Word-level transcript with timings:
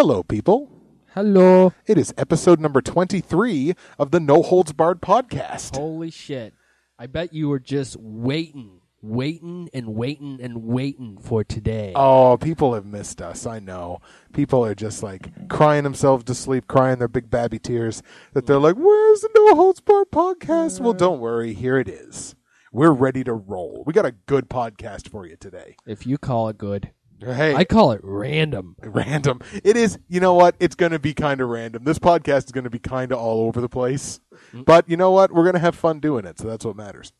Hello, 0.00 0.22
people. 0.22 0.70
Hello. 1.14 1.72
It 1.84 1.98
is 1.98 2.14
episode 2.16 2.60
number 2.60 2.80
23 2.80 3.74
of 3.98 4.12
the 4.12 4.20
No 4.20 4.44
Holds 4.44 4.72
Barred 4.72 5.00
podcast. 5.02 5.74
Holy 5.74 6.12
shit. 6.12 6.54
I 6.96 7.08
bet 7.08 7.34
you 7.34 7.48
were 7.48 7.58
just 7.58 7.96
waiting, 7.96 8.80
waiting 9.02 9.68
and 9.74 9.96
waiting 9.96 10.38
and 10.40 10.62
waiting 10.62 11.18
for 11.18 11.42
today. 11.42 11.94
Oh, 11.96 12.38
people 12.40 12.74
have 12.74 12.86
missed 12.86 13.20
us. 13.20 13.44
I 13.44 13.58
know. 13.58 13.98
People 14.32 14.64
are 14.64 14.76
just 14.76 15.02
like 15.02 15.48
crying 15.48 15.82
themselves 15.82 16.22
to 16.26 16.34
sleep, 16.36 16.68
crying 16.68 17.00
their 17.00 17.08
big 17.08 17.28
babby 17.28 17.58
tears 17.58 18.00
that 18.34 18.46
they're 18.46 18.60
like, 18.60 18.76
Where's 18.76 19.22
the 19.22 19.30
No 19.34 19.56
Holds 19.56 19.80
Barred 19.80 20.12
podcast? 20.12 20.78
Well, 20.78 20.92
don't 20.92 21.18
worry. 21.18 21.54
Here 21.54 21.76
it 21.76 21.88
is. 21.88 22.36
We're 22.70 22.92
ready 22.92 23.24
to 23.24 23.32
roll. 23.32 23.82
We 23.84 23.92
got 23.92 24.06
a 24.06 24.12
good 24.12 24.48
podcast 24.48 25.10
for 25.10 25.26
you 25.26 25.34
today. 25.34 25.74
If 25.88 26.06
you 26.06 26.18
call 26.18 26.50
it 26.50 26.56
good. 26.56 26.92
Hey, 27.20 27.54
I 27.54 27.64
call 27.64 27.92
it 27.92 28.00
random. 28.02 28.76
random. 28.82 29.40
It 29.64 29.76
is, 29.76 29.98
you 30.08 30.20
know 30.20 30.34
what? 30.34 30.54
It's 30.60 30.74
going 30.74 30.92
to 30.92 30.98
be 30.98 31.14
kind 31.14 31.40
of 31.40 31.48
random. 31.48 31.84
This 31.84 31.98
podcast 31.98 32.46
is 32.46 32.52
going 32.52 32.64
to 32.64 32.70
be 32.70 32.78
kind 32.78 33.12
of 33.12 33.18
all 33.18 33.46
over 33.46 33.60
the 33.60 33.68
place. 33.68 34.20
Mm-hmm. 34.32 34.62
But 34.62 34.88
you 34.88 34.96
know 34.96 35.10
what? 35.10 35.32
We're 35.32 35.44
going 35.44 35.54
to 35.54 35.60
have 35.60 35.74
fun 35.74 36.00
doing 36.00 36.24
it. 36.24 36.38
So 36.38 36.46
that's 36.46 36.64
what 36.64 36.76
matters. 36.76 37.12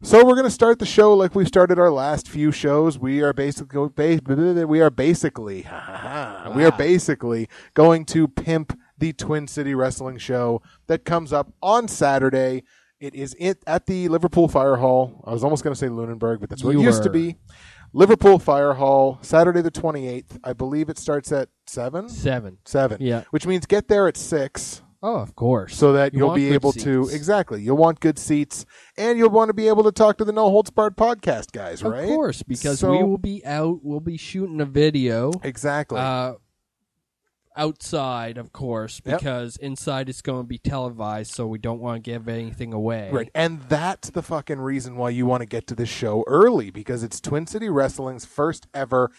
So 0.00 0.24
we're 0.24 0.34
going 0.34 0.44
to 0.44 0.50
start 0.50 0.78
the 0.78 0.86
show 0.86 1.12
like 1.12 1.34
we've 1.34 1.48
started 1.48 1.76
our 1.78 1.90
last 1.90 2.28
few 2.28 2.52
shows. 2.52 3.00
We 3.00 3.20
are 3.20 3.32
basically, 3.32 3.80
we 3.80 4.80
are 4.80 4.90
basically, 4.90 5.62
we 6.54 6.64
are 6.64 6.76
basically 6.78 7.48
going 7.74 8.04
to 8.06 8.28
pimp 8.28 8.78
the 8.96 9.12
Twin 9.12 9.48
City 9.48 9.74
Wrestling 9.74 10.18
show 10.18 10.62
that 10.86 11.04
comes 11.04 11.32
up 11.32 11.52
on 11.60 11.88
Saturday. 11.88 12.62
It 13.00 13.14
is 13.16 13.36
at 13.66 13.86
the 13.86 14.08
Liverpool 14.08 14.46
Fire 14.46 14.76
Hall. 14.76 15.22
I 15.26 15.32
was 15.32 15.42
almost 15.42 15.64
going 15.64 15.74
to 15.74 15.78
say 15.78 15.88
Lunenburg, 15.88 16.40
but 16.40 16.48
that's 16.48 16.62
what 16.62 16.72
You 16.72 16.80
it 16.80 16.84
used 16.84 17.02
to 17.02 17.10
be. 17.10 17.36
Liverpool 17.92 18.38
Fire 18.38 18.74
Hall, 18.74 19.18
Saturday 19.22 19.62
the 19.62 19.70
28th. 19.70 20.38
I 20.44 20.52
believe 20.52 20.88
it 20.88 20.98
starts 20.98 21.32
at 21.32 21.48
7? 21.66 22.08
Seven. 22.08 22.58
7. 22.64 22.98
Yeah. 23.00 23.24
Which 23.30 23.46
means 23.46 23.66
get 23.66 23.88
there 23.88 24.06
at 24.08 24.16
6 24.16 24.82
Oh, 25.02 25.16
of 25.16 25.36
course. 25.36 25.76
so 25.76 25.92
that 25.92 26.12
You 26.12 26.24
will 26.24 26.34
be 26.34 26.52
able 26.52 26.72
to 26.72 27.08
exactly. 27.12 27.62
You'll 27.62 27.76
want 27.76 28.00
good 28.00 28.18
seats 28.18 28.66
and 28.96 29.16
you'll 29.18 29.30
want 29.30 29.48
to 29.48 29.54
be 29.54 29.68
able 29.68 29.84
to 29.84 29.92
talk 29.92 30.18
to 30.18 30.24
the 30.24 30.32
No 30.32 30.50
Holds 30.50 30.70
Barred 30.70 30.96
podcast 30.96 31.52
guys, 31.52 31.82
right? 31.84 32.02
of 32.02 32.08
course, 32.08 32.42
because 32.42 32.80
So- 32.80 32.90
we 32.90 33.02
will 33.04 33.16
be 33.18 33.44
out. 33.46 33.78
We'll 33.82 34.00
be 34.00 34.16
shooting 34.16 34.60
a 34.60 34.64
video 34.66 35.30
Exactly. 35.44 35.98
uh, 36.00 36.34
outside, 37.58 38.38
of 38.38 38.52
course, 38.52 39.02
Yep. 39.04 39.18
because 39.18 39.56
inside 39.58 40.08
it's 40.08 40.22
going 40.22 40.44
to 40.44 40.48
be 40.48 40.56
televised, 40.58 41.32
so 41.32 41.46
we 41.46 41.58
don't 41.58 41.80
want 41.80 42.02
to 42.02 42.10
give 42.10 42.28
anything 42.28 42.72
away. 42.72 43.10
Right. 43.12 43.30
And 43.34 43.60
that's 43.68 44.10
the 44.10 44.22
fucking 44.22 44.60
reason 44.60 44.96
why 44.96 45.10
you 45.10 45.26
want 45.26 45.42
to 45.42 45.46
get 45.46 45.66
to 45.66 45.74
this 45.74 45.88
show 45.90 46.24
early 46.26 46.70
because 46.70 47.02
it's 47.02 47.20
Twin 47.20 47.46
City 47.46 47.68
Wrestling's 47.68 48.24
first 48.24 48.66
ever 48.72 49.10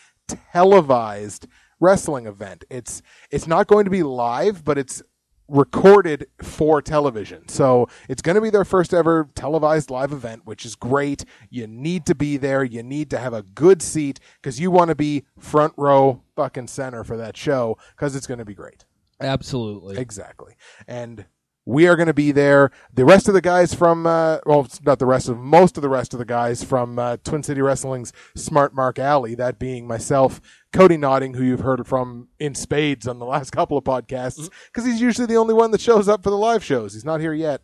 televised 0.51 1.47
wrestling 1.79 2.25
event. 2.25 2.65
It's 2.69 3.01
it's 3.31 3.47
not 3.47 3.67
going 3.67 3.85
to 3.85 3.91
be 3.91 4.03
live, 4.03 4.63
but 4.63 4.77
it's 4.77 5.01
recorded 5.49 6.27
for 6.41 6.81
television. 6.81 7.47
So 7.47 7.87
it's 8.07 8.21
going 8.21 8.35
to 8.35 8.41
be 8.41 8.49
their 8.49 8.65
first 8.65 8.93
ever 8.93 9.29
televised 9.35 9.89
live 9.89 10.11
event, 10.11 10.45
which 10.45 10.65
is 10.65 10.75
great. 10.75 11.25
You 11.49 11.67
need 11.67 12.05
to 12.05 12.15
be 12.15 12.37
there. 12.37 12.63
You 12.63 12.83
need 12.83 13.09
to 13.11 13.17
have 13.17 13.33
a 13.33 13.43
good 13.43 13.81
seat 13.81 14.19
because 14.41 14.59
you 14.59 14.71
want 14.71 14.89
to 14.89 14.95
be 14.95 15.25
front 15.37 15.73
row 15.77 16.21
fucking 16.35 16.67
center 16.67 17.03
for 17.03 17.17
that 17.17 17.35
show 17.35 17.77
because 17.95 18.15
it's 18.15 18.27
going 18.27 18.39
to 18.39 18.45
be 18.45 18.53
great. 18.53 18.85
Absolutely. 19.21 19.97
Exactly. 19.97 20.55
And 20.87 21.25
we 21.69 21.87
are 21.87 21.95
going 21.95 22.07
to 22.07 22.15
be 22.15 22.31
there. 22.31 22.71
The 22.91 23.05
rest 23.05 23.27
of 23.27 23.35
the 23.35 23.41
guys 23.41 23.75
from, 23.75 24.07
uh, 24.07 24.39
well, 24.43 24.61
it's 24.61 24.81
not 24.81 24.97
the 24.97 25.05
rest 25.05 25.29
of, 25.29 25.37
most 25.37 25.77
of 25.77 25.83
the 25.83 25.89
rest 25.89 26.13
of 26.13 26.17
the 26.17 26.25
guys 26.25 26.63
from 26.63 26.97
uh, 26.97 27.17
Twin 27.23 27.43
City 27.43 27.61
Wrestling's 27.61 28.11
Smart 28.35 28.73
Mark 28.73 28.97
Alley, 28.97 29.35
that 29.35 29.59
being 29.59 29.85
myself, 29.85 30.41
Cody 30.73 30.97
Nodding, 30.97 31.35
who 31.35 31.43
you've 31.43 31.59
heard 31.59 31.85
from 31.85 32.29
in 32.39 32.55
spades 32.55 33.07
on 33.07 33.19
the 33.19 33.25
last 33.25 33.51
couple 33.55 33.77
of 33.77 33.83
podcasts, 33.83 34.49
because 34.65 34.83
he's 34.83 34.99
usually 34.99 35.27
the 35.27 35.37
only 35.37 35.53
one 35.53 35.69
that 35.69 35.79
shows 35.79 36.09
up 36.09 36.23
for 36.23 36.31
the 36.31 36.37
live 36.37 36.63
shows. 36.63 36.93
He's 36.93 37.05
not 37.05 37.21
here 37.21 37.35
yet. 37.35 37.61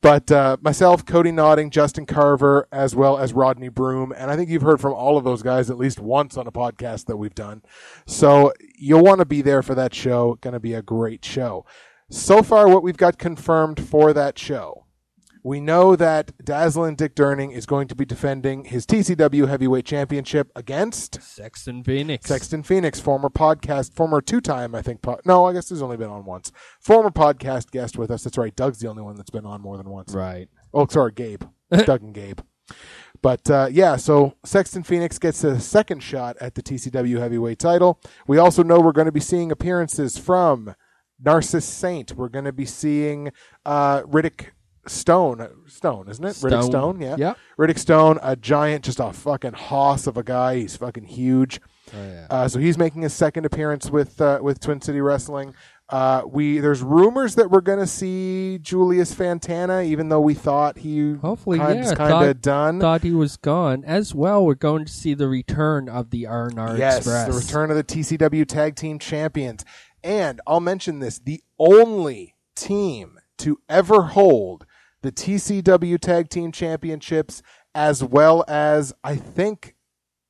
But 0.00 0.32
uh, 0.32 0.56
myself, 0.62 1.04
Cody 1.04 1.30
Nodding, 1.30 1.68
Justin 1.68 2.06
Carver, 2.06 2.66
as 2.72 2.96
well 2.96 3.18
as 3.18 3.34
Rodney 3.34 3.68
Broom, 3.68 4.14
and 4.16 4.30
I 4.30 4.36
think 4.36 4.48
you've 4.48 4.62
heard 4.62 4.80
from 4.80 4.94
all 4.94 5.18
of 5.18 5.24
those 5.24 5.42
guys 5.42 5.68
at 5.68 5.76
least 5.76 6.00
once 6.00 6.38
on 6.38 6.46
a 6.46 6.52
podcast 6.52 7.04
that 7.04 7.18
we've 7.18 7.34
done. 7.34 7.62
So 8.06 8.54
you'll 8.78 9.04
want 9.04 9.18
to 9.18 9.26
be 9.26 9.42
there 9.42 9.62
for 9.62 9.74
that 9.74 9.94
show. 9.94 10.38
Going 10.40 10.54
to 10.54 10.60
be 10.60 10.72
a 10.72 10.80
great 10.80 11.22
show. 11.22 11.66
So 12.10 12.42
far, 12.44 12.68
what 12.68 12.84
we've 12.84 12.96
got 12.96 13.18
confirmed 13.18 13.80
for 13.80 14.12
that 14.12 14.38
show, 14.38 14.84
we 15.42 15.60
know 15.60 15.96
that 15.96 16.30
Dazzlin 16.38 16.96
Dick 16.96 17.16
Durning 17.16 17.52
is 17.52 17.66
going 17.66 17.88
to 17.88 17.96
be 17.96 18.04
defending 18.04 18.64
his 18.64 18.86
TCW 18.86 19.48
Heavyweight 19.48 19.84
Championship 19.84 20.52
against 20.54 21.20
Sexton 21.20 21.82
Phoenix. 21.82 22.28
Sexton 22.28 22.62
Phoenix, 22.62 23.00
former 23.00 23.28
podcast, 23.28 23.92
former 23.92 24.20
two-time, 24.20 24.72
I 24.72 24.82
think. 24.82 25.02
Po- 25.02 25.18
no, 25.24 25.46
I 25.46 25.52
guess 25.52 25.68
he's 25.68 25.82
only 25.82 25.96
been 25.96 26.10
on 26.10 26.24
once. 26.24 26.52
Former 26.80 27.10
podcast 27.10 27.72
guest 27.72 27.98
with 27.98 28.12
us. 28.12 28.22
That's 28.22 28.38
right. 28.38 28.54
Doug's 28.54 28.78
the 28.78 28.88
only 28.88 29.02
one 29.02 29.16
that's 29.16 29.30
been 29.30 29.46
on 29.46 29.60
more 29.60 29.76
than 29.76 29.90
once. 29.90 30.14
Right. 30.14 30.48
Oh, 30.72 30.86
sorry, 30.86 31.10
Gabe. 31.10 31.42
Doug 31.70 32.02
and 32.02 32.14
Gabe. 32.14 32.38
But 33.20 33.50
uh, 33.50 33.68
yeah, 33.70 33.96
so 33.96 34.34
Sexton 34.44 34.84
Phoenix 34.84 35.18
gets 35.18 35.42
a 35.42 35.58
second 35.58 36.04
shot 36.04 36.36
at 36.40 36.54
the 36.54 36.62
TCW 36.62 37.18
heavyweight 37.18 37.58
title. 37.58 38.00
We 38.28 38.38
also 38.38 38.62
know 38.62 38.78
we're 38.80 38.92
going 38.92 39.06
to 39.06 39.12
be 39.12 39.18
seeing 39.18 39.50
appearances 39.50 40.18
from 40.18 40.76
Narcissus 41.22 41.64
Saint. 41.64 42.12
We're 42.12 42.28
going 42.28 42.44
to 42.44 42.52
be 42.52 42.66
seeing 42.66 43.32
uh, 43.64 44.02
Riddick 44.02 44.48
Stone. 44.86 45.48
Stone, 45.66 46.08
isn't 46.08 46.24
it? 46.24 46.36
Riddick 46.36 46.64
Stone. 46.64 47.00
yeah. 47.00 47.16
yeah. 47.18 47.34
Riddick 47.58 47.78
Stone, 47.78 48.18
a 48.22 48.36
giant, 48.36 48.84
just 48.84 49.00
a 49.00 49.12
fucking 49.12 49.54
hoss 49.54 50.06
of 50.06 50.16
a 50.16 50.22
guy. 50.22 50.56
He's 50.56 50.76
fucking 50.76 51.04
huge. 51.04 51.60
Oh, 51.94 51.96
yeah. 51.96 52.26
Uh, 52.30 52.48
so 52.48 52.58
he's 52.58 52.78
making 52.78 53.02
his 53.02 53.12
second 53.12 53.46
appearance 53.46 53.90
with 53.90 54.20
uh, 54.20 54.40
with 54.42 54.60
Twin 54.60 54.80
City 54.80 55.00
Wrestling. 55.00 55.54
Uh, 55.88 56.22
we 56.26 56.58
there's 56.58 56.82
rumors 56.82 57.36
that 57.36 57.48
we're 57.48 57.60
going 57.60 57.78
to 57.78 57.86
see 57.86 58.58
Julius 58.60 59.14
Fantana, 59.14 59.84
even 59.84 60.08
though 60.08 60.20
we 60.20 60.34
thought 60.34 60.78
he 60.78 61.12
Hopefully, 61.14 61.58
kind, 61.58 61.84
yeah. 61.84 61.94
kind 61.94 62.28
of 62.28 62.40
done. 62.40 62.80
Thought 62.80 63.02
he 63.02 63.12
was 63.12 63.36
gone. 63.36 63.84
As 63.84 64.12
well, 64.12 64.44
we're 64.44 64.54
going 64.54 64.84
to 64.84 64.92
see 64.92 65.14
the 65.14 65.28
return 65.28 65.88
of 65.88 66.10
the 66.10 66.26
R&R 66.26 66.76
yes, 66.76 66.98
Express. 66.98 67.28
the 67.28 67.34
return 67.34 67.70
of 67.70 67.76
the 67.76 67.84
TCW 67.84 68.44
Tag 68.48 68.74
Team 68.74 68.98
Champions, 68.98 69.64
and 70.06 70.40
I'll 70.46 70.60
mention 70.60 71.00
this: 71.00 71.18
the 71.18 71.42
only 71.58 72.36
team 72.54 73.18
to 73.38 73.58
ever 73.68 74.02
hold 74.02 74.64
the 75.02 75.12
TCW 75.12 75.98
Tag 75.98 76.30
Team 76.30 76.52
Championships, 76.52 77.42
as 77.74 78.02
well 78.02 78.44
as 78.48 78.94
I 79.04 79.16
think 79.16 79.74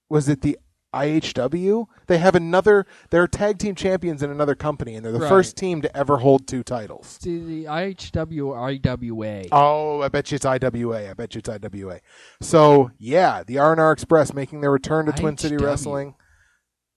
was 0.09 0.28
it 0.28 0.41
the 0.41 0.59
IHW? 0.94 1.86
They 2.06 2.19
have 2.19 2.34
another. 2.34 2.86
They're 3.10 3.26
tag 3.26 3.59
team 3.59 3.75
champions 3.75 4.22
in 4.22 4.31
another 4.31 4.54
company, 4.54 4.94
and 4.94 5.04
they're 5.04 5.12
the 5.12 5.19
Right. 5.20 5.28
first 5.28 5.56
team 5.56 5.82
to 5.82 5.94
ever 5.97 6.19
hold 6.19 6.47
two 6.47 6.62
titles. 6.62 7.19
See, 7.20 7.38
the 7.38 7.65
IHW 7.69 8.47
or 8.47 8.59
IWA. 8.70 9.47
Oh, 9.53 10.00
I 10.00 10.09
bet 10.09 10.31
you 10.31 10.36
it's 10.36 10.47
IWA. 10.47 11.10
I 11.10 11.15
bet 11.15 11.34
you 11.34 11.41
it's 11.41 11.48
IWA. 11.48 12.00
So 12.41 12.91
yeah, 12.98 13.42
the 13.47 13.59
R 13.59 13.72
and 13.72 13.81
R 13.81 13.92
Express 13.92 14.32
making 14.32 14.62
their 14.62 14.70
return 14.70 15.06
to 15.06 15.12
Twin 15.12 15.36
City 15.36 15.56
IHW. 15.56 15.65
Wrestling, 15.66 16.15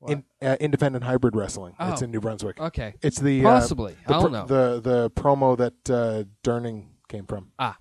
in, 0.08 0.24
uh, 0.42 0.56
Independent 0.60 1.04
Hybrid 1.04 1.36
Wrestling. 1.36 1.76
It's 1.80 2.02
Oh. 2.02 2.06
in 2.06 2.12
New 2.12 2.20
Brunswick. 2.22 2.60
Okay. 2.60 2.94
It's 3.02 3.20
the 3.20 3.46
uh, 3.46 3.50
Possibly. 3.60 3.96
the, 4.08 4.16
I 4.16 4.22
don't 4.22 4.32
know. 4.32 4.46
the 4.46 4.80
the 4.82 5.12
promo 5.12 5.58
that 5.58 5.90
uh, 5.90 6.24
Durning 6.44 6.88
came 7.08 7.26
from. 7.26 7.52
Ah. 7.60 7.78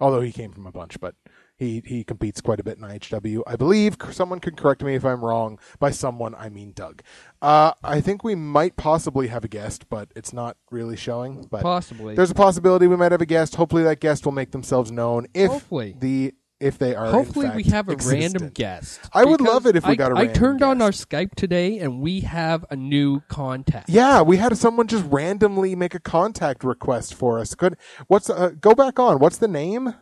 although 0.00 0.20
he 0.20 0.32
came 0.32 0.52
from 0.52 0.66
a 0.66 0.72
bunch, 0.72 0.98
but 1.00 1.14
he 1.56 1.82
he 1.84 2.04
competes 2.04 2.40
quite 2.40 2.58
a 2.58 2.64
bit 2.64 2.78
in 2.78 2.84
IHW. 2.84 3.42
I 3.46 3.54
believe 3.56 3.96
someone 4.12 4.40
can 4.40 4.56
correct 4.56 4.82
me 4.82 4.94
if 4.94 5.04
I'm 5.04 5.22
wrong. 5.22 5.58
By 5.78 5.90
someone, 5.90 6.34
I 6.34 6.48
mean 6.48 6.72
Doug. 6.74 7.02
Uh, 7.42 7.72
I 7.84 8.00
think 8.00 8.24
we 8.24 8.34
might 8.34 8.76
possibly 8.76 9.28
have 9.28 9.44
a 9.44 9.48
guest, 9.48 9.88
but 9.90 10.10
it's 10.16 10.32
not 10.32 10.56
really 10.70 10.96
showing. 10.96 11.46
But 11.50 11.60
Possibly. 11.62 12.14
there's 12.14 12.30
a 12.30 12.34
possibility 12.34 12.86
we 12.86 12.96
might 12.96 13.12
have 13.12 13.20
a 13.20 13.26
guest. 13.26 13.56
Hopefully, 13.56 13.82
that 13.82 14.00
guest 14.00 14.24
will 14.24 14.32
make 14.32 14.52
themselves 14.52 14.90
known 14.90 15.26
if 15.34 15.50
Hopefully. 15.50 15.94
the 15.98 16.32
if 16.60 16.78
they 16.78 16.94
are. 16.94 17.10
Hopefully, 17.10 17.50
we 17.56 17.62
have 17.64 17.88
a 17.88 17.92
existent. 17.92 18.20
random 18.22 18.48
guest. 18.50 19.00
I 19.12 19.24
would 19.24 19.40
love 19.40 19.66
it 19.66 19.76
if 19.76 19.84
we 19.86 19.92
I- 19.92 19.96
got 19.96 20.12
a 20.12 20.14
I 20.14 20.18
random 20.18 20.32
guest. 20.32 20.36
I 20.36 20.40
turned 20.46 20.62
on 20.62 20.82
our 20.82 20.90
Skype 20.90 21.34
today, 21.34 21.78
and 21.78 22.00
we 22.00 22.20
have 22.20 22.64
a 22.70 22.76
new 22.76 23.20
contact. 23.28 23.88
Yeah, 23.88 24.22
we 24.22 24.36
had 24.36 24.56
someone 24.56 24.86
just 24.86 25.04
randomly 25.06 25.74
make 25.74 25.94
a 25.94 26.00
contact 26.00 26.62
request 26.62 27.14
for 27.14 27.38
us. 27.38 27.54
Could 27.54 27.76
what's 28.06 28.30
uh, 28.30 28.50
go 28.60 28.74
back 28.74 28.98
on? 28.98 29.18
What's 29.18 29.38
the 29.38 29.48
name? 29.48 29.94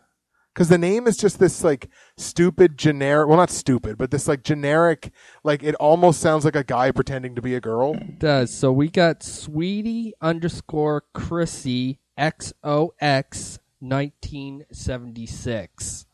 Because 0.53 0.69
the 0.69 0.77
name 0.79 1.07
is 1.07 1.15
just 1.15 1.39
this 1.39 1.63
like 1.63 1.89
stupid 2.17 2.77
generic. 2.77 3.27
Well, 3.29 3.37
not 3.37 3.51
stupid, 3.51 3.97
but 3.97 4.11
this 4.11 4.27
like 4.27 4.43
generic. 4.43 5.11
Like 5.43 5.63
it 5.63 5.75
almost 5.75 6.19
sounds 6.19 6.43
like 6.43 6.55
a 6.55 6.63
guy 6.65 6.91
pretending 6.91 7.35
to 7.35 7.41
be 7.41 7.55
a 7.55 7.61
girl. 7.61 7.93
It 7.95 8.19
does. 8.19 8.53
So 8.53 8.71
we 8.71 8.89
got 8.89 9.23
Sweetie 9.23 10.13
underscore 10.21 11.03
Chrissy 11.13 11.99
XOX 12.17 13.59
1976. 13.79 16.05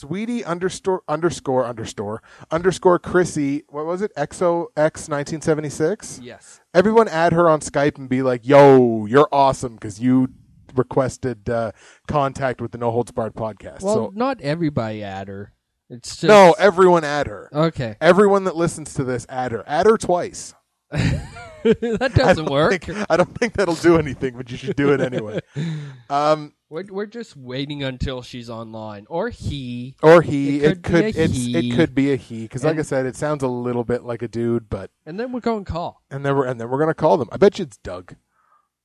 Sweetie 0.00 0.44
underscore 0.44 1.02
underscore 1.08 1.64
underscore 1.64 2.22
underscore 2.50 2.98
Chrissy. 2.98 3.62
What 3.70 3.86
was 3.86 4.02
it? 4.02 4.12
XOX 4.14 5.08
nineteen 5.08 5.40
seventy 5.40 5.70
six. 5.70 6.20
Yes. 6.22 6.60
Everyone 6.74 7.08
add 7.08 7.32
her 7.32 7.48
on 7.48 7.60
Skype 7.60 7.96
and 7.96 8.06
be 8.06 8.20
like, 8.20 8.46
"Yo, 8.46 9.06
you're 9.06 9.28
awesome" 9.32 9.74
because 9.76 9.98
you 9.98 10.28
requested 10.74 11.48
uh, 11.48 11.72
contact 12.06 12.60
with 12.60 12.72
the 12.72 12.78
No 12.78 12.90
Holds 12.90 13.10
Barred 13.10 13.34
podcast. 13.34 13.80
Well, 13.80 13.94
so 13.94 14.12
not 14.14 14.38
everybody 14.42 15.02
add 15.02 15.28
her. 15.28 15.54
It's 15.88 16.10
just 16.10 16.24
no, 16.24 16.54
everyone 16.58 17.02
add 17.02 17.26
her. 17.26 17.48
okay. 17.50 17.96
Everyone 17.98 18.44
that 18.44 18.54
listens 18.54 18.92
to 18.94 19.04
this, 19.04 19.24
add 19.30 19.52
her. 19.52 19.64
Add 19.66 19.86
her 19.86 19.96
twice. 19.96 20.52
that 20.90 22.12
doesn't 22.14 22.48
I 22.48 22.50
work. 22.50 22.84
think- 22.84 23.06
I 23.08 23.16
don't 23.16 23.34
think 23.38 23.54
that'll 23.54 23.74
do 23.76 23.96
anything, 23.98 24.36
but 24.36 24.50
you 24.50 24.58
should 24.58 24.76
do 24.76 24.92
it 24.92 25.00
anyway. 25.00 25.40
Um, 26.10 26.52
We're, 26.68 26.84
we're 26.90 27.06
just 27.06 27.36
waiting 27.36 27.82
until 27.84 28.22
she's 28.22 28.50
online, 28.50 29.06
or 29.08 29.28
he. 29.28 29.94
or 30.02 30.20
he. 30.22 30.58
It 30.64 30.72
It 30.72 30.82
could 30.82 30.82
could. 30.82 31.14
be 31.14 31.20
a 31.20 31.24
it's. 31.24 31.34
he. 31.36 31.56
It 31.70 31.76
could 31.76 31.94
be 31.94 32.12
a 32.12 32.16
he. 32.16 32.42
Because, 32.42 32.64
like 32.64 32.78
I 32.78 32.82
said, 32.82 33.06
it 33.06 33.14
sounds 33.16 33.42
a 33.44 33.48
little 33.48 33.84
bit 33.84 34.02
like 34.02 34.22
a 34.22 34.28
dude, 34.28 34.68
but 34.68 34.90
And 35.06 35.18
then 35.20 35.30
we're 35.32 35.40
going 35.40 35.64
to 35.64 35.70
call. 35.72 36.02
and 36.10 36.24
then 36.26 36.34
we're 36.36 36.46
and 36.46 36.60
then 36.60 36.68
we're 36.68 36.78
gonna 36.80 36.94
call 36.94 37.18
them. 37.18 37.28
I 37.30 37.36
bet 37.36 37.58
you 37.58 37.64
it's 37.64 37.76
Doug. 37.76 38.16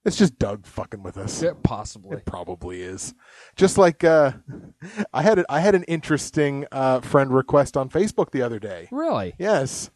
It's 0.05 0.15
just 0.17 0.39
Doug 0.39 0.65
fucking 0.65 1.03
with 1.03 1.15
us. 1.17 1.41
Yeah, 1.43 1.51
possibly. 1.63 2.17
It 2.17 2.25
probably 2.25 2.81
is. 2.81 3.13
Just 3.55 3.77
like 3.77 4.03
uh, 4.03 4.33
I 5.13 5.21
had 5.23 5.39
a, 5.39 5.45
I 5.49 5.59
had 5.59 5.73
an 5.75 5.83
interesting 5.83 6.65
uh, 6.71 7.01
friend 7.01 7.33
request 7.33 7.77
on 7.77 7.89
Facebook 7.89 8.31
the 8.31 8.41
other 8.43 8.57
day. 8.59 8.89
Really? 8.91 9.33
Yes, 9.39 9.89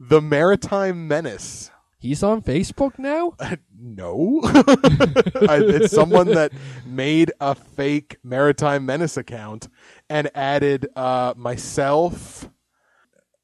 the 0.00 0.20
Maritime 0.22 1.08
Menace. 1.08 1.70
He's 2.00 2.22
on 2.22 2.42
Facebook 2.42 2.98
now? 2.98 3.34
No, 3.80 4.40
I, 4.44 5.60
it's 5.62 5.94
someone 5.94 6.26
that 6.32 6.50
made 6.84 7.30
a 7.40 7.54
fake 7.54 8.16
Maritime 8.24 8.84
Menace 8.84 9.16
account 9.16 9.68
and 10.10 10.28
added 10.34 10.88
uh, 10.96 11.34
myself, 11.36 12.50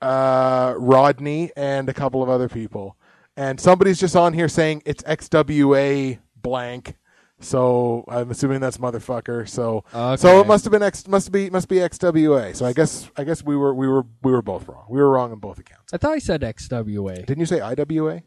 uh, 0.02 0.74
Rodney, 0.76 1.52
and 1.56 1.88
a 1.88 1.94
couple 1.94 2.20
of 2.20 2.28
other 2.28 2.48
people. 2.48 2.96
And 3.36 3.60
somebody's 3.60 4.00
just 4.00 4.16
on 4.16 4.32
here 4.32 4.48
saying 4.48 4.82
it's 4.84 5.04
XWA 5.04 6.18
blank. 6.36 6.96
So 7.38 8.04
I'm 8.08 8.30
assuming 8.32 8.58
that's 8.58 8.78
motherfucker. 8.78 9.48
So 9.48 9.84
so 10.16 10.40
it 10.40 10.48
must 10.48 10.64
have 10.64 10.72
been 10.72 10.82
X 10.82 11.06
must 11.06 11.30
be 11.30 11.48
must 11.48 11.68
be 11.68 11.76
XWA. 11.76 12.56
So 12.56 12.66
I 12.66 12.72
guess 12.72 13.08
I 13.16 13.22
guess 13.22 13.44
we 13.44 13.56
were 13.56 13.72
we 13.72 13.86
were 13.86 14.04
we 14.22 14.32
were 14.32 14.42
both 14.42 14.66
wrong. 14.66 14.86
We 14.88 15.00
were 15.00 15.10
wrong 15.10 15.30
on 15.30 15.38
both 15.38 15.60
accounts. 15.60 15.92
I 15.92 15.96
thought 15.96 16.12
I 16.12 16.18
said 16.18 16.40
XWA. 16.42 17.24
Didn't 17.24 17.38
you 17.38 17.46
say 17.46 17.60
IWA? 17.60 18.22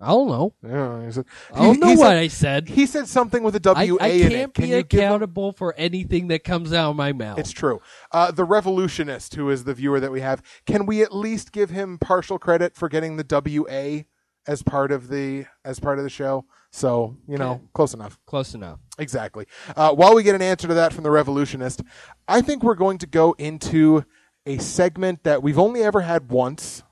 I 0.00 0.08
don't 0.08 0.28
know. 0.28 0.54
Yeah, 0.62 1.04
he 1.06 1.10
said- 1.12 1.24
I 1.52 1.58
don't 1.64 1.74
he- 1.74 1.80
know 1.80 1.86
he 1.88 1.96
what 1.96 2.06
said- 2.06 2.18
I 2.18 2.28
said. 2.28 2.68
He 2.68 2.86
said 2.86 3.08
something 3.08 3.42
with 3.42 3.56
a 3.56 3.60
W 3.60 3.98
A 4.00 4.04
I 4.04 4.06
in 4.08 4.20
can't 4.22 4.34
it. 4.34 4.54
Can 4.54 4.64
be 4.64 4.68
you 4.70 4.78
accountable 4.78 5.52
for 5.52 5.74
anything 5.76 6.28
that 6.28 6.44
comes 6.44 6.72
out 6.72 6.90
of 6.90 6.96
my 6.96 7.12
mouth. 7.12 7.38
It's 7.38 7.50
true. 7.50 7.80
Uh, 8.12 8.30
the 8.30 8.44
revolutionist, 8.44 9.34
who 9.34 9.50
is 9.50 9.64
the 9.64 9.74
viewer 9.74 9.98
that 9.98 10.12
we 10.12 10.20
have, 10.20 10.40
can 10.66 10.86
we 10.86 11.02
at 11.02 11.14
least 11.14 11.50
give 11.50 11.70
him 11.70 11.98
partial 11.98 12.38
credit 12.38 12.76
for 12.76 12.88
getting 12.88 13.16
the 13.16 13.24
W 13.24 13.66
A 13.68 14.06
as 14.46 14.62
part 14.62 14.92
of 14.92 15.08
the 15.08 15.46
as 15.64 15.80
part 15.80 15.98
of 15.98 16.04
the 16.04 16.10
show? 16.10 16.44
So 16.70 17.16
you 17.26 17.36
know, 17.36 17.60
Yeah. 17.62 17.68
close 17.74 17.92
enough. 17.92 18.18
Close 18.24 18.54
enough. 18.54 18.78
Exactly. 18.98 19.46
Uh, 19.76 19.92
while 19.94 20.14
we 20.14 20.22
get 20.22 20.34
an 20.36 20.42
answer 20.42 20.68
to 20.68 20.74
that 20.74 20.92
from 20.92 21.02
the 21.02 21.10
revolutionist, 21.10 21.82
I 22.28 22.40
think 22.40 22.62
we're 22.62 22.74
going 22.76 22.98
to 22.98 23.06
go 23.06 23.32
into 23.38 24.04
a 24.46 24.58
segment 24.58 25.24
that 25.24 25.42
we've 25.42 25.58
only 25.58 25.82
ever 25.82 26.02
had 26.02 26.30
once 26.30 26.82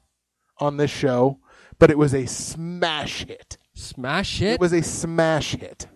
on 0.59 0.77
this 0.79 0.91
show, 0.91 1.39
but 1.79 1.91
it 1.91 1.99
was 1.99 2.15
a 2.15 2.27
smash 2.27 3.25
hit. 3.25 3.59
Smash 3.75 4.41
it. 4.41 4.55
It 4.55 4.61
was 4.61 4.73
a 4.73 4.83
smash 4.83 5.53
hit. 5.53 5.87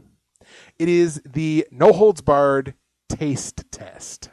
It 0.78 0.88
is 0.88 1.22
the 1.24 1.66
no 1.70 1.92
holds 1.92 2.20
barred 2.20 2.74
taste 3.08 3.64
test. 3.70 4.30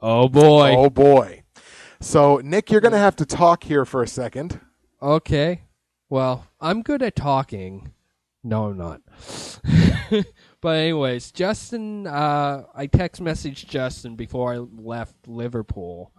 oh 0.00 0.28
boy. 0.28 0.74
Oh 0.76 0.90
boy. 0.90 1.42
So 2.00 2.40
Nick, 2.44 2.70
you're 2.70 2.80
going 2.80 2.92
to 2.92 2.98
have 2.98 3.16
to 3.16 3.26
talk 3.26 3.64
here 3.64 3.84
for 3.84 4.02
a 4.02 4.08
second. 4.08 4.60
Okay. 5.02 5.62
Well, 6.08 6.46
I'm 6.60 6.82
good 6.82 7.02
at 7.02 7.16
talking. 7.16 7.92
No, 8.44 8.66
I'm 8.66 8.78
not. 8.78 9.00
but 10.60 10.76
anyways, 10.76 11.32
Justin, 11.32 12.06
uh, 12.06 12.64
I 12.74 12.86
text 12.86 13.20
messaged 13.20 13.66
Justin 13.66 14.16
before 14.16 14.54
I 14.54 14.58
left 14.58 15.26
Liverpool, 15.26 16.12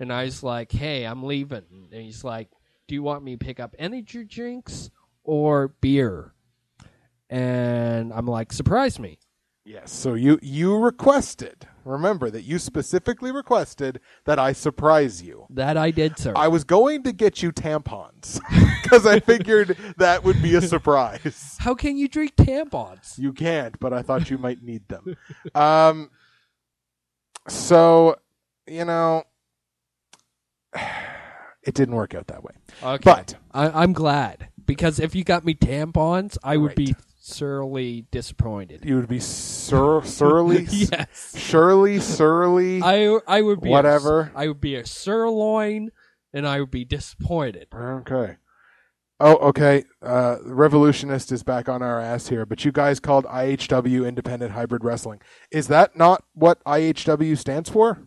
and 0.00 0.12
I 0.12 0.24
was 0.24 0.42
like, 0.42 0.72
"Hey, 0.72 1.04
I'm 1.04 1.22
leaving," 1.22 1.88
and 1.92 2.02
he's 2.02 2.24
like, 2.24 2.48
"Do 2.88 2.94
you 2.94 3.02
want 3.02 3.24
me 3.24 3.36
to 3.36 3.44
pick 3.44 3.60
up 3.60 3.74
energy 3.78 4.24
drinks 4.24 4.90
or 5.24 5.68
beer?" 5.80 6.34
And 7.28 8.12
I'm 8.12 8.26
like, 8.26 8.52
"Surprise 8.52 8.98
me." 8.98 9.18
Yes. 9.66 9.92
So 9.92 10.14
you 10.14 10.38
you 10.42 10.76
requested. 10.76 11.66
Remember 11.84 12.30
that 12.30 12.42
you 12.42 12.60
specifically 12.60 13.32
requested 13.32 14.00
that 14.24 14.38
I 14.38 14.52
surprise 14.52 15.22
you. 15.22 15.46
That 15.50 15.76
I 15.76 15.90
did, 15.90 16.18
sir. 16.18 16.32
I 16.36 16.46
was 16.46 16.62
going 16.62 17.02
to 17.02 17.12
get 17.12 17.42
you 17.42 17.50
tampons 17.50 18.40
because 18.82 19.06
I 19.06 19.18
figured 19.18 19.76
that 19.96 20.22
would 20.22 20.40
be 20.40 20.54
a 20.54 20.60
surprise. 20.60 21.56
How 21.60 21.74
can 21.74 21.96
you 21.96 22.06
drink 22.06 22.36
tampons? 22.36 23.18
You 23.18 23.32
can't, 23.32 23.78
but 23.80 23.92
I 23.92 24.02
thought 24.02 24.30
you 24.30 24.38
might 24.38 24.62
need 24.62 24.86
them. 24.88 25.16
Um, 25.54 26.10
so, 27.48 28.16
you 28.68 28.84
know, 28.84 29.24
it 31.66 31.74
didn't 31.74 31.94
work 31.96 32.14
out 32.14 32.28
that 32.28 32.42
way. 32.42 32.52
Okay. 32.82 33.02
But 33.04 33.34
I, 33.52 33.82
I'm 33.82 33.92
glad 33.92 34.48
because 34.64 34.98
if 35.00 35.14
you 35.14 35.24
got 35.24 35.44
me 35.44 35.54
tampons, 35.54 36.38
I 36.42 36.56
would 36.56 36.68
Right. 36.68 36.76
be 36.76 36.94
surly 37.18 38.06
disappointed. 38.12 38.84
you 38.84 38.96
would 38.96 39.08
be 39.08 39.18
sur- 39.20 40.02
surly, 40.04 40.62
yes, 40.70 41.08
surly, 41.12 41.98
surly. 42.00 42.80
I 42.82 43.18
I 43.26 43.42
would 43.42 43.60
be 43.60 43.68
Whatever. 43.68 44.32
A, 44.34 44.38
I 44.40 44.46
would 44.48 44.60
be 44.60 44.76
a 44.76 44.86
sirloin, 44.86 45.90
and 46.32 46.46
I 46.46 46.60
would 46.60 46.70
be 46.70 46.84
disappointed. 46.84 47.66
Okay. 47.74 48.36
Oh, 49.18 49.36
okay. 49.48 49.84
Uh, 50.02 50.36
Revolutionist 50.44 51.32
is 51.32 51.42
back 51.42 51.68
on 51.70 51.82
our 51.82 51.98
ass 52.00 52.28
here, 52.28 52.44
but 52.44 52.64
you 52.66 52.70
guys 52.70 53.00
called 53.00 53.24
IHW 53.24 54.06
Independent 54.06 54.52
Hybrid 54.52 54.84
Wrestling. 54.84 55.20
Is 55.50 55.68
that 55.68 55.96
not 55.96 56.22
what 56.34 56.62
IHW 56.64 57.36
stands 57.38 57.70
for? 57.70 57.98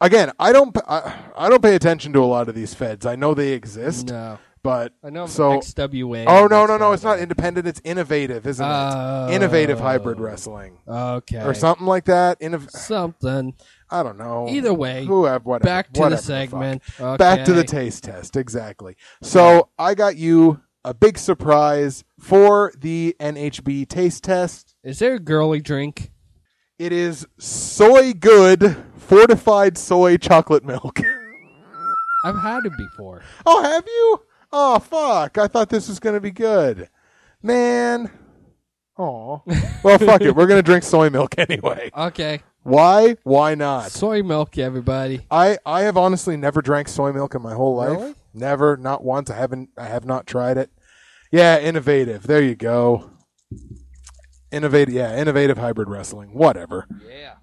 Again, 0.00 0.32
I 0.38 0.52
don't. 0.52 0.76
I, 0.86 1.14
I 1.36 1.48
don't 1.48 1.62
pay 1.62 1.74
attention 1.74 2.12
to 2.12 2.22
a 2.22 2.26
lot 2.26 2.48
of 2.48 2.54
these 2.54 2.72
feds. 2.74 3.04
I 3.04 3.16
know 3.16 3.34
they 3.34 3.52
exist, 3.52 4.08
No, 4.08 4.38
but 4.62 4.92
I 5.02 5.10
know 5.10 5.26
so. 5.26 5.58
XWA. 5.58 6.24
Oh 6.28 6.46
no 6.46 6.66
no 6.66 6.76
no! 6.78 6.92
It's 6.92 7.02
not 7.02 7.18
independent. 7.18 7.66
It's 7.66 7.80
innovative, 7.82 8.46
isn't 8.46 8.64
it? 8.64 8.68
Oh. 8.70 9.28
Innovative 9.30 9.80
hybrid 9.80 10.20
wrestling 10.20 10.78
Okay, 10.86 11.42
or 11.42 11.52
something 11.52 11.86
like 11.86 12.04
that. 12.04 12.38
Innov- 12.40 12.70
something. 12.70 13.54
I 13.90 14.02
don't 14.04 14.18
know. 14.18 14.46
Either 14.48 14.72
way, 14.72 15.04
Whoever, 15.04 15.34
uh, 15.36 15.38
whatever, 15.40 15.64
back 15.64 15.92
to 15.94 16.00
whatever 16.00 16.16
the 16.20 16.22
segment. 16.22 16.82
back 17.18 17.44
to 17.46 17.52
the 17.52 17.64
taste 17.64 18.04
test 18.04 18.36
exactly 18.36 18.96
so 19.22 19.70
i 19.78 19.94
got 19.94 20.16
you 20.16 20.60
a 20.84 20.92
big 20.92 21.16
surprise 21.16 22.04
for 22.20 22.70
the 22.78 23.16
nhb 23.18 23.88
taste 23.88 24.24
test 24.24 24.74
Is 24.84 24.98
there 24.98 25.14
a 25.14 25.18
girly 25.18 25.60
drink? 25.62 26.12
it 26.78 26.92
is 26.92 27.26
soy 27.38 28.12
good 28.12 28.76
fortified 29.08 29.76
soy 29.78 30.16
chocolate 30.16 30.64
milk 30.64 31.00
I've 32.24 32.38
had 32.40 32.66
it 32.66 32.72
before. 32.76 33.22
oh 33.46 33.62
have 33.62 33.84
you 33.86 34.22
oh 34.52 34.78
fuck 34.78 35.38
i 35.38 35.46
thought 35.46 35.68
this 35.70 35.88
was 35.88 35.98
gonna 36.00 36.20
be 36.20 36.30
good 36.30 36.88
man 37.42 38.10
oh 38.98 39.42
well 39.84 39.98
fuck 39.98 40.20
it 40.22 40.34
we're 40.34 40.46
gonna 40.46 40.62
drink 40.62 40.82
soy 40.84 41.10
milk 41.10 41.38
anyway 41.38 41.90
Okay, 41.96 42.40
why 42.62 43.16
why 43.22 43.54
not 43.54 43.90
soy 43.90 44.22
milk, 44.22 44.58
everybody. 44.58 45.20
I, 45.30 45.58
I 45.64 45.82
have 45.82 45.96
honestly 45.96 46.36
never 46.36 46.60
drank 46.60 46.88
soy 46.88 47.12
milk 47.12 47.34
in 47.34 47.40
my 47.40 47.54
whole 47.54 47.76
life. 47.76 47.90
Really? 47.98 48.14
Never, 48.34 48.76
not 48.76 49.02
once. 49.02 49.30
I 49.30 49.36
haven't. 49.36 49.70
I 49.78 49.86
have 49.86 50.04
not 50.04 50.26
tried 50.26 50.58
it. 50.58 50.70
Yeah, 51.32 51.58
innovative. 51.58 52.26
There 52.26 52.42
you 52.42 52.54
go. 52.56 53.10
Innovative. 54.50 54.92
Yeah, 54.92 55.16
innovative 55.16 55.56
hybrid 55.56 55.88
wrestling. 55.88 56.34
Whatever. 56.34 56.86
Yeah. 57.08 57.34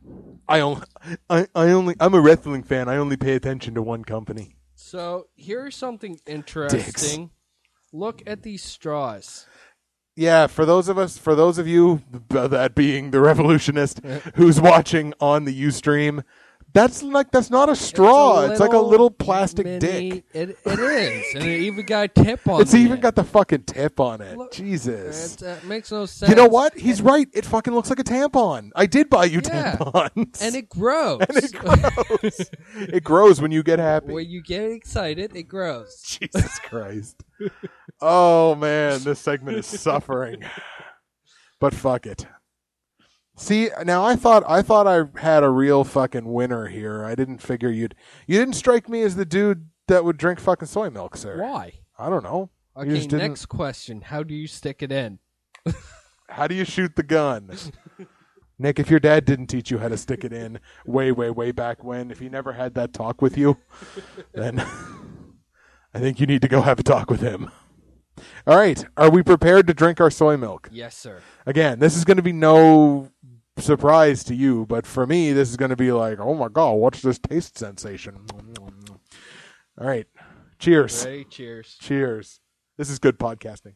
I 0.47 0.59
only. 0.59 0.83
I, 1.29 1.47
I 1.55 1.69
only. 1.69 1.95
I'm 1.99 2.13
a 2.13 2.19
wrestling 2.21 2.63
fan. 2.63 2.87
I 2.89 2.97
only 2.97 3.17
pay 3.17 3.35
attention 3.35 3.75
to 3.75 3.81
one 3.81 4.03
company. 4.03 4.55
So 4.75 5.27
here's 5.35 5.75
something 5.75 6.19
interesting. 6.27 7.31
Look 7.91 8.21
at 8.27 8.43
these 8.43 8.63
straws. 8.63 9.47
Yeah, 10.15 10.47
for 10.47 10.65
those 10.65 10.87
of 10.87 10.97
us, 10.97 11.17
for 11.17 11.35
those 11.35 11.57
of 11.57 11.67
you, 11.67 12.01
that 12.29 12.75
being 12.75 13.11
the 13.11 13.19
revolutionist 13.19 13.99
who's 14.35 14.61
watching 14.61 15.13
on 15.19 15.45
the 15.45 15.63
UStream, 15.63 16.23
that's 16.75 17.01
like 17.01 17.31
that's 17.31 17.49
not 17.49 17.69
a 17.69 17.75
straw. 17.75 18.41
It's, 18.51 18.59
like 18.59 18.73
a 18.73 18.77
little 18.77 19.09
plastic 19.09 19.65
mini- 19.65 19.79
dick. 19.79 20.25
It, 20.33 20.49
it 20.65 20.79
is, 20.79 21.35
and 21.35 21.43
it 21.45 21.61
even 21.61 21.85
got 21.85 22.03
a 22.03 22.07
tip 22.23 22.45
on. 22.49 22.59
It. 22.59 22.63
It's 22.63 22.73
the 22.73 22.79
even 22.79 22.99
got 22.99 23.15
the 23.15 23.23
fucking 23.23 23.63
tip 23.63 23.97
on 24.01 24.19
it. 24.19 24.37
Look, 24.37 24.51
Jesus. 24.51 25.41
It 25.41 25.43
uh, 25.43 25.55
makes 25.65 25.89
no 25.89 26.05
sense. 26.05 26.29
You 26.29 26.35
know 26.35 26.47
what? 26.47 26.77
He's 26.77 27.01
right. 27.01 27.29
It 27.31 27.45
fucking 27.45 27.73
looks 27.73 27.89
like 27.89 27.99
a 27.99 28.03
tampon. 28.03 28.71
I 28.75 28.87
did 28.87 29.09
buy 29.09 29.23
you 29.23 29.41
Yeah. 29.45 29.77
tampons. 29.77 30.41
And 30.41 30.53
it 30.55 30.67
grows. 30.67 31.21
And 31.29 31.37
it 31.37 31.53
grows. 31.53 32.51
it 32.73 33.03
grows 33.05 33.41
when 33.41 33.51
you 33.51 33.63
get 33.63 33.79
happy. 33.79 34.11
when 34.11 34.29
you 34.29 34.43
get 34.43 34.69
excited, 34.69 35.33
it 35.33 35.43
grows. 35.43 36.01
Jesus 36.01 36.59
Christ. 36.59 37.23
oh 38.01 38.53
man, 38.55 39.01
this 39.03 39.19
segment 39.19 39.57
is 39.57 39.65
suffering. 39.65 40.43
But 41.61 41.73
fuck 41.73 42.05
it. 42.05 42.27
See, 43.37 43.69
now 43.83 44.03
I 44.05 44.15
thought 44.15 44.43
I 44.47 44.61
thought 44.61 44.87
I 44.87 45.03
had 45.19 45.43
a 45.43 45.49
real 45.49 45.83
fucking 45.83 46.31
winner 46.31 46.67
here. 46.67 47.03
I 47.03 47.15
didn't 47.15 47.39
figure 47.39 47.69
you'd 47.69 47.95
you 48.27 48.37
didn't 48.39 48.55
strike 48.55 48.87
me 48.87 49.01
as 49.01 49.15
the 49.15 49.25
dude 49.25 49.67
that 49.87 50.05
would 50.05 50.17
drink 50.17 50.39
fucking 50.39 50.67
soy 50.67 50.89
milk, 50.89 51.17
sir. 51.17 51.41
Why? 51.41 51.73
I 51.99 52.09
don't 52.09 52.23
know. 52.23 52.49
You 52.77 52.81
Okay, 52.83 52.95
just 52.95 53.09
didn't- 53.09 53.29
next 53.29 53.45
question. 53.47 54.01
How 54.01 54.23
do 54.23 54.33
you 54.33 54.47
stick 54.47 54.81
it 54.81 54.91
in? 54.91 55.19
How 56.29 56.47
do 56.47 56.55
you 56.55 56.65
shoot 56.65 56.95
the 56.95 57.03
gun? 57.03 57.51
Nick, 58.57 58.79
if 58.79 58.89
your 58.89 58.99
dad 59.01 59.25
didn't 59.25 59.47
teach 59.47 59.69
you 59.69 59.79
how 59.79 59.89
to 59.89 59.97
stick 59.97 60.23
it 60.23 60.31
in 60.31 60.59
way, 60.85 61.11
way, 61.11 61.29
way 61.29 61.51
back 61.51 61.83
when, 61.83 62.09
if 62.09 62.19
he 62.19 62.29
never 62.29 62.53
had 62.53 62.73
that 62.75 62.93
talk 62.93 63.21
with 63.21 63.37
you, 63.37 63.57
then 64.33 64.59
I 65.93 65.99
think 65.99 66.19
you 66.21 66.25
need 66.25 66.41
to 66.41 66.47
go 66.47 66.61
have 66.61 66.79
a 66.79 66.83
talk 66.83 67.09
with 67.11 67.19
him. 67.19 67.51
All 68.47 68.57
right. 68.57 68.83
Are 68.95 69.09
we 69.09 69.23
prepared 69.23 69.67
to 69.67 69.73
drink 69.73 69.99
our 69.99 70.09
soy 70.09 70.37
milk? 70.37 70.69
Yes, 70.71 70.97
sir. 70.97 71.21
Again, 71.45 71.79
this 71.79 71.97
is 71.97 72.05
going 72.05 72.15
to 72.17 72.23
be 72.23 72.31
no 72.31 73.09
surprise 73.57 74.23
to 74.25 74.35
you, 74.35 74.65
but 74.65 74.85
for 74.85 75.07
me, 75.07 75.31
this 75.33 75.49
is 75.49 75.57
going 75.57 75.69
to 75.69 75.75
be 75.75 75.91
like, 75.91 76.19
oh 76.19 76.33
my 76.35 76.47
god, 76.49 76.73
what's 76.73 77.01
this 77.01 77.19
taste 77.19 77.57
sensation? 77.57 78.19
All 79.77 79.87
right. 79.87 80.07
Cheers. 80.59 81.05
Ready? 81.05 81.25
Cheers. 81.25 81.77
Cheers. 81.79 82.39
This 82.77 82.89
is 82.89 82.99
good 82.99 83.17
podcasting. 83.19 83.75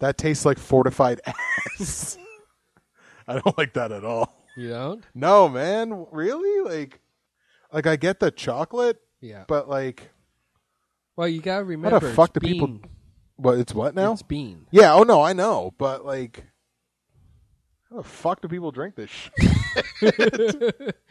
That 0.00 0.16
tastes 0.16 0.44
like 0.44 0.58
fortified 0.58 1.20
ass. 1.80 2.16
I 3.26 3.34
don't 3.40 3.58
like 3.58 3.74
that 3.74 3.92
at 3.92 4.04
all. 4.04 4.32
You 4.56 4.70
don't? 4.70 5.04
No, 5.14 5.48
man. 5.48 6.06
Really? 6.12 6.62
Like 6.68 7.00
like 7.72 7.86
I 7.86 7.96
get 7.96 8.20
the 8.20 8.30
chocolate, 8.30 9.00
Yeah. 9.20 9.44
but 9.48 9.68
like 9.68 10.10
Well, 11.16 11.28
you 11.28 11.40
gotta 11.40 11.64
remember. 11.64 11.90
how 11.98 11.98
the 11.98 12.12
fuck 12.14 12.32
do 12.32 12.40
people 12.40 12.78
what 13.38 13.58
it's 13.58 13.72
what 13.74 13.94
now? 13.94 14.12
It's 14.12 14.22
bean. 14.22 14.66
Yeah, 14.70 14.92
oh 14.94 15.02
no, 15.04 15.22
I 15.22 15.32
know, 15.32 15.72
but 15.78 16.04
like 16.04 16.44
how 17.90 17.96
the 17.96 18.02
fuck 18.02 18.42
do 18.42 18.48
people 18.48 18.70
drink 18.70 18.94
this 18.96 19.10
shit? 19.10 19.32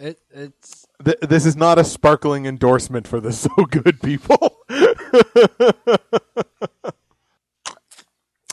It 0.00 0.20
it's 0.30 0.86
Th- 1.04 1.18
this 1.22 1.44
is 1.44 1.56
not 1.56 1.76
a 1.76 1.82
sparkling 1.82 2.46
endorsement 2.46 3.08
for 3.08 3.18
the 3.20 3.32
so 3.44 3.48
good 3.68 4.00
people. 4.00 4.56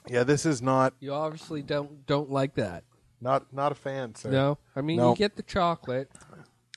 yeah, 0.09 0.23
this 0.23 0.45
is 0.45 0.61
not 0.61 0.93
you 0.99 1.13
obviously 1.13 1.61
don't 1.61 2.05
don't 2.07 2.31
like 2.31 2.55
that. 2.55 2.83
not 3.21 3.53
not 3.53 3.71
a 3.71 3.75
fan, 3.75 4.15
sir. 4.15 4.31
No, 4.31 4.57
I 4.75 4.81
mean 4.81 4.97
No. 4.97 5.11
you 5.11 5.15
get 5.15 5.35
the 5.35 5.43
chocolate. 5.43 6.09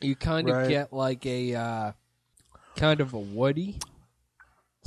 You 0.03 0.15
kind 0.15 0.51
of 0.51 0.57
Right. 0.57 0.69
get 0.69 0.93
like 0.93 1.25
a 1.25 1.55
uh, 1.55 1.93
kind 2.77 3.01
of 3.01 3.15
a 3.15 3.19
woody 3.19 3.79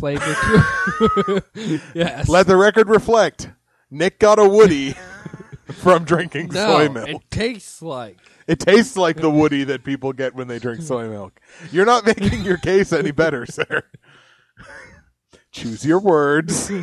flavor 0.02 0.26
to 0.26 1.44
it. 1.56 1.82
yes. 1.94 2.28
Let 2.28 2.48
the 2.48 2.58
record 2.58 2.90
reflect. 2.90 3.50
Nick 3.90 4.20
got 4.20 4.40
a 4.40 4.48
Woody 4.48 4.96
from 5.72 6.04
drinking 6.06 6.48
no, 6.50 6.66
soy 6.68 6.90
milk. 6.90 7.08
it 7.10 7.22
tastes 7.30 7.82
like 7.82 8.18
It 8.48 8.60
tastes 8.60 8.98
like 8.98 9.18
the 9.18 9.30
Woody 9.30 9.64
that 9.66 9.84
people 9.84 10.12
get 10.14 10.34
when 10.36 10.48
they 10.48 10.60
drink 10.60 10.82
soy 10.82 11.08
milk. 11.10 11.40
You're 11.72 11.86
not 11.86 12.06
making 12.06 12.44
your 12.44 12.58
case 12.58 12.92
any 12.94 13.12
better, 13.12 13.46
sir. 13.46 13.84
Choose 15.52 15.86
your 15.86 16.00
words. 16.00 16.72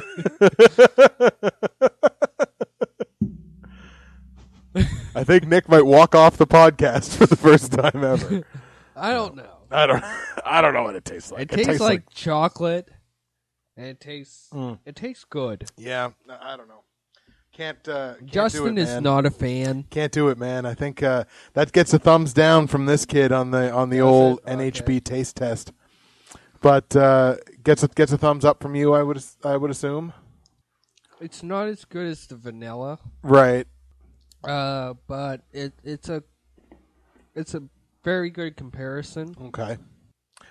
I 5.14 5.24
think 5.24 5.46
Nick 5.48 5.68
might 5.68 5.84
walk 5.86 6.14
off 6.14 6.36
the 6.36 6.46
podcast 6.46 7.16
for 7.16 7.26
the 7.26 7.36
first 7.36 7.72
time 7.72 8.04
ever. 8.04 8.44
I 8.94 9.12
don't 9.12 9.34
know. 9.36 9.56
I 9.70 9.86
don't. 9.86 10.04
I 10.44 10.60
don't 10.60 10.74
know 10.74 10.82
what 10.82 10.94
it 10.96 11.04
tastes 11.04 11.32
like. 11.32 11.52
It 11.52 11.64
tastes, 11.64 11.80
like, 11.80 12.08
chocolate, 12.10 12.88
and 13.78 13.86
it 13.86 14.00
tastes 14.00 14.50
Mm. 14.52 14.78
it 14.84 14.94
tastes 14.96 15.24
good. 15.24 15.70
yeah. 15.78 16.10
I 16.28 16.56
don't 16.56 16.68
know. 16.68 16.82
Can't. 17.52 17.88
Uh, 17.88 18.14
can't 18.14 18.20
do 18.20 18.26
Justin 18.26 18.78
it, 18.78 18.82
is 18.82 18.88
man. 18.88 19.02
not 19.02 19.26
a 19.26 19.30
fan. 19.30 19.84
Can't 19.90 20.12
do 20.12 20.28
it, 20.28 20.36
man. 20.38 20.66
I 20.66 20.74
think 20.74 21.02
uh, 21.02 21.24
that 21.54 21.72
gets 21.72 21.92
a 21.94 21.98
thumbs 21.98 22.32
down 22.34 22.66
from 22.66 22.84
this 22.86 23.06
kid 23.06 23.32
on 23.32 23.50
the 23.50 23.72
on 23.72 23.88
the 23.90 23.96
Does 23.96 24.06
old 24.06 24.38
it? 24.40 24.44
NHB 24.58 24.82
Okay. 24.82 25.00
taste 25.00 25.36
test, 25.36 25.72
but 26.60 26.94
uh, 26.94 27.36
gets 27.64 27.82
a, 27.82 27.88
gets 27.88 28.12
a 28.12 28.18
thumbs 28.18 28.44
up 28.44 28.62
from 28.62 28.74
you. 28.76 28.92
I 28.92 29.02
would 29.02 29.24
I 29.42 29.56
would 29.56 29.70
assume. 29.70 30.12
It's 31.20 31.42
not 31.42 31.66
as 31.68 31.84
good 31.84 32.06
as 32.06 32.26
the 32.28 32.36
vanilla, 32.36 33.00
Right. 33.22 33.66
uh, 34.44 34.94
but 35.08 35.40
it 35.52 35.72
it's 35.82 36.08
a 36.08 36.22
it's 37.34 37.54
a 37.54 37.62
very 38.04 38.30
good 38.30 38.56
comparison. 38.56 39.34
Okay. 39.46 39.78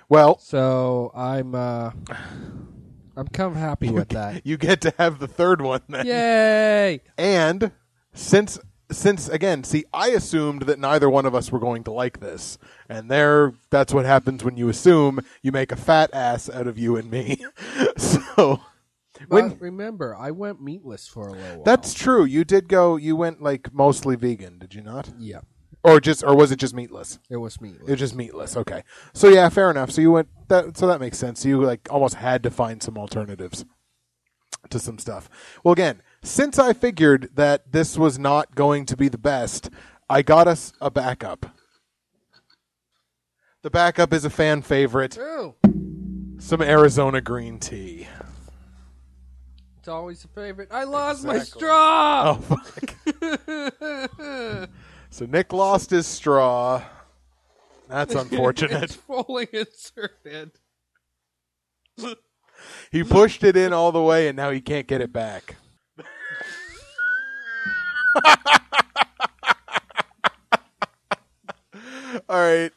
Well, 0.09 0.39
So 0.39 1.11
I'm 1.15 1.55
uh, 1.55 1.91
I'm 3.17 3.27
kind 3.27 3.51
of 3.51 3.57
happy 3.57 3.89
with 3.89 4.09
that. 4.09 4.45
you 4.45 4.57
get 4.57 4.79
to 4.81 4.93
have 4.97 5.19
the 5.19 5.27
third 5.27 5.61
one 5.61 5.81
then. 5.89 6.05
Yay! 6.05 7.01
And 7.17 7.71
since 8.13 8.59
since 8.91 9.27
again, 9.27 9.63
see, 9.63 9.85
I 9.93 10.09
assumed 10.09 10.63
that 10.63 10.79
neither 10.79 11.09
one 11.09 11.25
of 11.25 11.35
us 11.35 11.51
were 11.51 11.59
going 11.59 11.83
to 11.85 11.91
like 11.91 12.19
this, 12.19 12.57
and 12.87 13.09
there, 13.09 13.53
that's 13.69 13.93
what 13.93 14.05
happens 14.05 14.43
when 14.43 14.55
you 14.55 14.69
assume 14.69 15.19
you 15.41 15.51
make 15.51 15.71
a 15.71 15.75
fat 15.75 16.11
ass 16.13 16.49
out 16.49 16.67
of 16.67 16.77
you 16.77 16.95
and 16.95 17.09
me. 17.11 17.43
so. 17.97 18.61
When, 19.29 19.57
remember, 19.57 20.15
I 20.15 20.29
went 20.29 20.61
meatless 20.61 21.07
for 21.07 21.29
a 21.29 21.31
little 21.31 21.55
while. 21.55 21.63
That's 21.63 21.95
true. 21.95 22.23
You 22.23 22.45
did 22.45 22.67
go. 22.67 22.97
You 22.97 23.15
went 23.15 23.41
like 23.41 23.73
mostly 23.73 24.15
vegan, 24.15 24.59
did 24.59 24.75
you 24.75 24.83
not? 24.83 25.09
yeah. 25.17 25.39
Or 25.87 26.01
just, 26.01 26.21
or 26.21 26.35
was 26.35 26.51
it 26.51 26.57
just 26.57 26.73
meatless? 26.73 27.17
It 27.29 27.37
was 27.37 27.61
meatless. 27.61 27.87
It 27.87 27.91
was 27.91 27.99
just 27.99 28.13
meatless. 28.15 28.57
Okay. 28.57 28.83
So 29.13 29.29
yeah, 29.29 29.47
fair 29.47 29.71
enough. 29.71 29.89
So 29.91 30.01
you 30.01 30.11
went 30.11 30.27
that. 30.49 30.75
So 30.77 30.85
that 30.87 30.99
makes 30.99 31.17
sense. 31.17 31.45
You 31.45 31.63
like 31.63 31.87
almost 31.89 32.15
had 32.15 32.43
to 32.43 32.51
find 32.51 32.83
some 32.83 32.97
alternatives 32.97 33.63
to 34.69 34.79
some 34.79 34.99
stuff. 34.99 35.29
Well, 35.63 35.71
again, 35.71 36.01
since 36.23 36.59
I 36.59 36.73
figured 36.73 37.29
that 37.35 37.71
this 37.71 37.97
was 37.97 38.19
not 38.19 38.53
going 38.53 38.85
to 38.87 38.97
be 38.97 39.07
the 39.07 39.17
best, 39.17 39.69
I 40.09 40.23
got 40.23 40.45
us 40.47 40.73
a 40.81 40.91
backup. 40.91 41.45
The 43.61 43.69
backup 43.69 44.11
is 44.11 44.25
a 44.25 44.29
fan 44.29 44.63
favorite. 44.63 45.17
Ooh, 45.17 45.55
Some 46.37 46.61
Arizona 46.61 47.21
green 47.21 47.59
tea. 47.59 48.07
it's 49.79 49.87
always 49.87 50.25
a 50.25 50.27
favorite. 50.27 50.67
I 50.69 50.83
lost 50.83 51.23
my 51.23 51.39
straw. 51.39 52.37
Oh 52.39 52.57
fuck. 52.57 52.93
So 55.09 55.25
Nick 55.25 55.53
lost 55.53 55.89
his 55.89 56.05
straw. 56.05 56.83
That's 57.89 58.13
it's 58.15 58.21
unfortunate. 58.21 58.91
fully 58.91 59.47
inserted. 59.51 60.51
he 62.91 63.03
pushed 63.03 63.43
it 63.43 63.57
in 63.57 63.73
all 63.73 63.91
the 63.91 64.01
way 64.01 64.27
and 64.27 64.35
now 64.35 64.51
he 64.51 64.61
can't 64.61 64.87
get 64.87 65.01
it 65.01 65.11
back. 65.13 65.55
all 72.29 72.39
right. 72.39 72.71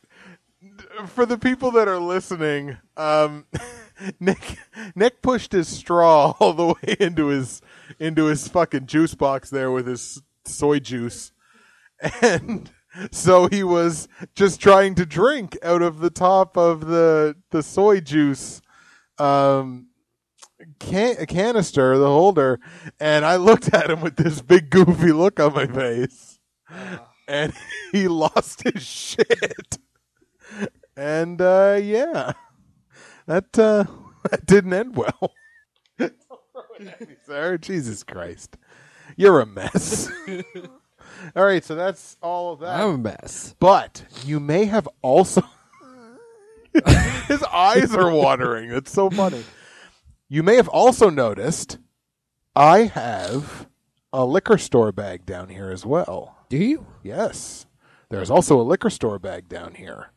For 1.09 1.25
the 1.27 1.39
people 1.39 1.71
that 1.73 1.89
are 1.89 1.99
listening, 1.99 2.77
um, 2.97 3.47
Nick 4.21 4.59
Nick 4.95 5.23
pushed 5.23 5.53
his 5.53 5.69
straw 5.69 6.35
all 6.39 6.53
the 6.53 6.67
way 6.67 6.97
into 7.01 7.27
his 7.29 7.63
into 7.99 8.27
his 8.27 8.49
fucking 8.49 8.87
juice 8.87 9.15
box 9.15 9.49
there 9.51 9.71
with 9.71 9.87
his 9.87 10.23
soy 10.45 10.79
juice. 10.79 11.33
and 12.23 12.71
so 13.11 13.47
he 13.49 13.63
was 13.63 14.09
just 14.35 14.61
trying 14.61 14.95
to 14.97 15.07
drink 15.07 15.57
out 15.63 15.83
of 15.83 16.01
the 16.01 16.11
top 16.11 16.57
of 16.57 16.87
the 16.87 17.37
the 17.51 17.63
soy 17.63 18.01
juice 18.01 18.61
um 19.19 19.89
can- 20.79 21.27
canister 21.27 21.97
the 21.99 22.07
holder. 22.07 22.61
And 22.99 23.25
i 23.25 23.37
looked 23.37 23.73
at 23.75 23.91
him 23.91 24.01
with 24.01 24.17
this 24.17 24.43
big 24.43 24.71
goofy 24.71 25.13
look 25.13 25.41
on 25.41 25.55
my 25.55 25.67
face. 25.67 26.39
And 27.29 27.53
he 27.93 28.09
lost 28.09 28.63
his 28.63 28.83
shit. 28.83 29.79
And 30.97 31.41
uh 31.41 31.79
yeah. 31.83 32.33
That 33.27 33.59
uh 33.59 33.85
that 34.31 34.47
didn't 34.47 34.73
end 34.73 34.97
well. 34.97 35.33
Don't 35.99 36.13
throw 36.53 36.63
it 36.79 36.89
at 36.89 37.09
me, 37.09 37.17
sir 37.27 37.59
jesus 37.59 38.03
christ. 38.03 38.57
You're 39.17 39.41
a 39.41 39.47
mess 39.47 40.11
all 41.37 41.45
right, 41.45 41.65
so 41.65 41.75
that's 41.75 42.17
all 42.23 42.53
of 42.53 42.61
that. 42.61 42.81
I'm 42.81 42.95
a 42.95 42.99
mess. 42.99 43.55
but 43.59 44.05
you 44.25 44.41
may 44.41 44.65
have 44.67 44.89
also 45.03 45.43
his 47.29 47.43
eyes 47.45 47.95
are 47.95 48.11
watering. 48.11 48.71
It's 48.73 48.93
so 48.93 49.11
funny. 49.11 49.45
You 50.29 50.43
may 50.43 50.57
have 50.57 50.69
also 50.69 51.11
noticed 51.11 51.79
I 52.55 52.83
have 52.85 53.67
a 54.13 54.25
liquor 54.25 54.59
store 54.59 54.93
bag 54.93 55.27
down 55.27 55.49
here 55.49 55.71
as 55.71 55.85
well. 55.85 56.37
Do 56.49 56.57
you? 56.57 56.87
Yes. 57.03 57.67
There's 58.09 58.31
also 58.31 58.61
a 58.61 58.63
liquor 58.63 58.91
store 58.91 59.19
bag 59.19 59.49
down 59.49 59.75
here. 59.75 60.11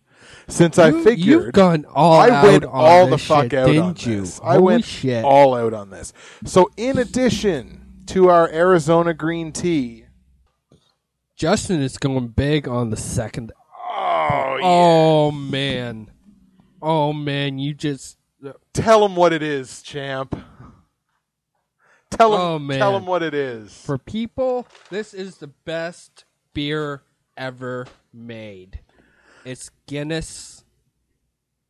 Since 0.47 0.79
I 0.79 0.89
You- 0.89 1.03
figured 1.03 1.27
you've 1.27 1.51
gone 1.53 1.85
all 1.93 2.19
I 2.19 2.29
out 2.29 2.43
went 2.43 2.63
on 2.65 2.71
all 2.73 3.07
the 3.07 3.17
fuck 3.17 3.43
shit, 3.45 3.53
out 3.55 3.67
didn't 3.67 3.83
on 3.83 3.95
you? 4.11 4.21
this. 4.21 4.39
I 4.43 4.57
went 4.57 4.85
shit. 4.85 5.23
all 5.23 5.55
out 5.55 5.73
on 5.73 5.89
this. 5.89 6.13
So 6.45 6.69
in 6.77 6.97
addition 6.97 8.03
to 8.07 8.29
our 8.29 8.49
Arizona 8.49 9.13
green 9.13 9.51
tea, 9.51 10.02
Justin 11.43 11.81
is 11.81 11.97
going 11.97 12.29
big 12.29 12.69
on 12.69 12.89
the 12.89 12.95
second. 12.95 13.51
oh, 13.77 14.59
Oh 14.63 15.29
man, 15.29 16.09
oh 16.81 17.11
man, 17.11 17.59
you 17.59 17.73
just 17.73 18.17
Tell 18.73 19.05
him 19.05 19.17
what 19.17 19.33
it 19.33 19.43
is, 19.43 19.81
champ. 19.81 20.39
Tell 22.11 22.33
him. 22.33 22.39
Oh, 22.39 22.59
man. 22.59 22.79
Tell 22.79 22.95
him 22.95 23.05
what 23.05 23.23
it 23.23 23.33
is. 23.33 23.73
for 23.73 23.97
people. 23.97 24.65
This 24.89 25.13
is 25.13 25.39
the 25.39 25.47
best 25.47 26.23
beer 26.53 27.03
ever 27.35 27.87
made. 28.13 28.79
It's 29.43 29.69
Guinness 29.85 30.63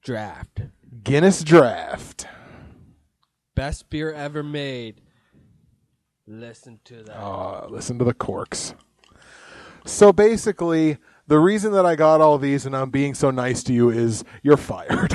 Draft. 0.03 0.61
Guinness 1.03 1.43
Draft. 1.43 2.27
Best 3.55 3.89
beer 3.89 4.13
ever 4.13 4.43
made. 4.43 5.01
Listen 6.27 6.79
to 6.85 7.01
that. 7.05 7.19
Uh, 7.19 7.65
listen 7.71 7.97
to 7.97 8.05
the 8.05 8.13
corks. 8.13 8.75
So 9.85 10.13
basically, 10.13 10.97
the 11.27 11.39
reason 11.39 11.73
that 11.73 11.85
I 11.85 11.95
got 11.95 12.21
all 12.21 12.37
these 12.37 12.65
and 12.65 12.75
I'm 12.75 12.89
being 12.89 13.13
so 13.13 13.31
nice 13.31 13.63
to 13.63 13.73
you 13.73 13.89
is 13.89 14.23
you're 14.41 14.57
fired. 14.57 15.13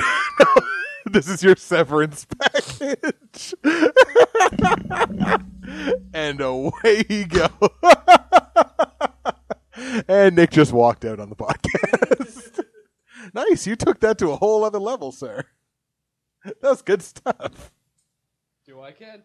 this 1.05 1.27
is 1.27 1.43
your 1.43 1.55
severance 1.55 2.25
package. 2.25 3.53
and 6.13 6.41
away 6.41 7.03
you 7.09 7.25
go. 7.25 7.47
and 10.07 10.35
Nick 10.35 10.51
just 10.51 10.71
walked 10.71 11.05
out 11.05 11.19
on 11.19 11.29
the 11.29 11.35
podcast. 11.35 12.63
nice. 13.33 13.65
You 13.65 13.75
took 13.75 13.99
that 14.01 14.17
to 14.19 14.31
a 14.31 14.35
whole 14.35 14.63
other 14.63 14.79
level, 14.79 15.11
sir. 15.11 15.45
That's 16.61 16.81
good 16.81 17.01
stuff. 17.01 17.71
Do 18.65 18.81
I 18.81 18.91
can? 18.91 19.23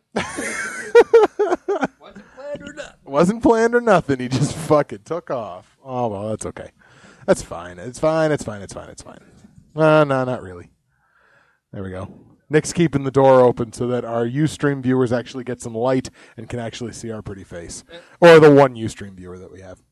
Planned 2.55 2.71
or 2.71 2.73
not? 2.75 2.99
Wasn't 3.05 3.43
planned 3.43 3.75
or 3.75 3.81
nothing. 3.81 4.21
He 4.21 4.29
just 4.29 4.57
fucking 4.69 5.01
took 5.05 5.31
off. 5.31 5.77
Oh, 5.85 6.09
well, 6.09 6.29
that's 6.29 6.47
okay. 6.47 6.71
That's 7.27 7.43
fine. 7.43 7.79
It's 7.79 7.99
fine. 7.99 8.33
It's 8.33 8.45
fine. 8.45 8.63
It's 8.63 8.73
fine. 8.75 8.89
It's 8.89 9.03
fine. 9.03 9.19
Uh, 9.75 10.05
no, 10.05 10.25
not 10.25 10.43
really. 10.43 10.71
There 11.73 11.83
we 11.83 11.91
go. 11.91 12.09
Nick's 12.51 12.73
keeping 12.73 13.05
the 13.05 13.11
door 13.11 13.41
open 13.41 13.73
so 13.73 13.87
that 13.89 14.05
our 14.05 14.27
Ustream 14.27 14.83
viewers 14.83 15.13
actually 15.13 15.45
get 15.45 15.61
some 15.61 15.75
light 15.75 16.11
and 16.37 16.49
can 16.49 16.59
actually 16.61 16.93
see 16.93 17.11
our 17.11 17.23
pretty 17.23 17.43
face. 17.43 17.83
Or 18.21 18.39
the 18.39 18.53
one 18.53 18.75
Ustream 18.75 19.15
viewer 19.15 19.39
that 19.39 19.51
we 19.51 19.61
have. 19.61 19.83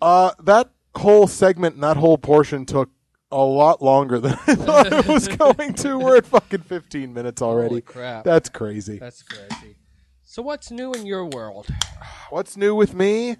Uh, 0.00 0.32
that 0.44 0.70
whole 0.94 1.26
segment 1.26 1.74
and 1.74 1.82
that 1.82 1.96
whole 1.96 2.18
portion 2.18 2.66
took 2.66 2.90
a 3.32 3.42
lot 3.42 3.82
longer 3.82 4.20
than 4.20 4.32
I 4.46 4.54
thought 4.54 4.92
it 4.92 5.06
was 5.08 5.26
going 5.36 5.74
to. 5.74 5.98
We're 5.98 6.18
at 6.18 6.26
fucking 6.26 6.60
15 6.60 7.12
minutes 7.12 7.42
already. 7.42 7.68
Holy 7.68 7.80
crap. 7.80 8.24
That's 8.24 8.48
crazy. 8.48 8.98
That's 8.98 9.22
crazy. 9.22 9.65
So 10.36 10.42
what's 10.42 10.70
new 10.70 10.92
in 10.92 11.06
your 11.06 11.24
world? 11.24 11.66
What's 12.28 12.58
new 12.58 12.74
with 12.74 12.92
me? 12.92 13.36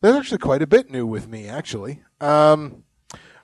There's 0.00 0.16
actually 0.16 0.38
quite 0.38 0.62
a 0.62 0.66
bit 0.66 0.90
new 0.90 1.06
with 1.06 1.28
me, 1.28 1.46
actually. 1.46 2.00
Um, 2.22 2.84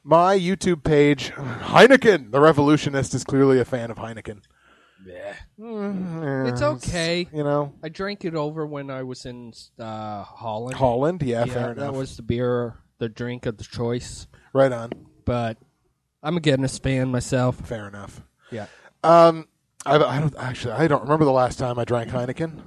my 0.03 0.39
YouTube 0.39 0.85
page, 0.85 1.31
Heineken, 1.33 2.31
the 2.31 2.41
revolutionist, 2.41 3.13
is 3.13 3.25
clearly 3.25 3.61
a 3.61 3.67
fan 3.67 3.91
of 3.91 3.99
Heineken. 3.99 4.41
Yeah. 5.05 5.35
Mm, 5.61 6.51
It's 6.51 6.63
okay. 6.63 7.29
You 7.31 7.45
know, 7.45 7.75
I 7.83 7.91
drank 7.91 8.25
it 8.25 8.35
over 8.35 8.65
when 8.67 8.89
I 8.91 9.03
was 9.03 9.27
in 9.27 9.53
uh, 9.79 10.23
Holland. 10.23 10.79
Holland, 10.79 11.23
yeah, 11.23 11.45
yeah, 11.45 11.53
fair 11.53 11.75
that 11.75 11.83
enough. 11.83 11.95
was 11.95 12.17
the 12.17 12.23
beer, 12.23 12.79
the 13.01 13.11
drink 13.11 13.45
of 13.45 13.59
the 13.59 13.65
choice. 13.65 14.27
right 14.55 14.73
on, 14.73 14.93
But 15.27 15.59
I'm 16.23 16.39
a 16.39 16.41
Guinness 16.41 16.79
fan 16.79 17.11
myself. 17.11 17.57
fair 17.69 17.87
enough. 17.87 18.23
Yeah. 18.51 18.65
Um, 19.05 19.47
I, 19.85 19.97
I 19.97 20.21
don't 20.21 20.35
actually, 20.39 20.73
I 20.73 20.89
don't 20.89 21.03
remember 21.03 21.27
the 21.27 21.33
last 21.33 21.59
time 21.59 21.79
I 21.79 21.85
drank 21.85 22.09
Heineken. 22.11 22.63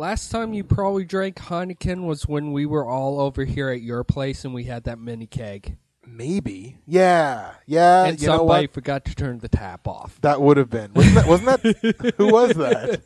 Last 0.00 0.30
time 0.30 0.54
you 0.54 0.64
probably 0.64 1.04
drank 1.04 1.36
Heineken 1.36 2.06
was 2.06 2.26
when 2.26 2.52
we 2.52 2.64
were 2.64 2.86
all 2.86 3.20
over 3.20 3.44
here 3.44 3.68
at 3.68 3.82
your 3.82 4.02
place 4.02 4.46
and 4.46 4.54
we 4.54 4.64
had 4.64 4.84
that 4.84 4.98
mini 4.98 5.26
keg. 5.26 5.76
Maybe, 6.06 6.78
yeah, 6.86 7.50
yeah. 7.66 8.06
and 8.06 8.18
somebody 8.18 8.66
forgot 8.66 9.04
to 9.04 9.14
turn 9.14 9.40
the 9.40 9.48
tap 9.50 9.86
off. 9.86 10.18
That 10.22 10.40
would 10.40 10.56
have 10.56 10.70
been. 10.70 10.94
Wasn't 10.94 11.14
that? 11.16 11.26
Wasn't 11.26 11.62
that? 11.62 12.14
who 12.16 12.32
was 12.32 12.54
that? 12.54 13.02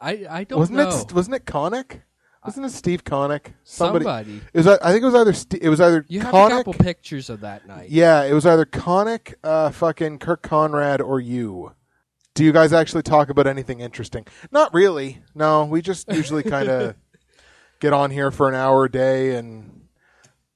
I, 0.00 0.26
I 0.30 0.44
don't 0.44 0.60
Wasn't 0.60 0.78
know. 0.78 0.88
it? 0.90 1.12
Wasn't 1.12 1.34
it 1.34 1.44
Connick? 1.44 2.02
Wasn't 2.44 2.64
it 2.64 2.70
Steve 2.70 3.02
Connick? 3.02 3.54
Somebody. 3.64 4.42
It 4.52 4.58
was. 4.58 4.68
I 4.68 4.92
think 4.92 5.02
it 5.02 5.06
was 5.06 5.14
either. 5.16 5.32
Ste 5.32 5.54
it 5.54 5.68
was 5.68 5.80
either 5.80 6.04
You 6.06 6.20
have 6.20 6.32
a 6.32 6.48
couple 6.50 6.74
pictures 6.74 7.30
of 7.30 7.40
that 7.40 7.66
night. 7.66 7.90
Yeah, 7.90 8.22
it 8.22 8.32
was 8.32 8.46
either 8.46 8.64
Connick, 8.64 9.34
uh, 9.42 9.70
fucking 9.70 10.20
Kirk 10.20 10.42
Conrad, 10.42 11.00
or 11.00 11.18
you. 11.18 11.72
Do 12.36 12.44
you 12.44 12.52
guys 12.52 12.74
actually 12.74 13.02
talk 13.02 13.30
about 13.30 13.46
anything 13.46 13.80
interesting? 13.80 14.26
Not 14.52 14.74
really. 14.74 15.22
No, 15.34 15.64
we 15.64 15.80
just 15.80 16.06
usually 16.12 16.42
kind 16.42 16.68
of 16.68 16.94
get 17.80 17.94
on 17.94 18.10
here 18.10 18.30
for 18.30 18.46
an 18.46 18.54
hour 18.54 18.84
a 18.84 18.90
day 18.90 19.36
and 19.36 19.85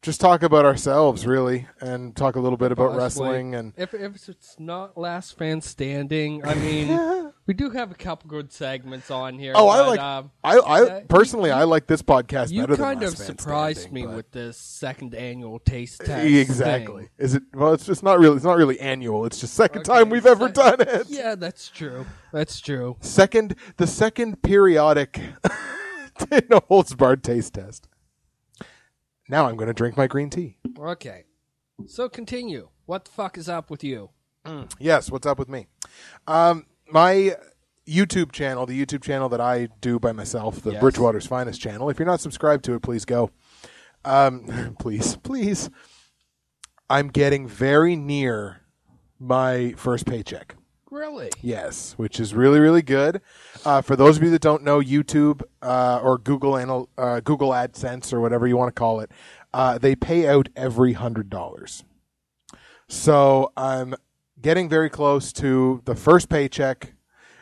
just 0.03 0.19
talk 0.21 0.43
about 0.43 0.65
ourselves, 0.65 1.27
really, 1.27 1.67
and 1.81 2.17
talk 2.17 2.37
a 2.37 2.41
little 2.41 2.57
bit 2.57 2.73
about 2.73 2.93
Possibly. 2.97 3.29
wrestling 3.29 3.55
and. 3.55 3.73
If, 3.77 3.93
if 3.93 4.29
it's 4.29 4.57
not 4.59 4.97
Last 4.97 5.37
Fan 5.37 5.61
Standing, 5.61 6.43
I 6.47 6.55
mean, 6.55 7.33
we 7.47 7.53
do 7.53 7.69
have 7.71 7.91
a 7.91 7.95
couple 7.95 8.31
good 8.31 8.51
segments 8.51 9.11
on 9.11 9.39
here. 9.39 9.53
Oh, 9.55 9.69
I 9.69 9.79
but, 9.79 9.89
like. 9.89 10.01
um, 10.01 10.31
I, 10.43 10.57
I 10.59 10.81
uh, 10.83 11.01
personally, 11.09 11.51
I 11.51 11.65
like 11.65 11.87
this 11.87 12.01
podcast 12.01 12.51
you 12.51 12.63
better 12.63 12.77
than 12.77 12.85
kind 12.85 13.03
of 13.03 13.15
surprised 13.17 13.81
Standing, 13.83 13.95
me 14.05 14.07
but- 14.07 14.17
with 14.17 14.31
this 14.33 14.57
second 14.57 15.15
annual 15.15 15.59
taste 15.59 16.01
test. 16.03 16.27
exactly. 16.27 17.03
thing. 17.03 17.11
Is 17.19 17.35
it? 17.35 17.43
Well, 17.53 17.75
it's 17.75 17.85
just 17.85 18.03
not 18.03 18.19
really. 18.19 18.37
It's 18.37 18.45
not 18.45 18.57
really 18.57 18.81
annual. 18.81 19.27
It's 19.27 19.39
just 19.41 19.53
second 19.53 19.81
Okay, 19.83 19.99
time 19.99 20.09
we've 20.09 20.25
ever 20.27 20.47
sec- 20.47 20.55
done 20.55 20.81
it. 20.81 21.07
Yeah, 21.11 21.35
that's 21.35 21.69
true. 21.69 22.07
That's 22.33 22.59
true. 22.61 22.97
Second, 23.01 23.55
the 23.77 23.87
second 23.87 24.41
periodic 24.43 25.21
no 26.51 26.61
holds 26.69 26.95
barred 26.95 27.23
taste 27.23 27.55
test. 27.55 27.87
Now 29.31 29.47
I'm 29.47 29.57
going 29.57 29.69
to 29.69 29.73
drink 29.75 29.97
my 29.97 30.09
green 30.09 30.29
tea. 30.29 30.59
Okay. 30.77 31.25
So 31.87 32.09
continue. 32.09 32.69
What 32.87 33.05
the 33.05 33.13
fuck 33.13 33.39
is 33.39 33.49
up 33.49 33.71
with 33.71 33.85
you? 33.85 34.11
Yes, 34.81 35.11
what's 35.11 35.27
up 35.27 35.39
with 35.39 35.49
me? 35.49 35.69
Um, 36.27 36.67
my 36.91 37.37
YouTube 37.87 38.33
channel, 38.33 38.67
the 38.67 38.85
YouTube 38.85 39.03
channel 39.03 39.29
that 39.29 39.41
I 39.41 39.69
do 39.81 40.01
by 40.01 40.11
myself, 40.11 40.63
the 40.63 40.73
Yes. 40.73 40.81
Bridgewater's 40.81 41.27
Finest 41.27 41.61
channel. 41.61 41.89
If 41.89 41.99
you're 42.01 42.07
not 42.07 42.21
subscribed 42.21 42.65
to 42.65 42.75
it, 42.75 42.83
please 42.83 43.05
go. 43.05 43.31
Um, 44.05 44.75
please, 44.81 45.17
please. 45.17 45.71
I'm 46.89 47.09
getting 47.09 47.47
very 47.47 47.95
near 47.95 48.63
my 49.21 49.75
first 49.77 50.07
paycheck. 50.07 50.57
Really? 50.91 51.31
Yes, 51.41 51.95
which 51.97 52.19
is 52.19 52.35
really 52.35 52.59
really 52.59 52.83
good. 52.83 53.21
Uh, 53.65 53.81
for 53.81 53.95
those 53.95 54.17
of 54.17 54.23
you 54.25 54.31
that 54.31 54.43
don't 54.43 54.65
know, 54.65 54.81
YouTube 54.81 55.43
uh, 55.63 56.01
or 56.03 56.19
Google 56.19 56.59
Anal- 56.59 56.89
uh, 56.99 57.21
Google 57.21 57.51
AdSense 57.51 58.13
or 58.13 58.21
whatever 58.21 58.47
you 58.47 58.57
want 58.57 58.75
to 58.75 58.79
call 58.79 59.01
it, 59.01 59.11
uh, 59.55 59.79
they 59.79 59.95
pay 59.95 60.29
out 60.29 60.49
every 60.57 60.95
hundred 60.95 61.31
dollars. 61.31 61.85
So 62.89 63.53
I'm 63.57 63.95
getting 64.41 64.69
very 64.69 64.91
close 64.91 65.33
to 65.35 65.81
the 65.85 65.95
first 65.95 66.29
paycheck 66.29 66.95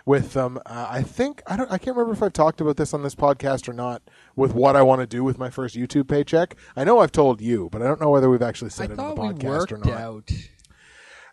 with 0.05 0.35
them. 0.35 0.59
Uh, 0.67 0.87
I 0.91 1.03
think 1.03 1.43
I 1.47 1.57
don't. 1.57 1.71
I 1.71 1.79
can't 1.79 1.97
remember 1.97 2.13
if 2.13 2.23
I've 2.23 2.33
talked 2.35 2.61
about 2.61 2.77
this 2.77 2.93
on 2.93 3.03
this 3.03 3.15
podcast 3.15 3.69
or 3.69 3.73
not. 3.73 4.03
With 4.37 4.53
what 4.55 4.77
I 4.77 4.83
want 4.83 5.01
to 5.01 5.07
do 5.07 5.25
with 5.25 5.39
my 5.39 5.49
first 5.51 5.75
YouTube 5.75 6.09
paycheck, 6.09 6.55
I 6.77 6.85
know 6.85 6.99
I've 6.99 7.13
told 7.13 7.41
you, 7.41 7.69
but 7.73 7.81
I 7.81 7.87
don't 7.87 8.01
know 8.01 8.11
whether 8.11 8.29
we've 8.29 8.43
actually 8.43 8.69
I 8.69 8.71
said 8.71 8.91
it 8.91 8.99
on 8.99 9.15
the 9.15 9.21
podcast 9.23 9.73
or 9.73 9.79
not. 9.79 10.01
out 10.01 10.31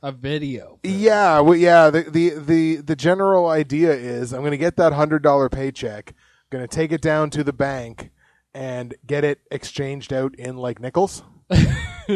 a 0.06 0.12
video. 0.12 0.80
Yeah, 0.84 1.40
well, 1.40 1.56
yeah. 1.56 1.90
The, 1.90 2.04
the 2.04 2.30
the 2.30 2.76
the 2.78 2.96
general 2.96 3.48
idea 3.48 3.92
is 3.92 4.34
I'm 4.34 4.42
going 4.42 4.52
to 4.52 4.58
get 4.58 4.76
that 4.78 4.94
hundred 4.94 5.24
dollar 5.24 5.50
paycheck, 5.50 6.14
going 6.52 6.64
to 6.64 6.68
take 6.68 6.92
it 6.92 7.02
down 7.02 7.32
to 7.32 7.44
the 7.44 7.52
bank, 7.52 8.12
and 8.54 8.94
get 9.08 9.24
it 9.24 9.40
exchanged 9.50 10.14
out 10.14 10.36
in 10.36 10.58
like 10.58 10.80
nickels, 10.80 11.24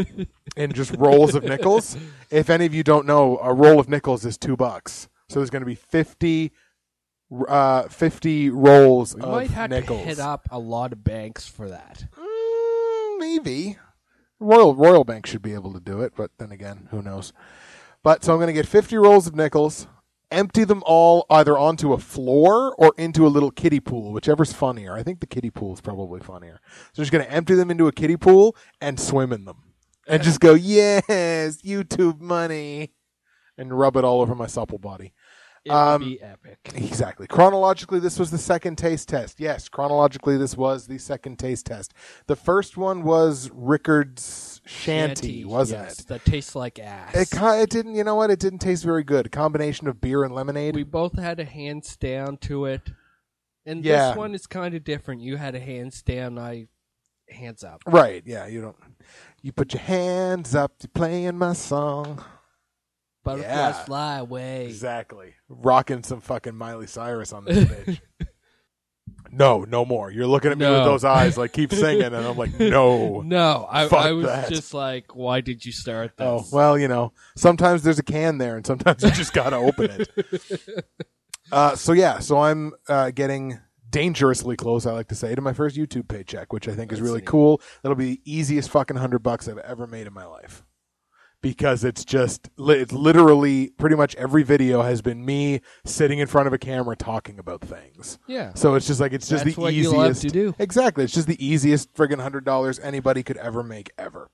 in 0.55 0.71
just 0.71 0.95
rolls 0.97 1.33
of 1.33 1.43
nickels. 1.43 1.97
If 2.29 2.51
any 2.51 2.67
of 2.67 2.75
you 2.75 2.83
don't 2.83 3.07
know, 3.07 3.39
a 3.41 3.51
roll 3.55 3.79
of 3.79 3.89
nickels 3.89 4.23
is 4.23 4.37
two 4.37 4.55
bucks, 4.55 5.09
so 5.27 5.39
there's 5.39 5.49
going 5.49 5.63
to 5.63 5.65
be 5.65 5.73
fifty, 5.73 6.51
uh, 7.47 7.87
fifty 7.87 8.51
rolls 8.51 9.15
We 9.15 9.23
of 9.23 9.29
might 9.29 9.49
have 9.49 9.71
nickels. 9.71 10.01
to 10.01 10.05
hit 10.05 10.19
up 10.19 10.47
a 10.51 10.59
lot 10.59 10.93
of 10.93 11.03
banks 11.03 11.47
for 11.47 11.67
that. 11.69 12.05
Mm, 12.15 13.17
maybe 13.17 13.77
Royal 14.39 14.75
Royal 14.75 15.03
Bank 15.03 15.25
should 15.25 15.41
be 15.41 15.55
able 15.55 15.73
to 15.73 15.79
do 15.79 16.01
it, 16.01 16.13
but 16.15 16.29
then 16.37 16.51
again, 16.51 16.87
who 16.91 17.01
knows? 17.01 17.33
But 18.09 18.23
so 18.23 18.33
I'm 18.33 18.39
going 18.39 18.47
to 18.47 18.53
get 18.53 18.65
50 18.65 18.97
rolls 18.97 19.27
of 19.27 19.35
nickels, 19.35 19.85
empty 20.31 20.63
them 20.63 20.81
all 20.83 21.27
either 21.29 21.55
onto 21.55 21.93
a 21.93 21.99
floor 21.99 22.73
or 22.79 22.91
into 22.97 23.23
a 23.23 23.29
little 23.29 23.51
kiddie 23.51 23.79
pool, 23.79 24.11
whichever's 24.13 24.51
funnier. 24.51 24.95
I 24.95 25.03
think 25.03 25.19
the 25.19 25.27
kiddie 25.27 25.51
pool 25.51 25.75
is 25.75 25.79
probably 25.79 26.19
funnier. 26.19 26.59
So 26.93 27.01
I'm 27.01 27.03
just 27.03 27.11
going 27.11 27.23
to 27.23 27.31
empty 27.31 27.53
them 27.53 27.69
into 27.69 27.85
a 27.85 27.91
kiddie 27.91 28.17
pool 28.17 28.55
and 28.81 28.99
swim 28.99 29.31
in 29.31 29.45
them, 29.45 29.57
and 30.07 30.23
just 30.23 30.39
go, 30.39 30.55
yes, 30.55 31.61
YouTube 31.61 32.19
money, 32.19 32.93
and 33.59 33.77
rub 33.77 33.95
it 33.95 34.03
all 34.03 34.21
over 34.21 34.33
my 34.33 34.47
supple 34.47 34.79
body. 34.79 35.13
It 35.63 35.71
Um, 35.71 36.01
be 36.01 36.19
epic. 36.19 36.57
Exactly. 36.73 37.27
Chronologically, 37.27 37.99
this 37.99 38.17
was 38.17 38.31
the 38.31 38.39
second 38.39 38.79
taste 38.79 39.07
test. 39.07 39.39
Yes, 39.39 39.69
chronologically, 39.69 40.35
this 40.35 40.57
was 40.57 40.87
the 40.87 40.97
second 40.97 41.37
taste 41.37 41.67
test. 41.67 41.93
The 42.25 42.35
first 42.35 42.75
one 42.75 43.03
was 43.03 43.51
Rickard's 43.53 44.58
Shandy, 44.69 45.45
wasn't 45.45 45.81
yes, 45.83 45.99
it? 46.01 46.07
That 46.07 46.25
tastes 46.25 46.55
like 46.55 46.77
ass. 46.79 47.15
It, 47.15 47.29
it 47.41 47.69
didn't. 47.69 47.95
You 47.95 48.03
know 48.03 48.15
what? 48.15 48.29
It 48.29 48.39
didn't 48.39 48.59
taste 48.59 48.83
very 48.83 49.03
good. 49.03 49.25
A 49.25 49.29
combination 49.29 49.87
of 49.87 49.99
beer 49.99 50.23
and 50.23 50.33
lemonade. 50.33 50.75
we 50.75 50.83
both 50.83 51.17
had 51.17 51.39
a 51.39 51.43
hands 51.45 51.97
down 51.97 52.37
to 52.37 52.65
it. 52.65 52.81
And 53.65 53.83
Yeah. 53.83 54.09
this 54.09 54.17
one 54.17 54.35
is 54.35 54.45
kind 54.47 54.75
of 54.75 54.83
different. 54.83 55.21
You 55.21 55.37
had 55.37 55.55
a 55.55 55.59
hands 55.59 56.01
down, 56.03 56.37
I 56.37 56.67
hands 57.29 57.63
up. 57.63 57.81
right? 57.87 58.21
Yeah. 58.25 58.45
You 58.47 58.61
don't. 58.61 58.75
You 59.41 59.51
put 59.51 59.73
your 59.73 59.81
hands 59.81 60.53
up. 60.55 60.73
You're 60.81 60.91
playing 60.93 61.37
my 61.37 61.53
song. 61.53 62.23
Butterflies 63.23 63.49
Yeah. 63.49 63.83
fly 63.85 64.17
away. 64.19 64.65
Exactly. 64.67 65.33
Rocking 65.49 66.03
some 66.03 66.21
fucking 66.21 66.55
Miley 66.55 66.87
Cyrus 66.87 67.33
on 67.33 67.45
this 67.45 67.63
bitch. 67.69 67.99
No, 69.31 69.63
no 69.63 69.85
more. 69.85 70.11
You're 70.11 70.27
looking 70.27 70.51
at 70.51 70.57
me 70.57 70.65
with 70.65 70.83
those 70.83 71.03
eyes 71.03 71.37
like 71.37 71.53
keep 71.53 71.71
singing, 71.71 72.03
and 72.03 72.15
I'm 72.15 72.37
like, 72.37 72.59
no. 72.59 73.21
No, 73.21 73.67
I, 73.69 73.87
I 73.87 74.11
was 74.11 74.25
that. 74.25 74.49
just 74.49 74.73
like, 74.73 75.15
why 75.15 75.41
did 75.41 75.65
you 75.65 75.71
start 75.71 76.17
this? 76.17 76.25
Oh 76.25 76.45
well, 76.51 76.77
you 76.77 76.87
know, 76.87 77.13
sometimes 77.35 77.83
there's 77.83 77.99
a 77.99 78.03
can 78.03 78.37
there, 78.37 78.55
and 78.55 78.65
sometimes 78.65 79.03
you 79.03 79.11
just 79.11 79.33
gotta 79.33 79.55
open 79.55 79.91
it. 79.91 80.85
Uh, 81.51 81.75
so 81.75 81.93
yeah, 81.93 82.19
so 82.19 82.37
I'm 82.37 82.73
uh, 82.87 83.09
getting 83.09 83.59
dangerously 83.89 84.55
close. 84.55 84.85
I 84.85 84.91
like 84.91 85.07
to 85.07 85.15
say 85.15 85.33
to 85.33 85.41
my 85.41 85.53
first 85.53 85.75
YouTube 85.75 86.07
paycheck, 86.07 86.53
which 86.53 86.67
I 86.67 86.75
think 86.75 86.91
is 86.91 87.01
really 87.01 87.21
neat. 87.21 87.27
cool. 87.27 87.59
That'll 87.81 87.95
be 87.95 88.15
the 88.15 88.21
easiest 88.23 88.69
fucking 88.69 88.97
hundred 88.97 89.19
bucks 89.23 89.47
I've 89.47 89.57
ever 89.57 89.87
made 89.87 90.05
in 90.05 90.13
my 90.13 90.25
life. 90.25 90.63
Because 91.41 91.83
it's 91.83 92.03
just 92.03 92.49
it's 92.57 92.91
literally 92.91 93.69
pretty 93.77 93.95
much 93.95 94.15
every 94.15 94.43
video 94.43 94.81
has 94.81 95.01
been 95.01 95.25
me 95.25 95.61
sitting 95.85 96.19
in 96.19 96.27
front 96.27 96.47
of 96.47 96.53
a 96.53 96.57
camera 96.57 96.95
talking 96.95 97.39
about 97.39 97.61
things. 97.61 98.19
Yeah. 98.27 98.53
So 98.53 98.75
it's 98.75 98.87
just 98.87 98.99
like 98.99 99.13
it's 99.13 99.27
just 99.27 99.45
That's 99.45 99.55
the 99.55 99.67
easiest 99.69 100.21
to 100.23 100.29
do. 100.29 100.55
Exactly. 100.59 101.03
It's 101.03 101.13
just 101.13 101.27
the 101.27 101.43
easiest 101.45 101.93
friggin' 101.93 102.21
hundred 102.21 102.45
dollars 102.45 102.79
anybody 102.79 103.23
could 103.23 103.37
ever 103.37 103.63
make 103.63 103.91
ever. 103.97 104.29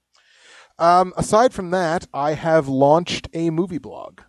Um, 0.77 1.13
aside 1.15 1.53
from 1.53 1.71
that, 1.71 2.07
I 2.13 2.33
have 2.33 2.67
launched 2.67 3.29
a 3.33 3.49
movie 3.49 3.77
blog. 3.77 4.21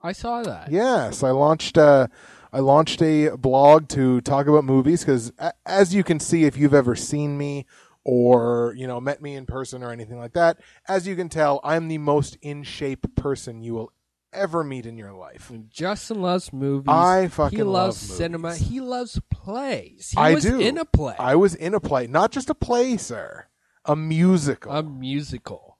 I 0.00 0.12
saw 0.12 0.42
that. 0.42 0.70
Yes, 0.70 1.22
I 1.22 1.30
launched. 1.30 1.76
Uh, 1.76 2.06
I 2.52 2.60
launched 2.60 3.02
a 3.02 3.30
blog 3.36 3.88
to 3.88 4.20
talk 4.20 4.46
about 4.46 4.64
movies 4.64 5.00
because, 5.00 5.32
as 5.66 5.94
you 5.94 6.04
can 6.04 6.20
see, 6.20 6.44
if 6.44 6.56
you've 6.56 6.74
ever 6.74 6.94
seen 6.94 7.36
me 7.36 7.66
or 8.08 8.72
you 8.76 8.86
know 8.86 9.00
met 9.00 9.20
me 9.20 9.34
in 9.34 9.44
person 9.46 9.82
or 9.82 9.90
anything 9.90 10.16
like 10.16 10.32
that, 10.32 10.58
as 10.88 11.08
you 11.08 11.16
can 11.16 11.28
tell, 11.28 11.60
I'm 11.64 11.88
the 11.88 11.98
most 11.98 12.38
in 12.40 12.62
shape 12.62 13.16
person 13.16 13.62
you 13.64 13.74
will 13.74 13.92
ever 14.32 14.62
meet 14.62 14.86
in 14.86 14.96
your 14.96 15.12
life. 15.12 15.50
Justin 15.68 16.22
loves 16.22 16.52
movies. 16.52 16.86
I 16.88 17.26
fucking 17.26 17.58
he 17.58 17.64
loves 17.64 18.08
love 18.08 18.16
cinema. 18.16 18.48
movies. 18.50 18.68
He 18.68 18.80
loves 18.80 19.20
plays. 19.28 20.10
He 20.12 20.18
I 20.18 20.34
was 20.34 20.44
do. 20.44 20.60
in 20.60 20.78
a 20.78 20.84
play, 20.84 21.16
I 21.18 21.34
was 21.34 21.56
in 21.56 21.74
a 21.74 21.80
play, 21.80 22.06
not 22.06 22.30
just 22.30 22.48
a 22.48 22.54
play, 22.54 22.96
sir, 22.96 23.48
a 23.84 23.96
musical. 23.96 24.70
a 24.70 24.84
musical. 24.84 25.78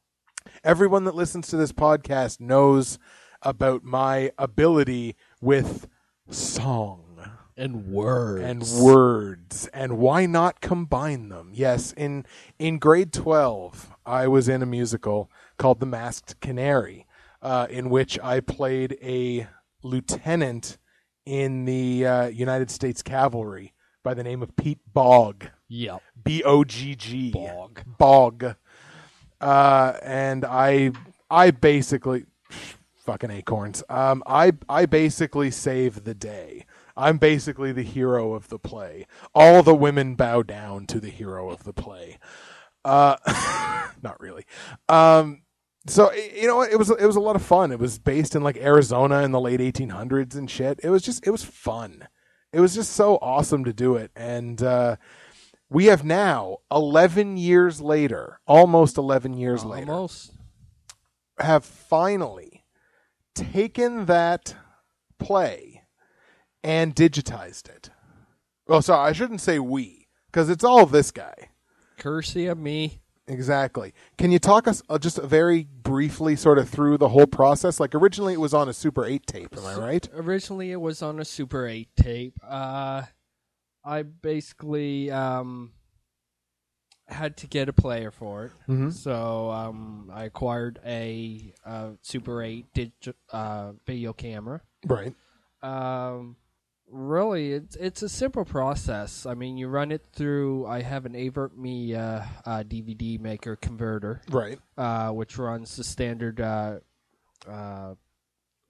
everyone 0.65 1.05
that 1.05 1.15
listens 1.15 1.47
to 1.49 1.57
this 1.57 1.71
podcast 1.71 2.41
knows 2.41 2.99
about 3.41 3.85
my 3.85 4.33
ability 4.37 5.15
with 5.41 5.87
song 6.29 7.06
And 7.57 7.87
words. 7.87 8.43
and 8.45 8.85
words 8.85 9.67
and 9.73 9.97
why 9.99 10.27
not 10.27 10.61
combine 10.61 11.31
them 11.31 11.51
yes 11.55 11.93
in 11.97 12.27
in 12.59 12.79
grade 12.79 13.13
12 13.15 13.91
i 14.05 14.27
was 14.29 14.47
in 14.49 14.63
a 14.63 14.67
musical 14.67 15.31
called 15.57 15.81
the 15.81 15.87
masked 15.87 16.39
canary 16.41 17.07
uh, 17.41 17.67
in 17.71 17.89
which 17.89 18.19
i 18.23 18.41
played 18.41 18.99
a 19.03 19.47
lieutenant 19.83 20.77
in 21.25 21.65
the 21.65 22.07
uh, 22.07 22.27
united 22.27 22.71
states 22.71 23.03
cavalry 23.03 23.73
by 24.03 24.13
the 24.13 24.23
name 24.23 24.43
of 24.43 24.55
pete 24.57 24.81
bogg 24.93 25.49
Yep. 25.69 26.01
B 26.23 26.43
O 26.45 26.63
G 26.63 26.95
G. 26.95 27.31
Bog. 27.33 27.83
Bog. 27.99 28.55
Uh, 29.41 29.93
and 30.03 30.45
I 30.45 30.93
I 31.29 31.51
basically 31.51 32.27
fucking 33.05 33.31
acorns. 33.31 33.83
Um, 33.89 34.23
I 34.27 34.53
I 34.69 34.87
basically 34.87 35.51
save 35.51 36.05
the 36.05 36.15
day. 36.15 36.65
I'm 36.97 37.19
basically 37.19 37.73
the 37.73 37.83
hero 37.83 38.35
of 38.35 38.49
the 38.49 38.59
play. 38.59 39.07
All 39.35 39.63
the 39.63 39.75
women 39.75 40.15
bow 40.15 40.43
down 40.43 40.87
to 40.87 41.01
the 41.01 41.11
hero 41.11 41.51
of 41.51 41.65
the 41.65 41.73
play. 41.73 42.19
Uh, 42.85 43.17
not 44.03 44.19
really. 44.21 44.45
Um, 44.89 45.43
so 45.87 46.13
you 46.13 46.47
know? 46.47 46.63
It 46.63 46.79
was 46.79 46.91
it 46.91 47.05
was 47.05 47.17
a 47.17 47.21
lot 47.21 47.37
of 47.37 47.43
fun. 47.43 47.73
It 47.73 47.79
was 47.79 47.99
based 47.99 48.35
in 48.35 48.43
like 48.43 48.57
Arizona 48.57 49.23
in 49.23 49.33
the 49.33 49.41
late 49.41 49.61
1800s 49.61 50.35
and 50.35 50.51
shit. 50.51 50.81
It 50.83 50.91
was 50.91 51.03
just 51.03 51.27
it 51.27 51.31
was 51.31 51.45
fun. 51.45 52.09
It 52.53 52.61
was 52.61 52.75
just 52.75 52.93
so 52.93 53.17
awesome 53.21 53.65
to 53.65 53.73
do 53.73 53.97
it, 53.97 54.11
and 54.17 54.63
uh, 54.63 54.97
we 55.69 55.87
have 55.87 56.05
now 56.05 56.59
11 56.71 57.37
years 57.37 57.81
later, 57.81 58.41
almost 58.47 58.97
11 58.97 59.35
years 59.35 59.65
later, 59.65 59.93
Almost. 59.93 60.33
have 61.39 61.65
finally 61.65 62.65
taken 63.35 64.07
that 64.07 64.55
play 65.19 65.76
and 66.67 66.95
digitized 66.97 67.69
it. 67.69 67.91
Well, 68.67 68.83
sorry, 68.83 69.09
I 69.09 69.13
shouldn't 69.13 69.41
say 69.41 69.59
we, 69.61 70.09
because 70.27 70.51
it's 70.51 70.65
all 70.65 70.85
this 70.85 71.13
guy. 71.13 71.51
Courtesy 71.97 72.47
of 72.47 72.59
me. 72.59 73.01
Exactly. 73.29 73.93
Can 74.19 74.31
you 74.33 74.39
talk 74.39 74.67
us 74.69 74.83
uh, 74.89 74.99
just 74.99 75.21
very 75.23 75.65
briefly, 75.65 76.35
sort 76.37 76.59
of 76.59 76.69
through 76.69 76.99
the 76.99 77.09
whole 77.09 77.27
process? 77.27 77.79
Like 77.81 77.95
originally, 77.95 78.33
it 78.35 78.41
was 78.41 78.53
on 78.55 78.69
a 78.69 78.73
Super 78.73 79.05
8 79.05 79.27
tape. 79.27 79.57
Am 79.57 79.65
I 79.65 79.75
right? 79.77 80.09
Originally, 80.15 80.73
it 80.73 80.81
was 80.81 81.03
on 81.03 81.19
a 81.21 81.25
Super 81.25 81.67
8 81.67 81.89
tape. 81.97 82.35
Uh, 82.47 83.03
I 83.85 84.03
basically 84.03 85.11
um, 85.13 85.73
had 87.09 87.37
to 87.39 87.47
get 87.47 87.69
a 87.69 87.73
player 87.73 88.11
for 88.11 88.45
it. 88.47 88.53
Mhm. 88.69 88.93
So 88.93 89.51
um, 89.51 90.11
I 90.13 90.25
acquired 90.25 90.81
a 90.85 91.53
uh, 91.65 91.91
Super 92.03 92.43
8 92.43 92.67
digi- 92.75 93.15
uh, 93.33 93.73
video 93.87 94.13
camera. 94.13 94.61
Right. 94.85 95.15
Um, 95.63 96.37
really, 96.91 97.53
it's 97.53 97.77
it's 97.77 98.03
a 98.03 98.09
simple 98.09 98.45
process. 98.45 99.27
I 99.27 99.35
mean, 99.35 99.57
you 99.57 99.69
run 99.69 99.91
it 99.93 100.05
through. 100.13 100.67
I 100.67 100.83
have 100.83 101.07
an 101.07 101.15
Avert 101.15 101.57
Me 101.57 101.95
uh, 101.95 102.23
uh, 102.45 102.63
DVD 102.63 103.19
maker 103.21 103.57
converter, 103.57 104.23
Right. 104.31 104.59
uh, 104.77 105.11
which 105.11 105.39
runs 105.39 105.77
the 105.77 105.85
standard 105.85 106.41
uh, 106.41 106.79
uh, 107.49 107.95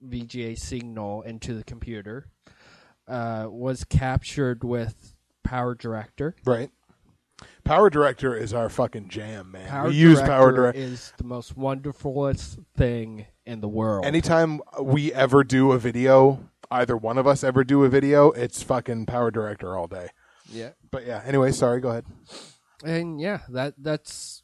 VGA 0.07 0.57
signal 0.57 1.21
into 1.23 1.53
the 1.53 1.63
computer. 1.63 2.27
Uh, 3.07 3.47
was 3.49 3.85
captured 3.85 4.63
with 4.65 5.15
Power 5.43 5.73
Director. 5.75 6.35
Right. 6.45 6.69
Power 7.63 7.89
Director 7.89 8.35
is 8.35 8.53
our 8.53 8.67
fucking 8.67 9.07
jam, 9.09 9.51
man. 9.51 9.69
Power 9.69 9.87
we 9.89 9.95
use 9.95 10.15
Director 10.17 10.31
Power 10.33 10.51
Director. 10.51 10.79
is 10.81 11.13
the 11.17 11.23
most 11.23 11.57
wonderfulest 11.57 12.57
thing 12.75 13.27
in 13.45 13.61
the 13.61 13.67
world. 13.69 14.05
Anytime 14.05 14.59
we 14.81 15.13
ever 15.13 15.43
do 15.45 15.71
a 15.71 15.77
video, 15.79 16.39
either 16.71 16.95
one 16.97 17.17
of 17.17 17.27
us 17.27 17.43
ever 17.43 17.63
do 17.63 17.83
a 17.83 17.89
video, 17.89 18.31
it's 18.31 18.61
fucking 18.63 19.05
Power 19.05 19.31
Director 19.31 19.77
all 19.77 19.87
day. 19.87 20.09
yeah. 20.51 20.69
But 20.91 21.05
yeah, 21.05 21.21
anyway, 21.25 21.51
sorry, 21.51 21.79
go 21.81 21.89
ahead. 21.89 22.05
and 22.83 23.19
yeah, 23.19 23.39
that 23.49 23.73
that's 23.77 24.43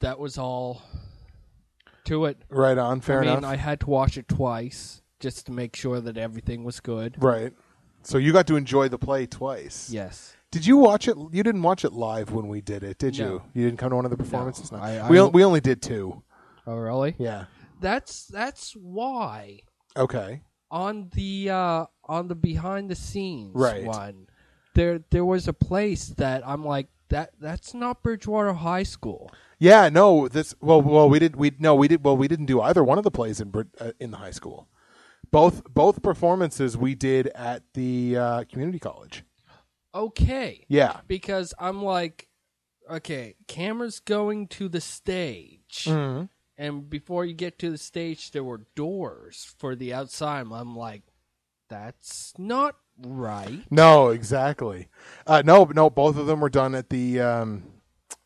that 0.00 0.18
was 0.18 0.38
all 0.38 0.82
to 2.04 2.26
it. 2.26 2.38
Right 2.48 2.78
on, 2.78 3.00
fair 3.00 3.18
I 3.22 3.26
mean, 3.26 3.38
enough. 3.38 3.50
I 3.50 3.56
had 3.56 3.80
to 3.80 3.90
watch 3.90 4.16
it 4.18 4.28
twice 4.28 5.02
just 5.20 5.46
to 5.46 5.52
make 5.52 5.74
sure 5.74 6.00
that 6.00 6.16
everything 6.18 6.64
was 6.64 6.80
good. 6.80 7.16
Right. 7.22 7.52
So 8.02 8.18
you 8.18 8.32
got 8.32 8.46
to 8.48 8.56
enjoy 8.56 8.88
the 8.88 8.98
play 8.98 9.26
twice. 9.26 9.90
Yes. 9.90 10.36
Did 10.52 10.64
you 10.64 10.76
watch 10.76 11.08
it? 11.08 11.16
You 11.32 11.42
didn't 11.42 11.62
watch 11.62 11.84
it 11.84 11.92
live 11.92 12.30
when 12.30 12.46
we 12.48 12.60
did 12.60 12.84
it, 12.84 12.98
did 12.98 13.16
you? 13.16 13.24
No. 13.24 13.42
You 13.52 13.64
didn't 13.64 13.78
come 13.78 13.90
to 13.90 13.96
one 13.96 14.04
of 14.04 14.10
the 14.12 14.16
performances. 14.16 14.70
No. 14.70 14.78
I- 14.78 15.08
we 15.10 15.18
I- 15.18 15.22
on- 15.22 15.32
we 15.32 15.42
only 15.42 15.60
did 15.60 15.82
two. 15.82 16.22
Oh, 16.66 16.76
really? 16.76 17.14
Yeah. 17.18 17.46
That's 17.80 18.26
that's 18.26 18.72
why 18.72 19.60
Okay. 19.96 20.42
On 20.70 21.10
the 21.14 21.50
uh 21.50 21.86
on 22.04 22.28
the 22.28 22.34
behind 22.34 22.90
the 22.90 22.94
scenes 22.94 23.52
Right. 23.54 23.84
one, 23.84 24.26
there 24.74 25.00
there 25.10 25.24
was 25.24 25.48
a 25.48 25.52
place 25.52 26.08
that 26.08 26.46
I'm 26.46 26.64
like 26.64 26.88
that 27.08 27.30
that's 27.40 27.72
not 27.74 28.02
Bridgewater 28.02 28.52
High 28.52 28.82
School. 28.82 29.30
Yeah. 29.58 29.88
No. 29.88 30.28
This. 30.28 30.54
Well. 30.60 30.82
Well. 30.82 31.08
We 31.08 31.18
did. 31.18 31.36
We 31.36 31.52
no. 31.58 31.74
We 31.74 31.88
did. 31.88 32.04
Well. 32.04 32.16
We 32.16 32.28
didn't 32.28 32.46
do 32.46 32.60
either 32.60 32.82
one 32.82 32.98
of 32.98 33.04
the 33.04 33.10
plays 33.10 33.40
in 33.40 33.52
uh, 33.80 33.92
in 34.00 34.10
the 34.10 34.16
high 34.18 34.32
school. 34.32 34.68
Both 35.30 35.62
both 35.72 36.02
performances 36.02 36.76
we 36.76 36.94
did 36.94 37.28
at 37.28 37.62
the 37.74 38.16
uh, 38.16 38.44
community 38.50 38.78
college. 38.78 39.24
Okay. 39.94 40.64
Yeah. 40.68 41.00
Because 41.06 41.54
I'm 41.58 41.82
like, 41.82 42.28
okay, 42.90 43.34
camera's 43.48 43.98
going 44.00 44.48
to 44.48 44.68
the 44.68 44.80
stage. 44.80 45.84
Mm-hmm. 45.86 46.24
And 46.58 46.88
before 46.88 47.24
you 47.24 47.34
get 47.34 47.58
to 47.58 47.70
the 47.70 47.78
stage 47.78 48.30
there 48.30 48.44
were 48.44 48.62
doors 48.74 49.54
for 49.58 49.74
the 49.74 49.92
outside 49.92 50.46
i'm 50.52 50.76
like 50.76 51.02
that's 51.68 52.32
not 52.38 52.76
right 53.04 53.60
No. 53.70 54.08
Exactly. 54.08 54.88
Uh, 55.26 55.42
no. 55.44 55.64
No. 55.64 55.90
Both 55.90 56.16
of 56.16 56.26
them 56.26 56.40
were 56.40 56.48
done 56.48 56.74
at 56.74 56.88
the 56.88 57.20
um, 57.20 57.64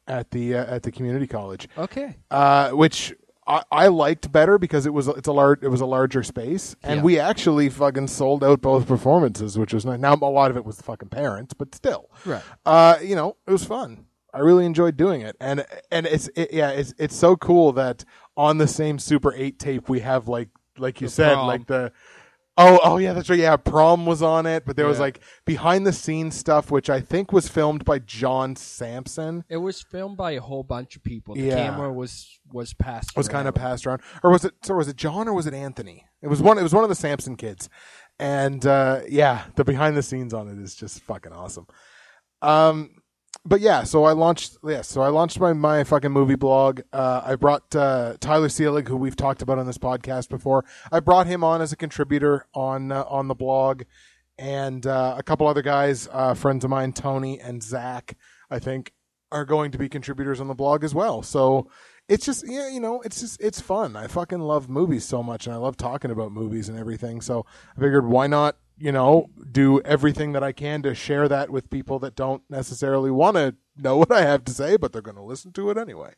at 0.07 0.31
the 0.31 0.55
uh, 0.55 0.65
at 0.77 0.83
the 0.85 0.93
community 0.93 1.27
college. 1.27 1.69
okay 1.77 2.17
uh, 2.31 2.71
which 2.71 3.13
I, 3.47 3.63
I 3.73 3.87
liked 3.89 4.31
better 4.31 4.59
because 4.59 4.87
it 4.87 4.93
was 4.93 5.09
it's 5.09 5.27
a 5.27 5.33
large 5.33 5.63
it 5.63 5.69
was 5.69 5.81
a 5.81 5.87
larger 5.87 6.23
space, 6.23 6.77
and 6.85 6.99
Yeah. 6.99 7.03
we 7.05 7.19
actually 7.19 7.69
fucking 7.71 8.07
sold 8.09 8.45
out 8.45 8.61
both 8.61 8.87
performances, 8.87 9.59
which 9.59 9.73
was 9.75 9.85
nice. 9.85 9.99
Now 9.99 10.15
a 10.15 10.25
lot 10.27 10.51
of 10.53 10.57
it 10.57 10.65
was 10.65 10.77
the 10.77 10.85
fucking 10.85 11.09
parents, 11.09 11.53
but 11.55 11.75
still, 11.75 12.09
right 12.25 12.43
uh, 12.67 12.99
you 13.03 13.17
know, 13.17 13.37
it 13.49 13.51
was 13.51 13.65
fun. 13.65 14.05
I 14.33 14.39
really 14.39 14.67
enjoyed 14.67 14.97
doing 14.97 15.23
it, 15.23 15.35
and 15.41 15.65
and 15.91 16.07
it's 16.07 16.29
it, 16.37 16.53
yeah, 16.53 16.71
it's 16.71 16.95
it's 16.99 17.17
so 17.17 17.37
cool 17.37 17.73
that 17.73 18.05
on 18.41 18.59
the 18.59 18.67
same 18.69 18.99
Super 18.99 19.33
Eight 19.35 19.59
tape 19.59 19.89
we 19.89 20.01
have 20.01 20.27
like 20.29 20.49
like 20.79 21.01
you 21.01 21.09
The 21.09 21.13
said 21.13 21.35
prom. 21.35 21.47
like 21.47 21.67
the. 21.67 21.93
Oh, 22.57 22.79
oh 22.83 22.97
yeah, 22.99 23.13
that's 23.15 23.31
right. 23.31 23.39
Yeah, 23.39 23.57
prom 23.57 24.05
was 24.07 24.23
on 24.23 24.45
it, 24.45 24.65
but 24.67 24.77
there 24.77 24.87
was 24.87 24.99
Yeah. 24.99 25.03
like 25.05 25.21
behind 25.47 25.87
the 25.87 25.93
scenes 25.93 26.35
stuff, 26.37 26.71
which 26.71 26.91
I 26.91 27.01
think 27.01 27.33
was 27.33 27.49
filmed 27.49 27.85
by 27.85 27.99
John 28.01 28.57
Sampson. 28.57 29.45
it 29.49 29.59
was 29.59 29.81
filmed 29.83 30.17
by 30.19 30.33
a 30.33 30.41
whole 30.41 30.63
bunch 30.63 30.97
of 30.97 31.03
people 31.05 31.35
the 31.35 31.43
Yeah. 31.43 31.57
camera 31.57 31.93
was 31.93 32.39
was 32.53 32.75
passed 32.75 33.17
was 33.17 33.29
kind 33.29 33.47
of 33.49 33.55
around. 33.57 33.63
passed 33.71 33.87
around, 33.87 34.01
or 34.23 34.31
was 34.31 34.45
it? 34.45 34.55
So 34.63 34.75
was 34.75 34.89
it 34.89 34.97
John 34.97 35.29
or 35.29 35.33
was 35.35 35.47
it 35.47 35.55
Anthony? 35.55 36.05
It 36.23 36.29
was 36.29 36.43
one. 36.43 36.59
It 36.59 36.63
was 36.63 36.75
one 36.75 36.83
of 36.85 36.91
the 36.91 36.97
Sampson 36.97 37.37
kids, 37.37 37.69
and 38.19 38.67
uh, 38.67 39.01
yeah, 39.09 39.45
the 39.57 39.65
behind 39.65 39.97
the 39.97 40.03
scenes 40.03 40.35
on 40.35 40.49
it 40.49 40.59
is 40.59 40.75
just 40.75 41.01
fucking 41.03 41.33
awesome. 41.33 41.67
Um, 42.43 42.91
but 43.45 43.61
yeah, 43.61 43.85
so 43.85 44.05
I 44.05 44.13
launched. 44.13 44.59
Yeah, 44.65 44.83
so 44.83 45.03
I 45.03 45.09
launched 45.09 45.41
my 45.41 45.53
my 45.53 45.85
fucking 45.85 46.13
movie 46.13 46.37
blog. 46.37 46.81
Uh, 46.93 47.23
I 47.25 47.37
brought 47.37 47.75
uh, 47.75 48.17
Tyler 48.21 48.49
Seelig, 48.49 48.89
who 48.89 48.97
we've 48.97 49.17
talked 49.17 49.43
about 49.43 49.59
on 49.59 49.67
this 49.67 49.79
podcast 49.79 50.29
before. 50.29 50.65
I 50.93 51.01
brought 51.01 51.27
him 51.27 51.43
on 51.43 51.63
as 51.63 51.73
a 51.73 51.77
contributor 51.77 52.47
on 52.55 52.93
uh, 52.93 53.05
on 53.05 53.29
the 53.29 53.35
blog, 53.35 53.83
and 54.39 54.87
uh, 54.87 55.15
a 55.17 55.23
couple 55.23 55.47
other 55.47 55.63
guys, 55.63 56.09
uh, 56.13 56.35
friends 56.35 56.65
of 56.65 56.71
mine, 56.71 56.93
Tony 56.93 57.41
and 57.41 57.63
Zach. 57.63 58.17
I 58.51 58.59
think 58.59 58.93
are 59.33 59.45
going 59.45 59.71
to 59.71 59.79
be 59.79 59.89
contributors 59.89 60.41
on 60.41 60.49
the 60.49 60.55
blog 60.55 60.85
as 60.85 60.95
well. 60.95 61.23
So 61.23 61.71
it's 62.09 62.27
just 62.27 62.45
yeah, 62.47 62.69
you 62.69 62.81
know, 62.81 63.01
it's 63.03 63.21
just 63.21 63.41
it's 63.41 63.61
fun. 63.61 63.97
I 63.97 64.07
fucking 64.09 64.41
love 64.41 64.69
movies 64.69 65.05
so 65.05 65.23
much, 65.23 65.47
and 65.47 65.55
I 65.55 65.59
love 65.59 65.77
talking 65.77 66.11
about 66.11 66.33
movies 66.33 66.69
and 66.69 66.79
everything. 66.79 67.21
So 67.21 67.47
I 67.77 67.81
figured, 67.81 68.07
why 68.07 68.27
not, 68.27 68.57
you 68.81 68.91
know, 68.93 69.29
do 69.53 69.81
everything 69.83 70.33
that 70.33 70.43
I 70.43 70.53
can 70.53 70.83
to 70.83 70.95
share 70.95 71.29
that 71.29 71.51
with 71.51 71.71
people 71.71 71.99
that 72.01 72.17
don't 72.17 72.43
necessarily 72.49 73.11
want 73.11 73.37
to 73.37 73.55
know 73.77 73.97
what 73.99 74.11
I 74.11 74.23
have 74.23 74.45
to 74.47 74.53
say, 74.53 74.77
but 74.77 74.93
they're 74.93 75.03
going 75.03 75.17
to 75.17 75.23
listen 75.23 75.53
to 75.53 75.71
it 75.71 75.79
anyway. 75.79 76.15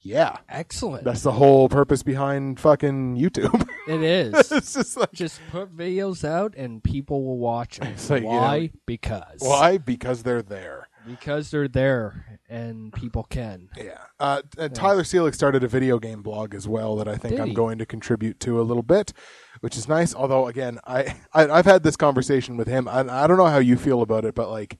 Yeah, 0.00 0.36
Excellent. 0.48 1.02
that's 1.02 1.22
the 1.22 1.32
whole 1.32 1.68
purpose 1.68 2.04
behind 2.04 2.60
fucking 2.60 3.16
YouTube. 3.16 3.68
it 3.88 4.02
is. 4.02 4.52
it's 4.52 4.74
just 4.74 4.96
like 4.96 5.10
Just 5.12 5.40
put 5.50 5.76
videos 5.76 6.22
out 6.22 6.54
and 6.56 6.82
people 6.84 7.24
will 7.24 7.38
watch. 7.38 7.80
It's 7.82 8.08
like, 8.08 8.22
you 8.22 8.28
Why? 8.28 8.58
know- 8.60 8.68
because 8.86 9.38
why? 9.40 9.78
Because 9.78 10.22
they're 10.22 10.42
there. 10.42 10.88
Because 11.06 11.50
they're 11.50 11.68
there 11.68 12.40
and 12.48 12.92
people 12.92 13.24
can. 13.24 13.68
Yeah. 13.76 13.98
Uh, 14.18 14.42
and 14.58 14.74
Tyler 14.74 15.02
Seelig 15.02 15.34
started 15.34 15.64
a 15.64 15.68
video 15.68 15.98
game 15.98 16.22
blog 16.22 16.54
as 16.54 16.66
well 16.68 16.96
that 16.96 17.08
I 17.08 17.16
think 17.16 17.34
Did 17.34 17.40
I'm 17.40 17.48
he? 17.48 17.54
going 17.54 17.78
to 17.78 17.86
contribute 17.86 18.40
to 18.40 18.60
a 18.60 18.62
little 18.62 18.82
bit, 18.82 19.12
which 19.60 19.76
is 19.76 19.88
nice. 19.88 20.14
Although, 20.14 20.46
again, 20.46 20.78
I, 20.86 21.16
I 21.32 21.48
I've 21.48 21.64
had 21.64 21.82
this 21.82 21.96
conversation 21.96 22.56
with 22.56 22.68
him. 22.68 22.88
I, 22.88 23.00
I 23.00 23.26
don't 23.26 23.36
know 23.36 23.46
how 23.46 23.58
you 23.58 23.76
feel 23.76 24.02
about 24.02 24.24
it, 24.24 24.34
but 24.34 24.50
like, 24.50 24.78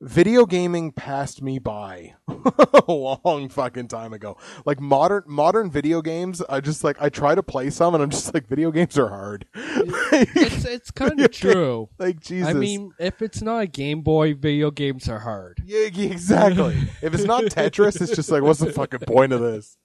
video 0.00 0.46
gaming 0.46 0.92
passed 0.92 1.42
me 1.42 1.58
by 1.58 2.14
a 2.28 2.92
long 2.92 3.48
fucking 3.48 3.88
time 3.88 4.12
ago. 4.12 4.36
Like 4.64 4.80
modern 4.80 5.24
modern 5.26 5.70
video 5.70 6.02
games, 6.02 6.42
I 6.48 6.60
just 6.60 6.84
like 6.84 7.00
I 7.00 7.08
try 7.08 7.34
to 7.34 7.42
play 7.42 7.70
some, 7.70 7.94
and 7.94 8.02
I'm 8.02 8.10
just 8.10 8.32
like, 8.32 8.46
video 8.46 8.70
games 8.70 8.96
are 8.98 9.08
hard. 9.08 9.46
It's 9.54 10.64
it's 10.64 10.90
kind 10.90 11.20
of 11.20 11.30
true. 11.32 11.88
like 11.98 12.20
Jesus. 12.20 12.48
I 12.48 12.52
mean, 12.52 12.92
if 12.98 13.22
it's 13.22 13.42
not 13.42 13.62
a 13.62 13.66
Game 13.66 14.02
Boy, 14.02 14.34
video 14.34 14.70
games 14.70 15.08
are 15.08 15.18
hard. 15.20 15.62
Yeah, 15.64 15.88
yeah, 15.92 16.10
exactly. 16.10 16.76
if 17.02 17.14
it's 17.14 17.24
not 17.24 17.44
Tetris, 17.44 18.00
it's 18.00 18.14
just 18.14 18.30
like, 18.30 18.42
what's 18.42 18.60
the 18.60 18.72
fucking 18.72 19.00
point 19.00 19.32
of 19.32 19.40
this? 19.40 19.76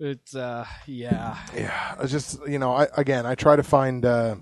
It's 0.00 0.34
uh, 0.34 0.66
yeah. 0.86 1.38
Yeah, 1.54 1.94
I 1.98 2.06
just 2.06 2.40
you 2.48 2.58
know, 2.58 2.74
I 2.74 2.88
again, 2.96 3.26
I 3.26 3.34
try 3.34 3.56
to 3.56 3.62
find. 3.62 4.04
uh 4.04 4.36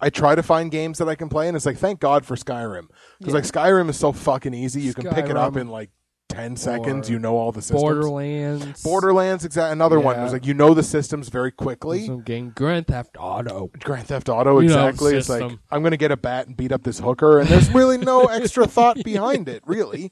I 0.00 0.10
try 0.10 0.34
to 0.34 0.42
find 0.42 0.70
games 0.70 0.98
that 0.98 1.08
I 1.08 1.14
can 1.14 1.28
play, 1.28 1.48
and 1.48 1.56
it's 1.56 1.66
like, 1.66 1.78
thank 1.78 2.00
God 2.00 2.24
for 2.26 2.36
Skyrim, 2.36 2.88
because 3.18 3.32
Yeah. 3.32 3.40
like 3.40 3.44
Skyrim 3.44 3.88
is 3.88 3.96
so 3.98 4.12
fucking 4.12 4.54
easy. 4.54 4.80
You 4.82 4.94
can 4.94 5.10
pick 5.10 5.26
it 5.30 5.36
up 5.36 5.56
in 5.56 5.68
like 5.68 5.90
ten 6.28 6.56
seconds. 6.56 7.10
You 7.10 7.18
know 7.18 7.36
all 7.36 7.52
the 7.52 7.60
systems. 7.62 7.82
Borderlands. 7.82 8.82
Borderlands, 8.82 9.44
exact. 9.44 9.72
Another 9.72 10.00
one 10.00 10.16
Yeah. 10.16 10.24
was 10.24 10.32
like 10.32 10.46
you 10.46 10.54
know 10.54 10.72
the 10.74 10.82
systems 10.82 11.28
very 11.28 11.50
quickly. 11.52 12.06
Some 12.06 12.22
game 12.22 12.52
Grand 12.54 12.86
Theft 12.86 13.16
Auto. 13.18 13.70
Grand 13.80 14.06
Theft 14.06 14.28
Auto, 14.28 14.58
You 14.60 14.66
exactly. 14.68 15.14
it's 15.16 15.28
like. 15.28 15.50
I'm 15.70 15.82
gonna 15.82 15.96
get 15.96 16.10
a 16.10 16.16
bat 16.16 16.46
and 16.46 16.56
beat 16.56 16.72
up 16.72 16.82
this 16.84 16.98
hooker, 17.00 17.38
and 17.38 17.48
there's 17.48 17.70
really 17.72 17.98
no 17.98 18.24
extra 18.38 18.66
thought 18.66 19.02
behind 19.04 19.48
it, 19.48 19.62
really. 19.66 20.10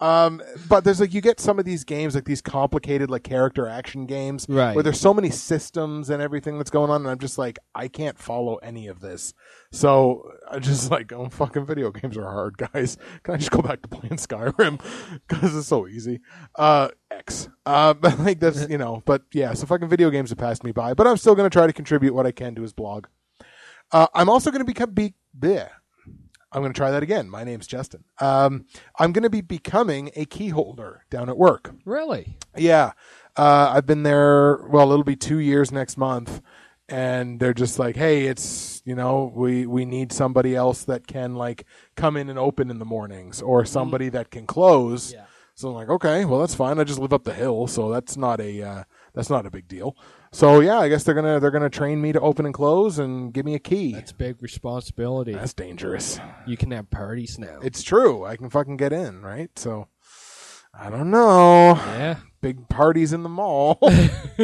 Um, 0.00 0.42
but 0.68 0.84
there's 0.84 1.00
like 1.00 1.12
you 1.14 1.20
get 1.20 1.40
some 1.40 1.58
of 1.58 1.64
these 1.64 1.84
games, 1.84 2.14
like 2.14 2.24
these 2.24 2.40
complicated 2.40 3.10
like 3.10 3.22
character 3.22 3.66
action 3.68 4.06
games, 4.06 4.46
Right. 4.48 4.74
where 4.74 4.82
there's 4.82 5.00
so 5.00 5.12
many 5.14 5.30
systems 5.30 6.10
and 6.10 6.22
everything 6.22 6.58
that's 6.58 6.70
going 6.70 6.90
on, 6.90 7.02
and 7.02 7.10
I'm 7.10 7.18
just 7.18 7.38
like 7.38 7.58
I 7.74 7.88
can't 7.88 8.18
follow 8.18 8.56
any 8.56 8.86
of 8.86 9.00
this. 9.00 9.34
So 9.72 10.30
I 10.50 10.58
just 10.58 10.90
like, 10.90 11.12
oh, 11.12 11.28
fucking 11.28 11.66
video 11.66 11.90
games 11.90 12.16
are 12.16 12.24
hard, 12.30 12.56
guys. 12.58 12.96
Can 13.22 13.34
I 13.34 13.36
just 13.38 13.50
go 13.50 13.62
back 13.62 13.82
to 13.82 13.88
playing 13.88 14.16
Skyrim 14.16 14.80
because 15.28 15.56
it's 15.56 15.68
so 15.68 15.86
easy? 15.86 16.20
Uh, 16.56 16.88
X. 17.10 17.48
Uh, 17.66 17.94
but 18.00 18.18
like 18.20 18.40
that's 18.40 18.68
you 18.68 18.78
know, 18.78 19.02
but 19.04 19.22
yeah, 19.32 19.52
so 19.54 19.66
fucking 19.66 19.88
video 19.88 20.10
games 20.10 20.30
have 20.30 20.38
passed 20.38 20.64
me 20.64 20.72
by, 20.72 20.94
but 20.94 21.06
I'm 21.06 21.16
still 21.16 21.34
gonna 21.34 21.50
try 21.50 21.66
to 21.66 21.72
contribute 21.72 22.14
what 22.14 22.26
I 22.26 22.32
can 22.32 22.54
to 22.54 22.62
his 22.62 22.72
blog. 22.72 23.06
Uh, 23.92 24.06
I'm 24.14 24.28
also 24.30 24.50
going 24.50 24.60
to 24.60 24.64
become 24.64 24.90
be 24.92 25.14
bleh. 25.38 25.68
I'm 26.54 26.62
going 26.62 26.72
to 26.72 26.76
try 26.76 26.92
that 26.92 27.02
again. 27.02 27.28
My 27.28 27.42
name's 27.42 27.66
Justin. 27.66 28.04
Um, 28.20 28.66
I'm 28.96 29.12
going 29.12 29.24
to 29.24 29.30
be 29.30 29.40
becoming 29.40 30.12
a 30.14 30.24
key 30.24 30.50
holder 30.50 31.04
down 31.10 31.28
at 31.28 31.36
work. 31.36 31.74
Really? 31.84 32.38
Yeah, 32.56 32.92
uh, 33.36 33.72
I've 33.74 33.86
been 33.86 34.04
there. 34.04 34.64
Well, 34.68 34.92
it'll 34.92 35.02
be 35.02 35.16
two 35.16 35.38
years 35.38 35.72
next 35.72 35.96
month, 35.96 36.40
and 36.88 37.40
they're 37.40 37.54
just 37.54 37.80
like, 37.80 37.96
"Hey, 37.96 38.26
it's 38.26 38.82
you 38.84 38.94
know, 38.94 39.32
we 39.34 39.66
we 39.66 39.84
need 39.84 40.12
somebody 40.12 40.54
else 40.54 40.84
that 40.84 41.08
can 41.08 41.34
like 41.34 41.64
come 41.96 42.16
in 42.16 42.30
and 42.30 42.38
open 42.38 42.70
in 42.70 42.78
the 42.78 42.84
mornings, 42.84 43.42
or 43.42 43.64
somebody 43.64 44.08
that 44.10 44.30
can 44.30 44.46
close." 44.46 45.12
Yeah. 45.12 45.24
So 45.56 45.68
I'm 45.68 45.74
like, 45.74 45.88
okay, 45.88 46.24
well 46.24 46.40
that's 46.40 46.54
fine. 46.54 46.80
I 46.80 46.84
just 46.84 46.98
live 46.98 47.12
up 47.12 47.24
the 47.24 47.32
hill, 47.32 47.66
so 47.68 47.90
that's 47.90 48.16
not 48.16 48.40
a 48.40 48.62
uh, 48.62 48.84
that's 49.14 49.30
not 49.30 49.46
a 49.46 49.50
big 49.50 49.68
deal. 49.68 49.96
So 50.32 50.60
yeah, 50.60 50.78
I 50.78 50.88
guess 50.88 51.04
they're 51.04 51.14
gonna 51.14 51.38
they're 51.40 51.50
gonna 51.50 51.70
train 51.70 52.00
me 52.00 52.12
to 52.12 52.20
open 52.20 52.44
and 52.44 52.54
close 52.54 52.98
and 52.98 53.32
give 53.32 53.44
me 53.46 53.54
a 53.54 53.58
key. 53.60 53.92
That's 53.92 54.12
big 54.12 54.42
responsibility. 54.42 55.32
That's 55.32 55.54
dangerous. 55.54 56.18
you 56.46 56.56
can 56.56 56.70
have 56.72 56.90
parties 56.90 57.38
now. 57.38 57.60
It's 57.62 57.82
true. 57.82 58.24
I 58.24 58.36
can 58.36 58.50
fucking 58.50 58.76
get 58.76 58.92
in, 58.92 59.22
right? 59.22 59.50
So 59.58 59.88
I 60.76 60.90
don't 60.90 61.10
know. 61.12 61.74
yeah. 61.76 62.16
Big 62.42 62.68
parties 62.68 63.12
in 63.14 63.22
the 63.22 63.28
mall. 63.28 63.78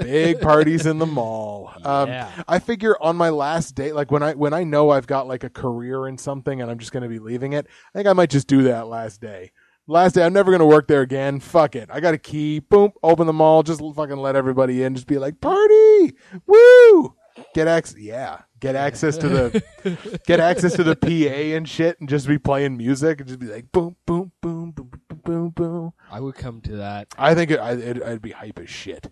Big 0.00 0.40
parties 0.40 0.86
in 0.86 0.98
the 0.98 1.06
mall. 1.06 1.72
Um, 1.84 2.08
Yeah. 2.08 2.30
I 2.48 2.58
figure 2.58 2.96
on 3.00 3.16
my 3.16 3.30
last 3.30 3.74
day, 3.74 3.92
like 3.92 4.10
when 4.10 4.22
I 4.22 4.34
when 4.34 4.52
I 4.52 4.64
know 4.64 4.90
I've 4.90 5.06
got 5.06 5.26
like 5.28 5.44
a 5.44 5.48
career 5.48 6.06
in 6.08 6.18
something 6.18 6.60
and 6.60 6.70
I'm 6.70 6.78
just 6.78 6.92
going 6.92 7.04
to 7.04 7.08
be 7.08 7.18
leaving 7.18 7.52
it, 7.52 7.66
I 7.94 7.98
think 7.98 8.08
I 8.08 8.12
might 8.12 8.30
just 8.30 8.48
do 8.48 8.64
that 8.64 8.88
last 8.88 9.20
day. 9.20 9.52
Last 9.88 10.14
day, 10.14 10.24
I'm 10.24 10.32
never 10.32 10.50
going 10.50 10.60
to 10.60 10.66
work 10.66 10.86
there 10.86 11.00
again. 11.00 11.40
Fuck 11.40 11.74
it. 11.74 11.88
I 11.92 12.00
got 12.00 12.14
a 12.14 12.18
key. 12.18 12.60
Boom. 12.60 12.92
Open 13.02 13.26
the 13.26 13.32
mall. 13.32 13.62
Just 13.62 13.80
fucking 13.80 14.16
let 14.16 14.36
everybody 14.36 14.82
in. 14.82 14.94
Just 14.94 15.08
be 15.08 15.18
like, 15.18 15.40
party. 15.40 16.14
Woo. 16.46 17.14
Get 17.54 17.66
access. 17.66 17.98
Yeah. 17.98 18.42
Get 18.60 18.76
access 18.76 19.16
to 19.18 19.28
the, 19.28 20.20
get 20.26 20.38
access 20.38 20.74
to 20.74 20.84
the 20.84 20.94
PA 20.94 21.56
and 21.56 21.68
shit 21.68 21.98
and 21.98 22.08
just 22.08 22.28
be 22.28 22.38
playing 22.38 22.76
music 22.76 23.18
and 23.18 23.28
just 23.28 23.40
be 23.40 23.46
like, 23.46 23.72
boom, 23.72 23.96
boom, 24.06 24.30
boom, 24.40 24.70
boom, 24.70 24.90
boom, 25.08 25.20
boom, 25.24 25.48
boom. 25.50 25.92
I 26.08 26.20
would 26.20 26.36
come 26.36 26.60
to 26.62 26.76
that. 26.76 27.08
I 27.18 27.34
think 27.34 27.50
it, 27.50 27.58
I, 27.58 27.72
it, 27.72 28.02
I'd 28.02 28.22
be 28.22 28.30
hype 28.30 28.60
as 28.60 28.70
shit. 28.70 29.10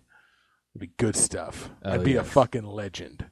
It'd 0.73 0.79
be 0.79 0.91
good 0.97 1.17
stuff. 1.17 1.69
Oh, 1.83 1.91
I'd 1.91 2.03
be 2.03 2.15
a 2.15 2.23
fucking 2.23 2.65
legend. 2.65 3.25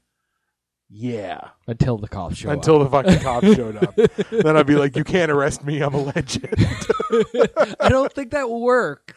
Yeah. 0.90 1.50
Until 1.68 1.98
the 1.98 2.08
cops 2.08 2.38
show 2.38 2.50
Until 2.50 2.82
up. 2.82 2.90
the 2.90 3.04
fucking 3.04 3.20
cops 3.24 3.46
showed 3.56 3.76
up. 3.78 3.96
then 4.32 4.58
I'd 4.58 4.66
be 4.66 4.76
like, 4.76 4.96
you 4.96 5.04
can't 5.04 5.32
arrest 5.32 5.64
me. 5.64 5.82
I'm 5.82 5.94
a 5.94 6.02
legend. 6.02 6.50
I 7.80 7.90
don't 7.90 8.12
think 8.12 8.32
that 8.32 8.50
will 8.50 8.62
work. 8.62 9.16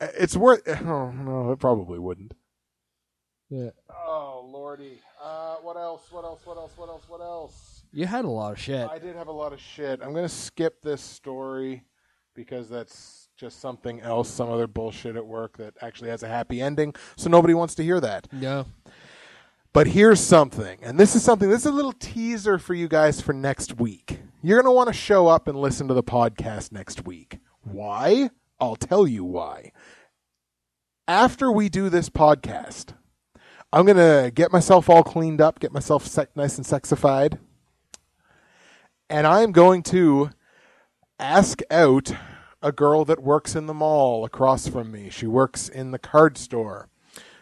it's 0.00 0.36
worth. 0.36 0.62
Oh, 0.82 1.10
no, 1.10 1.52
it 1.52 1.58
probably 1.58 1.98
wouldn't. 1.98 2.32
Yeah. 3.50 3.70
Oh, 3.90 4.48
lordy. 4.50 4.98
Uh, 5.22 5.56
what 5.56 5.76
else? 5.76 6.02
What 6.10 6.24
else? 6.24 6.40
What 6.44 6.56
else? 6.56 6.72
What 6.76 6.88
else? 6.88 7.02
What 7.08 7.20
else? 7.20 7.82
You 7.92 8.06
had 8.06 8.24
a 8.24 8.28
lot 8.30 8.52
of 8.52 8.58
shit. 8.60 8.88
I 8.88 8.98
did 8.98 9.16
have 9.16 9.26
a 9.28 9.32
lot 9.32 9.52
of 9.52 9.60
shit. 9.60 10.00
I'm 10.02 10.12
going 10.12 10.24
to 10.24 10.28
skip 10.34 10.80
this 10.80 11.02
story 11.02 11.82
because 12.34 12.68
that's 12.68 13.28
just 13.36 13.60
something 13.60 14.00
else, 14.00 14.30
some 14.30 14.48
other 14.48 14.66
bullshit 14.68 15.16
at 15.16 15.26
work 15.26 15.58
that 15.58 15.74
actually 15.82 16.10
has 16.10 16.22
a 16.22 16.28
happy 16.28 16.62
ending. 16.62 16.94
So 17.16 17.28
nobody 17.28 17.52
wants 17.52 17.74
to 17.74 17.82
hear 17.82 18.00
that. 18.00 18.32
No. 18.32 18.66
But 19.72 19.86
here's 19.86 20.18
something, 20.18 20.80
and 20.82 20.98
this 20.98 21.14
is 21.14 21.22
something, 21.22 21.48
this 21.48 21.60
is 21.60 21.66
a 21.66 21.72
little 21.72 21.92
teaser 21.92 22.58
for 22.58 22.74
you 22.74 22.88
guys 22.88 23.20
for 23.20 23.32
next 23.32 23.78
week. 23.78 24.18
You're 24.42 24.60
going 24.60 24.72
to 24.72 24.74
want 24.74 24.88
to 24.88 24.92
show 24.92 25.28
up 25.28 25.46
and 25.46 25.56
listen 25.56 25.86
to 25.86 25.94
the 25.94 26.02
podcast 26.02 26.72
next 26.72 27.06
week. 27.06 27.38
Why? 27.62 28.30
I'll 28.58 28.74
tell 28.74 29.06
you 29.06 29.24
why. 29.24 29.70
After 31.06 31.52
we 31.52 31.68
do 31.68 31.88
this 31.88 32.10
podcast, 32.10 32.94
I'm 33.72 33.84
going 33.86 33.96
to 33.96 34.32
get 34.32 34.50
myself 34.50 34.90
all 34.90 35.04
cleaned 35.04 35.40
up, 35.40 35.60
get 35.60 35.72
myself 35.72 36.04
sec- 36.04 36.36
nice 36.36 36.58
and 36.58 36.66
sexified, 36.66 37.38
and 39.08 39.24
I'm 39.24 39.52
going 39.52 39.84
to 39.84 40.30
ask 41.20 41.60
out 41.70 42.12
a 42.60 42.72
girl 42.72 43.04
that 43.04 43.22
works 43.22 43.54
in 43.54 43.66
the 43.66 43.74
mall 43.74 44.24
across 44.24 44.66
from 44.66 44.90
me. 44.90 45.10
She 45.10 45.28
works 45.28 45.68
in 45.68 45.92
the 45.92 45.98
card 45.98 46.36
store 46.36 46.88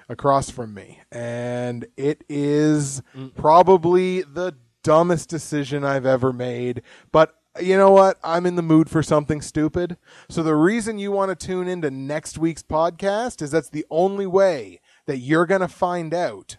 across 0.08 0.50
from 0.50 0.74
me. 0.74 1.00
And 1.12 1.86
it 1.96 2.24
is 2.28 3.02
probably 3.36 4.22
the 4.22 4.56
dumbest 4.82 5.28
decision 5.28 5.84
I've 5.84 6.06
ever 6.06 6.32
made. 6.32 6.82
But 7.12 7.34
you 7.60 7.76
know 7.76 7.90
what? 7.90 8.18
I'm 8.22 8.46
in 8.46 8.56
the 8.56 8.62
mood 8.62 8.88
for 8.88 9.02
something 9.02 9.40
stupid. 9.40 9.96
So 10.28 10.42
the 10.42 10.54
reason 10.54 10.98
you 10.98 11.10
want 11.10 11.38
to 11.38 11.46
tune 11.46 11.68
into 11.68 11.90
next 11.90 12.38
week's 12.38 12.62
podcast 12.62 13.42
is 13.42 13.50
that's 13.50 13.70
the 13.70 13.86
only 13.90 14.26
way 14.26 14.80
that 15.06 15.18
you're 15.18 15.46
going 15.46 15.60
to 15.62 15.68
find 15.68 16.14
out 16.14 16.56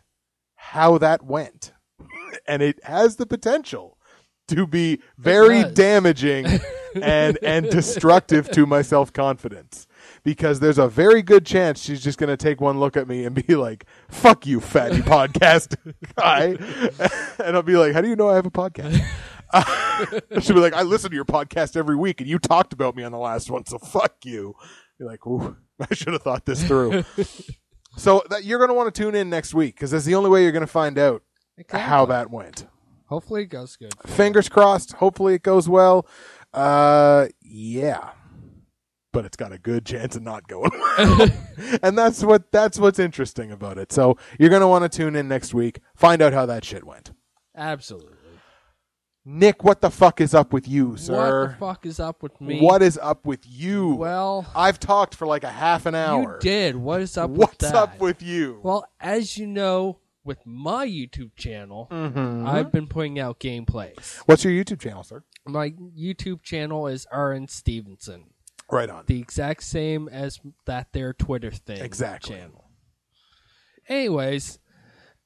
how 0.56 0.98
that 0.98 1.24
went. 1.24 1.72
and 2.48 2.62
it 2.62 2.84
has 2.84 3.16
the 3.16 3.26
potential 3.26 3.98
to 4.48 4.66
be 4.68 5.00
very 5.18 5.64
damaging 5.64 6.46
and 7.02 7.38
and 7.44 7.70
destructive 7.70 8.50
to 8.52 8.66
my 8.66 8.82
self-confidence 8.82 9.88
because 10.24 10.60
there's 10.60 10.78
a 10.78 10.88
very 10.88 11.22
good 11.22 11.46
chance 11.46 11.82
she's 11.82 12.02
just 12.04 12.18
going 12.18 12.30
to 12.30 12.38
take 12.38 12.62
one 12.62 12.80
look 12.80 12.98
at 12.98 13.08
me 13.08 13.26
and 13.26 13.36
be 13.46 13.56
like 13.56 13.86
fuck 14.08 14.46
you 14.46 14.60
fatty 14.60 14.98
podcast 15.02 15.76
guy 16.16 16.58
and 17.46 17.56
I'll 17.56 17.64
be 17.64 17.76
like 17.76 17.94
how 17.94 18.02
do 18.02 18.10
you 18.10 18.16
know 18.16 18.30
I 18.30 18.36
have 18.36 18.46
a 18.46 18.52
podcast 18.52 19.04
she'll 20.42 20.56
be 20.56 20.62
like 20.62 20.74
I 20.74 20.84
listen 20.84 21.10
to 21.10 21.16
your 21.16 21.26
podcast 21.26 21.76
every 21.76 21.96
week 21.96 22.22
and 22.22 22.30
you 22.30 22.40
talked 22.40 22.74
about 22.74 22.96
me 22.96 23.04
on 23.04 23.12
the 23.12 23.18
last 23.18 23.50
one 23.50 23.66
so 23.66 23.78
fuck 23.78 24.16
you 24.24 24.56
you're 25.00 25.10
like 25.10 25.26
ooh 25.26 25.56
I 25.80 25.94
should 25.94 26.14
have 26.14 26.24
thought 26.24 26.46
this 26.46 26.64
through 26.64 27.04
so 27.98 28.24
that 28.30 28.44
you're 28.44 28.60
going 28.60 28.70
to 28.70 28.74
want 28.76 28.94
to 28.94 29.02
tune 29.04 29.16
in 29.16 29.30
next 29.30 29.54
week 29.54 29.76
because 29.76 29.92
that's 29.92 30.06
the 30.06 30.16
only 30.16 30.30
way 30.30 30.44
you're 30.44 30.52
going 30.52 30.62
to 30.62 30.68
find 30.68 30.98
out 30.98 31.24
how 31.70 32.06
that 32.06 32.30
went 32.30 32.68
Hopefully 33.10 33.42
it 33.42 33.48
goes 33.48 33.76
good. 33.76 33.92
fingers 34.06 34.48
crossed. 34.50 34.94
Hopefully 34.94 35.34
it 35.34 35.42
goes 35.42 35.68
well. 35.68 36.06
Uh, 36.54 37.28
yeah. 37.42 38.12
But 39.12 39.26
it's 39.26 39.38
got 39.38 39.52
a 39.52 39.58
good 39.58 39.86
chance 39.86 40.16
of 40.16 40.24
not 40.24 40.48
going 40.48 40.72
well. 40.74 41.30
and 41.84 41.98
that's 41.98 42.24
what 42.24 42.52
that's 42.52 42.80
what's 42.80 43.00
interesting 43.00 43.52
about 43.52 43.78
it. 43.78 43.92
So 43.92 44.18
you're 44.40 44.50
going 44.50 44.62
to 44.62 44.68
want 44.68 44.90
to 44.90 44.96
tune 44.98 45.16
in 45.16 45.28
next 45.28 45.54
week, 45.54 45.80
find 45.96 46.22
out 46.22 46.34
how 46.34 46.46
that 46.46 46.64
shit 46.66 46.84
went. 46.86 47.12
Absolutely. 47.56 48.14
Nick, 49.26 49.64
what 49.64 49.82
the 49.82 49.92
fuck 49.92 50.22
is 50.22 50.34
up 50.34 50.54
with 50.54 50.68
you, 50.68 50.96
sir? 50.98 51.42
What 51.42 51.52
the 51.52 51.58
fuck 51.58 51.86
is 51.86 52.00
up 52.00 52.24
with 52.24 52.40
me? 52.42 52.62
What 52.62 52.82
is 52.82 52.98
up 53.02 53.26
with 53.26 53.42
you? 53.46 53.94
Well, 53.96 54.48
I've 54.56 54.80
talked 54.80 55.14
for 55.14 55.28
like 55.28 55.44
a 55.44 55.50
half 55.52 55.86
an 55.86 55.94
hour. 55.94 56.36
you 56.36 56.40
did. 56.50 56.76
What 56.76 57.02
is 57.02 57.18
up 57.18 57.30
with 57.30 57.40
What's 57.40 57.58
that? 57.58 57.76
up 57.76 58.00
with 58.00 58.24
you? 58.24 58.60
Well, 58.64 58.86
as 59.00 59.38
you 59.38 59.46
know, 59.46 60.00
with 60.24 60.40
my 60.46 60.88
YouTube 60.88 61.36
channel, 61.36 61.88
Mm-hmm. 61.92 62.48
I've 62.48 62.72
been 62.72 62.88
putting 62.88 63.20
out 63.20 63.40
gameplays. 63.40 64.18
What's 64.26 64.44
your 64.46 64.54
YouTube 64.54 64.80
channel, 64.80 65.04
sir? 65.04 65.24
My 65.46 65.72
YouTube 65.72 66.42
channel 66.42 66.88
is 66.88 67.06
Aaron 67.14 67.48
Stevenson, 67.48 68.32
Right 68.72 68.90
on. 68.90 69.04
the 69.08 69.20
exact 69.20 69.64
same 69.64 70.08
as 70.10 70.40
that 70.66 70.88
their 70.94 71.14
Twitter 71.14 71.52
thing 71.52 71.82
Exactly. 71.82 72.36
channel. 72.36 72.66
Anyways, 73.88 74.60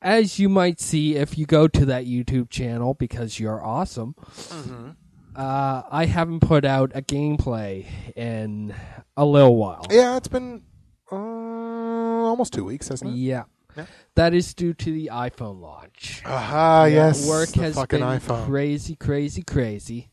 as 0.01 0.39
you 0.39 0.49
might 0.49 0.79
see 0.79 1.15
if 1.15 1.37
you 1.37 1.45
go 1.45 1.67
to 1.67 1.85
that 1.87 2.05
YouTube 2.05 2.49
channel 2.49 2.93
because 2.93 3.39
you're 3.39 3.63
awesome, 3.63 4.15
Mm-hmm. 4.17 4.89
uh, 5.35 5.81
I 5.91 6.05
haven't 6.05 6.39
put 6.41 6.63
out 6.65 6.91
a 6.95 7.01
gameplay 7.01 7.85
in 8.15 8.73
a 9.17 9.25
little 9.25 9.55
while. 9.57 9.85
Yeah, 9.91 10.15
it's 10.17 10.27
been 10.29 10.63
uh, 11.11 11.15
almost 11.15 12.53
two 12.53 12.63
weeks, 12.63 12.87
hasn't 12.87 13.11
it? 13.11 13.17
Yeah. 13.17 13.43
Yeah. 13.75 13.85
That 14.15 14.33
is 14.35 14.53
due 14.53 14.73
to 14.75 14.91
the 14.91 15.09
iPhone 15.11 15.59
launch. 15.59 16.21
Aha, 16.25 16.85
Yeah, 16.85 17.07
yes. 17.07 17.27
Work 17.27 17.49
the 17.49 17.61
has 17.63 17.75
fucking 17.75 17.99
been 17.99 18.07
iPhone. 18.19 18.45
crazy, 18.45 18.95
crazy, 18.95 19.41
crazy. 19.41 20.11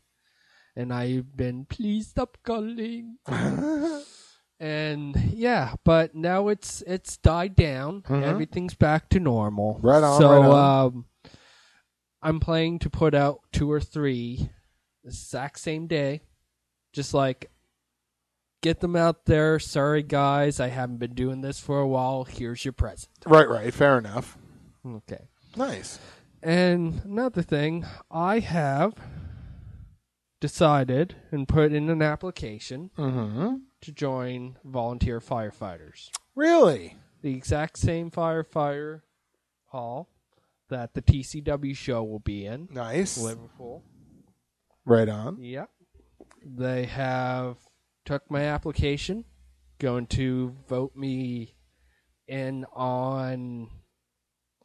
And 0.75 0.93
I've 0.93 1.35
been, 1.35 1.65
please 1.65 2.07
stop 2.07 2.37
calling. 2.43 3.17
and 4.59 5.15
yeah, 5.33 5.73
but 5.83 6.15
now 6.15 6.47
it's 6.47 6.81
it's 6.87 7.17
died 7.17 7.55
down. 7.55 8.03
Mhm. 8.03 8.23
Everything's 8.23 8.75
back 8.75 9.09
to 9.09 9.19
normal. 9.19 9.79
Right 9.81 10.03
on, 10.03 10.19
So 10.21 10.29
right 10.29 10.49
on. 10.49 10.85
um 10.85 11.05
I'm 12.21 12.39
planning 12.39 12.77
to 12.79 12.89
put 12.89 13.15
out 13.15 13.39
two 13.51 13.71
or 13.71 13.79
three 13.81 14.49
the 15.03 15.09
exact 15.09 15.59
same 15.59 15.87
day. 15.87 16.21
Just 16.93 17.13
like 17.13 17.49
get 18.61 18.79
them 18.79 18.95
out 18.95 19.25
there. 19.25 19.57
Sorry 19.59 20.03
guys, 20.03 20.59
I 20.59 20.67
haven't 20.67 20.99
been 20.99 21.15
doing 21.15 21.41
this 21.41 21.59
for 21.59 21.79
a 21.79 21.87
while. 21.87 22.23
Here's 22.25 22.63
your 22.63 22.73
present. 22.73 23.09
right, 23.25 23.49
right. 23.49 23.73
Fair 23.73 23.97
enough. 23.97 24.37
Okay. 24.85 25.27
Nice. 25.57 25.99
And 26.43 27.01
another 27.03 27.41
thing, 27.41 27.85
I 28.09 28.39
have 28.39 28.93
decided 30.41 31.15
and 31.31 31.47
put 31.47 31.71
in 31.71 31.89
an 31.89 32.01
application 32.01 32.89
Mm-hmm. 32.97 33.55
to 33.79 33.91
join 33.93 34.57
volunteer 34.65 35.21
firefighters. 35.21 36.09
Really? 36.35 36.97
The 37.21 37.33
exact 37.33 37.77
same 37.77 38.11
firefighter 38.11 39.01
hall 39.67 40.09
that 40.69 40.93
the 40.93 41.01
TCW 41.01 41.75
show 41.75 42.03
will 42.03 42.19
be 42.19 42.45
in, 42.45 42.67
Nice. 42.71 43.17
Liverpool. 43.17 43.83
Right 44.85 45.07
on. 45.07 45.37
Yep. 45.41 45.69
They 46.43 46.85
have 46.85 47.57
took 48.05 48.29
my 48.31 48.41
application, 48.45 49.25
going 49.79 50.07
to 50.07 50.55
vote 50.67 50.95
me 50.95 51.55
in 52.27 52.65
on 52.73 53.69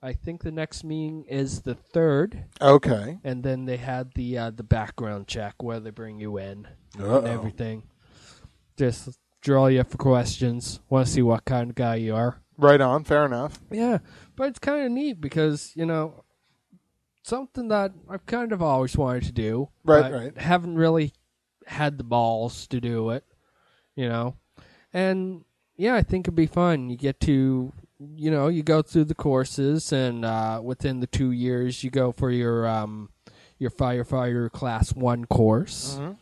I 0.02 0.12
think 0.12 0.42
the 0.42 0.52
next 0.52 0.84
meeting 0.84 1.24
is 1.28 1.62
the 1.62 1.74
third. 1.74 2.44
Okay. 2.60 3.18
and 3.24 3.42
then 3.42 3.64
they 3.64 3.76
had 3.78 4.12
the 4.14 4.38
uh, 4.38 4.50
the 4.50 4.62
background 4.62 5.26
check 5.26 5.62
where 5.62 5.80
they 5.80 5.90
bring 5.90 6.20
you 6.20 6.36
in 6.38 6.68
and 6.96 7.02
Uh-oh. 7.04 7.24
everything. 7.24 7.82
Just 8.76 9.18
draw 9.40 9.66
you 9.68 9.82
for 9.84 9.96
questions. 9.96 10.80
Want 10.88 11.06
to 11.06 11.12
see 11.12 11.22
what 11.22 11.44
kind 11.44 11.70
of 11.70 11.76
guy 11.76 11.96
you 11.96 12.14
are. 12.14 12.42
Right 12.58 12.80
on. 12.80 13.04
Fair 13.04 13.24
enough. 13.26 13.58
Yeah, 13.70 13.98
but 14.36 14.48
it's 14.48 14.58
kind 14.58 14.84
of 14.86 14.92
neat 14.92 15.20
because 15.20 15.72
you 15.74 15.86
know 15.86 16.24
something 17.22 17.68
that 17.68 17.92
I've 18.08 18.26
kind 18.26 18.52
of 18.52 18.62
always 18.62 18.96
wanted 18.96 19.24
to 19.24 19.32
do. 19.32 19.68
Right, 19.84 20.02
but 20.02 20.12
right. 20.12 20.38
Haven't 20.38 20.76
really 20.76 21.12
had 21.66 21.98
the 21.98 22.04
balls 22.04 22.66
to 22.68 22.80
do 22.80 23.10
it. 23.10 23.24
You 23.94 24.08
know, 24.08 24.36
and 24.92 25.44
yeah, 25.76 25.94
I 25.94 26.02
think 26.02 26.24
it'd 26.26 26.34
be 26.36 26.46
fun. 26.46 26.90
You 26.90 26.96
get 26.96 27.18
to 27.20 27.72
you 27.98 28.30
know 28.30 28.48
you 28.48 28.62
go 28.62 28.82
through 28.82 29.04
the 29.04 29.14
courses 29.14 29.92
and 29.92 30.24
uh, 30.24 30.60
within 30.62 31.00
the 31.00 31.06
two 31.06 31.30
years 31.30 31.82
you 31.82 31.90
go 31.90 32.12
for 32.12 32.30
your 32.30 32.66
um 32.66 33.08
your 33.58 33.70
firefighter 33.70 34.50
class 34.50 34.94
one 34.94 35.24
course 35.24 35.96
Mm-hmm. 35.98 36.12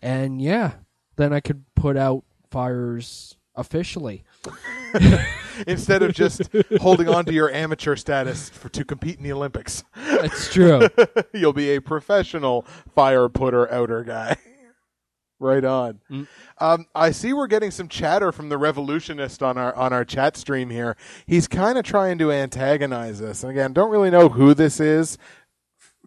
and 0.00 0.42
yeah 0.42 0.72
then 1.16 1.32
i 1.32 1.40
could 1.40 1.64
put 1.74 1.96
out 1.96 2.24
fires 2.50 3.36
officially 3.54 4.24
Instead 5.66 6.02
of 6.02 6.12
just 6.12 6.42
holding 6.80 7.08
on 7.08 7.24
to 7.24 7.32
your 7.32 7.50
amateur 7.50 7.96
status 7.96 8.50
for, 8.50 8.68
to 8.68 8.84
compete 8.84 9.16
in 9.16 9.24
the 9.24 9.32
Olympics, 9.32 9.82
that's 9.96 10.52
true 10.52 10.86
you'll 11.34 11.54
be 11.54 11.70
a 11.74 11.80
professional 11.80 12.62
fire 12.94 13.28
putter 13.30 13.70
outer 13.72 14.04
guy. 14.04 14.36
Right 15.38 15.64
on. 15.64 16.00
Mm. 16.10 16.26
Um, 16.58 16.86
I 16.94 17.10
see 17.10 17.32
we're 17.32 17.46
getting 17.46 17.70
some 17.70 17.88
chatter 17.88 18.32
from 18.32 18.48
the 18.48 18.58
revolutionist 18.58 19.42
on 19.42 19.58
our 19.58 19.74
on 19.74 19.92
our 19.92 20.04
chat 20.04 20.36
stream 20.36 20.70
here. 20.70 20.96
He's 21.26 21.48
kind 21.48 21.78
of 21.78 21.84
trying 21.84 22.18
to 22.18 22.32
antagonize 22.32 23.20
us. 23.20 23.42
And 23.42 23.50
again, 23.50 23.72
don't 23.72 23.90
really 23.90 24.10
know 24.10 24.28
who 24.28 24.54
this 24.54 24.80
is. 24.80 25.18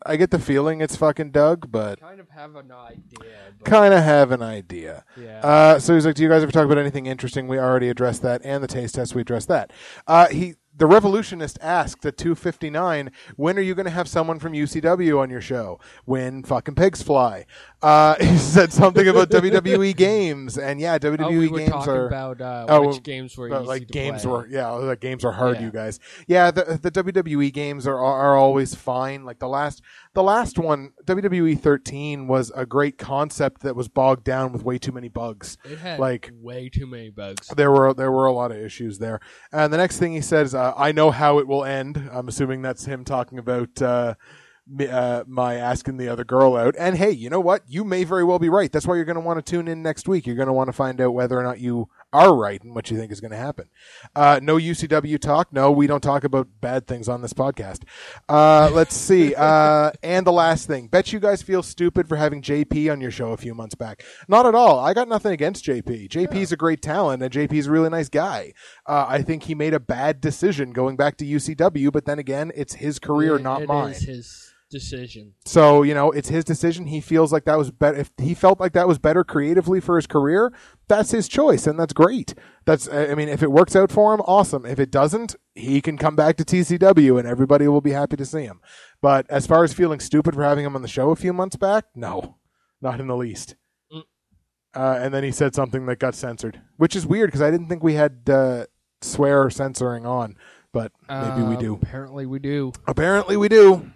I 0.05 0.15
get 0.15 0.31
the 0.31 0.39
feeling 0.39 0.81
it's 0.81 0.95
fucking 0.95 1.31
Doug, 1.31 1.71
but 1.71 1.99
kind 1.99 2.19
of 2.19 2.29
have 2.29 2.55
an 2.55 2.71
idea 2.71 3.33
kind 3.65 3.93
of 3.93 4.03
have 4.03 4.31
an 4.31 4.41
idea. 4.41 5.03
yeah 5.17 5.39
Uh, 5.39 5.79
so 5.79 5.93
he's 5.93 6.05
like, 6.05 6.15
"Do 6.15 6.23
you 6.23 6.29
guys 6.29 6.41
ever 6.41 6.51
talk 6.51 6.65
about 6.65 6.77
anything 6.77 7.05
interesting?" 7.05 7.47
We 7.47 7.59
already 7.59 7.89
addressed 7.89 8.21
that, 8.21 8.41
and 8.43 8.63
the 8.63 8.67
taste 8.67 8.95
test 8.95 9.13
we 9.13 9.21
addressed 9.21 9.49
that. 9.49 9.71
Uh, 10.07 10.27
he, 10.27 10.55
the 10.79 10.87
revolutionist, 10.87 11.59
asked 11.61 12.05
at 12.05 12.17
two 12.17 12.33
fifty 12.35 12.69
nine, 12.71 13.11
"When 13.35 13.57
are 13.57 13.61
you 13.61 13.75
going 13.75 13.85
to 13.85 13.91
have 13.91 14.07
someone 14.07 14.39
from 14.39 14.53
UCW 14.53 15.19
on 15.19 15.29
your 15.29 15.41
show? 15.41 15.79
When 16.05 16.41
fucking 16.43 16.75
pigs 16.75 17.01
fly?" 17.03 17.45
Uh, 17.81 18.15
he 18.19 18.37
said 18.37 18.73
something 18.73 19.07
about 19.07 19.29
WWE 19.29 19.95
games, 19.95 20.57
and 20.57 20.79
yeah, 20.81 20.97
WWE 20.97 21.21
oh, 21.21 21.29
we 21.29 21.47
were 21.47 21.59
games 21.59 21.71
talking 21.71 21.93
are. 21.93 22.07
about 22.07 22.41
uh, 22.41 22.65
Oh, 22.67 22.87
which 22.87 23.03
games 23.03 23.37
were 23.37 23.47
easy 23.47 23.65
like 23.67 23.87
games 23.87 24.23
play. 24.23 24.31
were 24.31 24.47
yeah 24.47 24.69
like 24.71 24.99
games 24.99 25.23
are 25.23 25.31
hard 25.31 25.57
Yeah. 25.57 25.61
you 25.63 25.71
guys 25.71 25.99
yeah 26.27 26.51
the 26.51 26.79
the 26.81 26.91
WWE 26.91 27.53
games 27.53 27.85
are 27.87 27.97
are 27.99 28.35
always 28.37 28.75
fine 28.75 29.23
like 29.25 29.39
the 29.39 29.47
last 29.47 29.81
the 30.19 30.23
last 30.23 30.60
one 30.60 30.91
WWE 31.05 31.58
13 31.58 32.27
was 32.27 32.51
a 32.53 32.65
great 32.65 32.97
concept 32.97 33.62
that 33.62 33.73
was 33.73 33.88
bogged 33.88 34.25
down 34.25 34.51
with 34.51 34.63
way 34.63 34.77
too 34.77 34.91
many 34.91 35.08
bugs 35.08 35.58
it 35.63 35.77
had 35.77 35.97
like- 35.97 36.29
way 36.34 36.67
too 36.67 36.86
many 36.86 37.10
bugs 37.10 37.47
there 37.55 37.71
were 37.71 37.93
there 37.93 38.12
were 38.12 38.25
a 38.25 38.34
lot 38.34 38.51
of 38.51 38.58
issues 38.58 38.99
there 38.99 39.21
and 39.53 39.71
the 39.71 39.77
next 39.77 39.97
thing 39.97 40.12
he 40.12 40.19
says 40.19 40.53
uh, 40.53 40.73
I 40.75 40.91
know 40.91 41.10
how 41.10 41.39
it 41.39 41.47
will 41.47 41.63
end 41.63 42.10
I'm 42.12 42.27
assuming 42.27 42.62
that's 42.62 42.84
him 42.84 43.05
talking 43.05 43.39
about 43.39 43.82
uh 43.82 44.15
uh, 44.91 45.23
my 45.25 45.55
asking 45.55 45.97
the 45.97 46.08
other 46.10 46.23
girl 46.23 46.55
out. 46.55 46.75
And 46.77 46.95
hey, 46.95 47.10
you 47.10 47.29
know 47.32 47.39
what? 47.39 47.63
You 47.67 47.84
may 47.84 48.03
very 48.03 48.23
well 48.23 48.38
be 48.38 48.49
right. 48.49 48.71
That's 48.71 48.86
why 48.86 48.97
you're 48.97 49.05
going 49.05 49.15
to 49.15 49.19
want 49.21 49.43
to 49.43 49.51
tune 49.51 49.67
in 49.67 49.82
next 49.82 50.08
week. 50.08 50.27
You're 50.27 50.36
going 50.36 50.45
to 50.47 50.53
want 50.53 50.67
to 50.67 50.73
find 50.73 51.01
out 51.01 51.15
whether 51.15 51.39
or 51.39 51.41
not 51.41 51.60
you 51.60 51.89
are 52.11 52.35
right 52.35 52.61
and 52.63 52.73
what 52.73 52.89
you 52.89 52.97
think 52.97 53.11
is 53.11 53.21
going 53.21 53.31
to 53.31 53.37
happen. 53.37 53.69
Uh, 54.15 54.39
no 54.41 54.57
UCW 54.57 55.19
talk. 55.19 55.53
No, 55.53 55.69
we 55.71 55.85
don't 55.87 56.01
talk 56.01 56.23
about 56.23 56.47
bad 56.61 56.87
things 56.87 57.07
on 57.07 57.21
this 57.21 57.33
podcast. 57.33 57.83
Uh, 58.27 58.69
let's 58.73 58.95
see. 58.95 59.33
Uh, 59.49 59.91
and 60.03 60.27
the 60.27 60.31
last 60.31 60.67
thing. 60.67 60.87
Bet 60.87 61.11
you 61.13 61.19
guys 61.19 61.41
feel 61.41 61.63
stupid 61.63 62.07
for 62.09 62.15
having 62.17 62.41
JP 62.41 62.91
on 62.91 62.99
your 63.01 63.09
show 63.11 63.31
a 63.31 63.37
few 63.37 63.53
months 63.55 63.73
back. 63.75 64.03
Not 64.27 64.45
at 64.45 64.53
all. 64.53 64.79
I 64.79 64.93
got 64.93 65.07
nothing 65.07 65.31
against 65.31 65.65
JP. 65.65 66.09
JP's 66.09 66.51
a 66.51 66.57
great 66.57 66.81
talent 66.81 67.23
and 67.23 67.31
JP's 67.31 67.67
a 67.67 67.71
really 67.71 67.89
nice 67.89 68.09
guy. 68.09 68.53
Uh, 68.85 69.05
I 69.07 69.21
think 69.21 69.43
he 69.43 69.55
made 69.55 69.73
a 69.73 69.79
bad 69.79 70.21
decision 70.21 70.71
going 70.71 70.97
back 70.97 71.17
to 71.17 71.25
UCW, 71.25 71.91
but 71.91 72.05
then 72.05 72.19
again, 72.19 72.51
it's 72.55 72.75
his 72.75 72.99
career, 72.99 73.37
It- 73.37 73.41
not 73.43 73.61
it 73.63 73.67
mine. 73.67 73.93
Decision 74.69 75.34
So, 75.45 75.84
you 75.84 75.93
know, 75.93 76.12
it's 76.12 76.29
his 76.29 76.43
decision. 76.43 76.86
He 76.88 77.01
feels 77.01 77.32
like 77.34 77.45
that 77.45 77.58
was 77.58 77.71
better. 77.71 77.97
If 77.97 78.12
he 78.17 78.34
felt 78.34 78.60
like 78.60 78.73
that 78.73 78.88
was 78.88 78.97
better 78.99 79.23
creatively 79.23 79.79
for 79.79 79.96
his 79.96 80.08
career, 80.08 80.54
that's 80.87 81.12
his 81.12 81.27
choice. 81.27 81.67
And 81.67 81.79
that's 81.79 81.93
great. 81.93 82.33
That's, 82.65 82.87
I 82.87 83.15
mean, 83.15 83.29
if 83.29 83.41
it 83.43 83.52
works 83.52 83.75
out 83.75 83.91
for 83.91 84.13
him, 84.13 84.21
awesome. 84.21 84.65
If 84.65 84.79
it 84.79 84.91
doesn't, 84.91 85.35
he 85.56 85.81
can 85.81 85.98
come 85.98 86.15
back 86.15 86.37
to 86.37 86.43
TCW 86.46 87.17
and 87.19 87.27
everybody 87.27 87.67
will 87.67 87.81
be 87.81 87.91
happy 87.91 88.15
to 88.17 88.25
see 88.25 88.43
him. 88.43 88.62
But 89.02 89.29
as 89.29 89.48
far 89.48 89.63
as 89.63 89.73
feeling 89.73 90.00
stupid 90.00 90.35
for 90.35 90.43
having 90.43 90.65
him 90.65 90.75
on 90.75 90.81
the 90.81 90.87
show 90.87 91.10
a 91.12 91.15
few 91.15 91.33
months 91.33 91.56
back, 91.56 91.85
no, 91.96 92.37
not 92.81 93.00
in 93.00 93.08
the 93.08 93.17
least. 93.17 93.56
Mm. 93.93 94.04
Uh, 94.75 95.00
and 95.02 95.13
then 95.13 95.23
he 95.23 95.31
said 95.31 95.56
something 95.56 95.85
that 95.87 96.00
got 96.00 96.13
censored, 96.15 96.62
which 96.77 96.96
is 96.96 97.06
weird 97.08 97.29
because 97.29 97.41
I 97.41 97.50
didn't 97.50 97.67
think 97.69 97.81
we 97.83 97.93
had, 97.96 98.29
uh, 98.29 98.65
swear 99.02 99.50
censoring 99.50 100.06
on, 100.06 100.35
but 100.73 100.91
maybe 101.10 101.41
we 101.43 101.56
Uh, 101.56 101.60
do. 101.60 101.79
apparently 101.81 102.25
we 102.25 102.37
do 102.37 102.73
Apparently 102.85 103.35
we 103.37 103.48
do. 103.50 103.91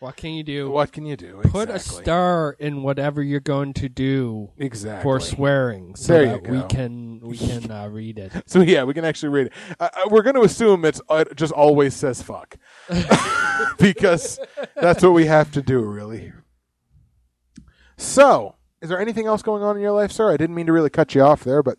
What 0.00 0.16
can 0.16 0.32
you 0.32 0.42
do 0.42 0.70
What 0.70 0.92
can 0.92 1.06
you 1.06 1.16
do? 1.16 1.40
put 1.44 1.70
a 1.70 1.78
star 1.78 2.56
in 2.58 2.82
whatever 2.82 3.22
you're 3.22 3.38
going 3.38 3.72
to 3.74 3.88
do 3.88 4.50
Exactly. 4.58 5.02
for 5.02 5.20
swearing 5.20 5.94
so 5.94 6.12
There 6.14 6.26
that 6.38 6.50
we 6.50 6.62
can 6.64 7.20
we 7.22 7.36
can 7.48 7.70
uh, 7.70 7.86
read 7.88 8.18
it 8.18 8.32
So 8.46 8.60
yeah, 8.62 8.82
we 8.84 8.94
can 8.94 9.04
actually 9.04 9.28
read 9.28 9.46
it. 9.48 9.52
Uh, 9.78 9.88
uh, 9.94 10.08
we're 10.10 10.22
going 10.22 10.36
to 10.36 10.42
assume 10.42 10.84
it's 10.84 11.00
uh, 11.08 11.24
it 11.30 11.36
just 11.36 11.52
always 11.52 11.94
says 11.94 12.22
fuck 12.22 12.56
because 13.78 14.38
that's 14.74 15.02
what 15.02 15.12
we 15.12 15.26
have 15.26 15.52
to 15.52 15.62
do, 15.62 15.80
really. 15.80 16.32
So 17.96 18.56
is 18.80 18.88
there 18.88 18.98
anything 19.00 19.26
else 19.26 19.42
going 19.42 19.62
on 19.62 19.76
in 19.76 19.82
your 19.82 19.92
life, 19.92 20.10
sir? 20.12 20.32
I 20.32 20.36
didn't 20.36 20.56
mean 20.56 20.66
to 20.66 20.72
really 20.72 20.90
cut 20.90 21.14
you 21.14 21.22
off 21.22 21.44
there, 21.44 21.62
but 21.62 21.76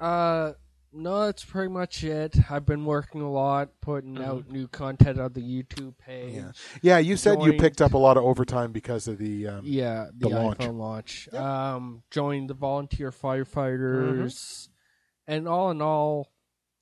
Uh, 0.00 0.52
no, 0.94 1.26
that's 1.26 1.44
pretty 1.44 1.70
much 1.72 2.04
it. 2.04 2.36
I've 2.50 2.64
been 2.64 2.84
working 2.84 3.20
a 3.20 3.30
lot, 3.30 3.70
putting 3.80 4.22
out 4.22 4.48
new 4.50 4.68
content 4.68 5.18
on 5.20 5.32
the 5.32 5.40
YouTube 5.40 5.98
page. 5.98 6.34
Mm-hmm. 6.34 6.46
Yeah. 6.82 6.94
yeah, 6.94 6.98
you 6.98 7.16
said 7.16 7.42
you 7.42 7.54
picked 7.54 7.82
up 7.82 7.94
a 7.94 7.98
lot 7.98 8.16
of 8.16 8.24
overtime 8.24 8.72
because 8.72 9.08
of 9.08 9.18
the. 9.18 9.48
Um, 9.48 9.60
Yeah, 9.64 10.06
the, 10.16 10.28
The 10.28 10.34
launch. 10.34 10.58
iPhone 10.58 10.78
launch. 10.78 11.28
Yep. 11.32 11.42
Um, 11.42 12.02
joined 12.10 12.48
the 12.50 12.54
volunteer 12.54 13.10
firefighters, 13.10 14.24
Mm-hmm. 14.32 15.32
and 15.32 15.48
all 15.48 15.70
in 15.70 15.82
all, 15.82 16.30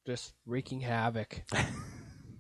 just 0.07 0.35
wreaking 0.47 0.81
havoc. 0.81 1.43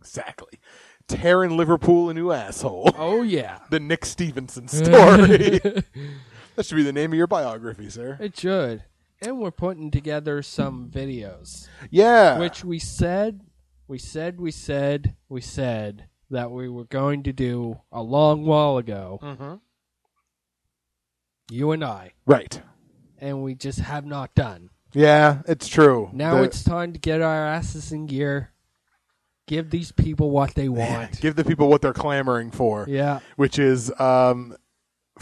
Exactly. 0.00 0.58
Tearing 1.06 1.56
Liverpool 1.56 2.10
a 2.10 2.14
new 2.14 2.32
asshole. 2.32 2.90
oh 2.98 3.22
yeah, 3.22 3.58
the 3.70 3.78
Nick 3.78 4.04
Stevenson 4.04 4.66
story. 4.66 5.58
that 6.56 6.66
should 6.66 6.74
be 6.74 6.82
the 6.82 6.92
name 6.92 7.12
of 7.12 7.16
your 7.16 7.28
biography, 7.28 7.88
sir. 7.88 8.18
it 8.20 8.36
should. 8.38 8.82
And 9.22 9.38
we're 9.38 9.50
putting 9.52 9.90
together 9.90 10.42
some 10.42 10.90
videos, 10.90 11.68
Yeah. 11.90 12.38
which 12.38 12.64
we 12.64 12.78
said, 12.78 13.40
we 13.86 13.98
said, 13.98 14.40
we 14.40 14.50
said, 14.50 15.14
we 15.28 15.40
said 15.40 16.08
that 16.30 16.50
we 16.50 16.68
were 16.68 16.84
going 16.86 17.22
to 17.24 17.32
do 17.32 17.80
a 17.92 18.02
long 18.02 18.44
while 18.44 18.78
ago. 18.78 19.18
Mhm. 19.22 19.60
You 21.50 21.72
and 21.72 21.84
I, 21.84 22.12
Right. 22.26 22.62
and 23.18 23.42
we 23.42 23.54
just 23.54 23.80
have 23.80 24.04
not 24.06 24.34
done. 24.34 24.70
Yeah, 24.94 25.42
it's 25.46 25.68
true. 25.68 26.10
Now 26.12 26.36
The- 26.36 26.42
it's 26.44 26.64
time 26.64 26.92
to 26.92 26.98
get 26.98 27.20
our 27.22 27.46
asses 27.46 27.92
in 27.92 28.06
gear. 28.06 28.50
Give 29.46 29.70
these 29.70 29.92
people 29.92 30.30
what 30.30 30.54
they 30.54 30.68
want. 30.68 31.20
give 31.20 31.36
the 31.36 31.44
people 31.44 31.68
what 31.68 31.82
they're 31.82 31.92
clamoring 31.92 32.50
for, 32.52 32.86
Yeah. 32.88 33.20
which 33.36 33.58
is 33.58 33.92
um, 34.00 34.56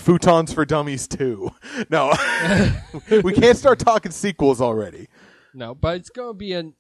futons 0.01 0.55
for 0.55 0.65
dummies 0.65 1.07
too. 1.07 1.51
No, 1.89 2.13
we 3.25 3.33
can't 3.33 3.57
start 3.57 3.79
talking 3.79 4.13
sequels 4.13 4.61
already. 4.61 5.09
No, 5.55 5.75
but 5.75 5.97
it's 5.97 6.11
going 6.11 6.31
to 6.31 6.35
be 6.35 6.53
an. 6.53 6.75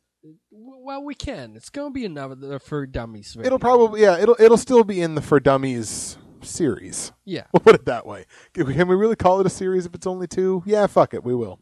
Well, 0.51 1.03
we 1.03 1.15
can. 1.15 1.57
It's 1.57 1.71
going 1.71 1.91
to 1.91 1.95
be 1.95 2.05
another 2.05 2.59
for 2.59 2.87
dummies. 2.87 3.33
Video. 3.35 3.47
It'll 3.47 3.59
probably 3.59 4.03
yeah, 4.03 4.19
it'll 4.19 4.37
it'll 4.39 4.57
still 4.59 4.85
be 4.85 5.01
in 5.01 5.15
the 5.15 5.23
for 5.23 5.41
dummies 5.41 6.19
series. 6.43 7.13
Yeah, 7.25 7.45
We'll 7.53 7.61
put 7.61 7.75
it 7.75 7.87
that 7.87 8.07
way. 8.07 8.27
Can 8.55 8.67
we 8.89 8.95
really 8.95 9.17
call 9.17 9.41
it 9.41 9.47
a 9.47 9.51
series 9.51 9.87
if 9.87 9.95
it's 9.95 10.07
only 10.07 10.27
two? 10.27 10.63
Yeah, 10.67 10.87
fuck 10.87 11.15
it, 11.15 11.25
we 11.25 11.35
will. 11.35 11.61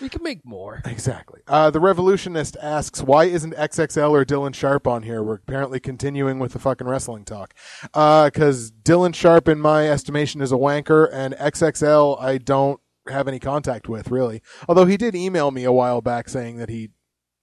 We 0.00 0.08
can 0.08 0.22
make 0.22 0.44
more. 0.44 0.82
Exactly. 0.84 1.40
Uh, 1.46 1.70
the 1.70 1.80
Revolutionist 1.80 2.56
asks, 2.62 3.02
why 3.02 3.24
isn't 3.24 3.54
XXL 3.54 4.10
or 4.10 4.24
Dylan 4.24 4.54
Sharp 4.54 4.86
on 4.86 5.02
here? 5.02 5.22
We're 5.22 5.34
apparently 5.34 5.80
continuing 5.80 6.38
with 6.38 6.52
the 6.52 6.58
fucking 6.58 6.86
wrestling 6.86 7.24
talk. 7.24 7.54
Because 7.82 8.70
Dylan 8.70 9.14
Sharp, 9.14 9.48
in 9.48 9.60
my 9.60 9.88
estimation, 9.88 10.40
is 10.40 10.52
a 10.52 10.56
wanker, 10.56 11.08
and 11.12 11.34
XXL, 11.34 12.20
I 12.20 12.38
don't 12.38 12.80
have 13.08 13.28
any 13.28 13.38
contact 13.38 13.88
with, 13.88 14.10
really. 14.10 14.42
Although 14.68 14.86
he 14.86 14.96
did 14.96 15.14
email 15.14 15.50
me 15.50 15.64
a 15.64 15.72
while 15.72 16.00
back 16.00 16.28
saying 16.28 16.56
that 16.56 16.68
he, 16.68 16.90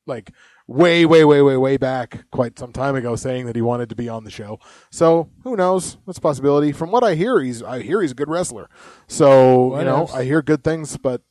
like, 0.06 0.32
way, 0.68 1.06
way, 1.06 1.26
way, 1.26 1.42
way, 1.42 1.58
way 1.58 1.78
back, 1.78 2.26
quite 2.32 2.58
some 2.58 2.72
time 2.72 2.96
ago, 2.96 3.16
saying 3.16 3.46
that 3.46 3.56
he 3.56 3.62
wanted 3.62 3.90
to 3.90 3.96
be 3.96 4.10
on 4.10 4.24
the 4.24 4.32
show. 4.32 4.60
So, 4.92 5.30
who 5.44 5.56
knows? 5.56 5.98
That's 6.06 6.18
a 6.18 6.22
possibility. 6.22 6.72
From 6.72 6.92
what 6.92 7.04
I 7.04 7.16
hear, 7.16 7.40
he's, 7.42 7.62
I 7.64 7.82
hear 7.82 8.02
he's 8.02 8.12
a 8.12 8.16
good 8.16 8.30
wrestler. 8.30 8.70
So, 9.08 9.78
you 9.80 9.86
know, 9.86 10.06
Whatevs. 10.06 10.16
I 10.16 10.24
hear 10.24 10.42
good 10.42 10.64
things, 10.64 10.98
but 10.98 11.22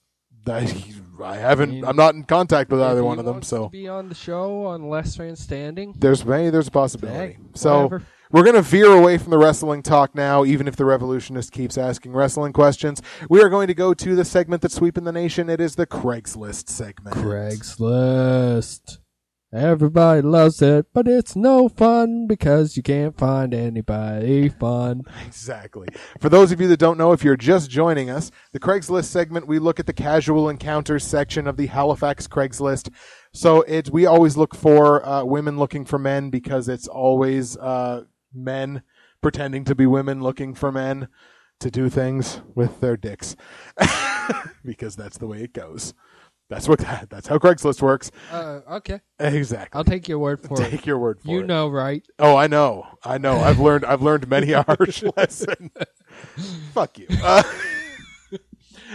I, 0.47 0.61
I 1.23 1.37
haven't, 1.37 1.71
mean, 1.71 1.85
I'm 1.85 1.97
not 1.97 2.15
in 2.15 2.25
contact 2.25 2.71
with 2.71 2.81
either 2.81 3.05
one 3.05 3.19
of 3.19 3.25
them, 3.25 3.43
so 3.43 3.69
be 3.69 3.89
on 3.89 4.09
the 4.09 4.15
show 4.15 4.67
on 4.67 4.89
Less 4.89 5.19
Man 5.19 5.37
Standing. 5.37 5.95
there's 5.99 6.25
maybe 6.25 6.51
there's 6.51 6.69
a 6.69 6.71
possibility. 6.73 7.35
Hey, 7.35 7.39
so 7.55 7.85
whatever. 7.85 8.07
we're 8.31 8.45
gonna 8.45 8.63
veer 8.63 8.93
away 8.93 9.19
from 9.19 9.31
the 9.31 9.39
wrestling 9.39 9.83
talk 9.83 10.15
now, 10.15 10.45
even 10.45 10.67
if 10.67 10.77
the 10.77 10.85
revolutionist 10.85 11.53
keeps 11.53 11.77
asking 11.77 12.13
wrestling 12.13 12.53
questions. 12.53 13.03
We 13.29 13.43
are 13.43 13.49
going 13.49 13.69
to 13.69 13.75
go 13.75 13.95
to 13.95 14.17
the 14.17 14.25
segment 14.25 14.63
that's 14.63 14.75
sweeping 14.75 15.05
the 15.05 15.13
nation. 15.13 15.49
It 15.51 15.61
is 15.61 15.77
the 15.77 15.87
Craigslist 15.87 16.69
segment. 16.69 17.17
Craigslist. 17.17 18.99
Everybody 19.55 20.23
loves 20.23 20.63
it, 20.63 20.87
but 20.95 21.07
it's 21.07 21.37
no 21.37 21.69
fun 21.69 22.27
because 22.27 22.75
you 22.75 22.83
can't 22.83 23.19
find 23.19 23.53
anybody 23.53 24.49
fun. 24.49 25.03
Exactly. 25.27 25.89
For 26.19 26.31
those 26.31 26.53
of 26.53 26.61
you 26.61 26.69
that 26.69 26.79
don't 26.79 26.97
know, 26.97 27.13
if 27.13 27.23
you're 27.23 27.37
just 27.37 27.69
joining 27.69 28.09
us, 28.09 28.31
the 28.53 28.59
Craigslist 28.59 29.05
segment, 29.05 29.47
we 29.47 29.59
look 29.59 29.79
at 29.79 29.85
the 29.85 29.93
casual 29.93 30.49
encounters 30.49 31.05
section 31.05 31.47
of 31.47 31.59
the 31.59 31.67
Halifax 31.67 32.27
Craigslist. 32.27 32.89
So 33.35 33.61
it's 33.63 33.91
we 33.91 34.07
always 34.07 34.39
look 34.39 34.55
for 34.55 35.07
uh, 35.07 35.23
women 35.25 35.59
looking 35.59 35.85
for 35.85 35.99
men 35.99 36.31
because 36.31 36.67
it's 36.67 36.89
always 36.89 37.59
uh, 37.59 38.05
men 38.33 38.83
pretending 39.21 39.65
to 39.65 39.75
be 39.75 39.85
women 39.85 40.23
looking 40.23 40.55
for 40.55 40.73
men 40.73 41.09
to 41.61 41.71
do 41.71 41.91
things 41.91 42.41
with 42.55 42.81
their 42.81 42.97
dicks 42.97 43.37
because 44.65 44.97
that's 44.97 45.19
the 45.19 45.27
way 45.27 45.43
it 45.43 45.53
goes. 45.53 45.93
That's 46.53 46.69
what 46.69 46.79
that's 47.09 47.27
how 47.27 47.39
Craigslist 47.39 47.81
works. 47.81 48.11
Uh, 48.31 48.61
okay, 48.73 49.01
Exactly. 49.19 49.79
I'll 49.79 49.85
take 49.85 50.07
your 50.07 50.19
word 50.19 50.39
for 50.39 50.55
Take 50.55 50.67
it. 50.67 50.71
Take 50.71 50.87
your 50.87 50.99
word 50.99 51.19
for 51.21 51.29
You 51.29 51.39
it. 51.39 51.41
You 51.41 51.47
know, 51.47 51.69
right? 51.69 52.07
Oh, 52.19 52.37
I 52.37 52.47
know. 52.47 52.87
I 53.03 53.17
know. 53.17 53.39
I've 53.39 53.59
learned. 53.67 53.87
I've 53.87 54.03
learned 54.03 54.29
many 54.29 54.53
a 54.53 54.63
harsh 54.63 55.03
lesson. 55.17 55.71
Fuck 56.75 56.99
you. 56.99 57.07
Uh, 57.23 57.43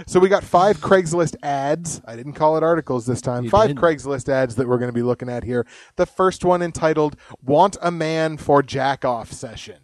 so 0.05 0.19
we 0.19 0.29
got 0.29 0.43
five 0.43 0.77
Craigslist 0.77 1.35
ads. 1.41 1.99
I 2.05 2.15
didn't 2.15 2.33
call 2.33 2.57
it 2.57 2.63
articles 2.63 3.07
this 3.07 3.21
time. 3.21 3.45
You 3.45 3.49
five 3.49 3.69
didn't. 3.69 3.81
Craigslist 3.81 4.29
ads 4.29 4.55
that 4.57 4.67
we're 4.67 4.77
going 4.77 4.89
to 4.89 4.93
be 4.93 5.01
looking 5.01 5.29
at 5.29 5.43
here. 5.43 5.65
The 5.95 6.05
first 6.05 6.45
one 6.45 6.61
entitled 6.61 7.15
"Want 7.41 7.75
a 7.81 7.89
Man 7.89 8.37
for 8.37 8.61
Jack 8.61 9.03
Off 9.03 9.31
Session." 9.31 9.79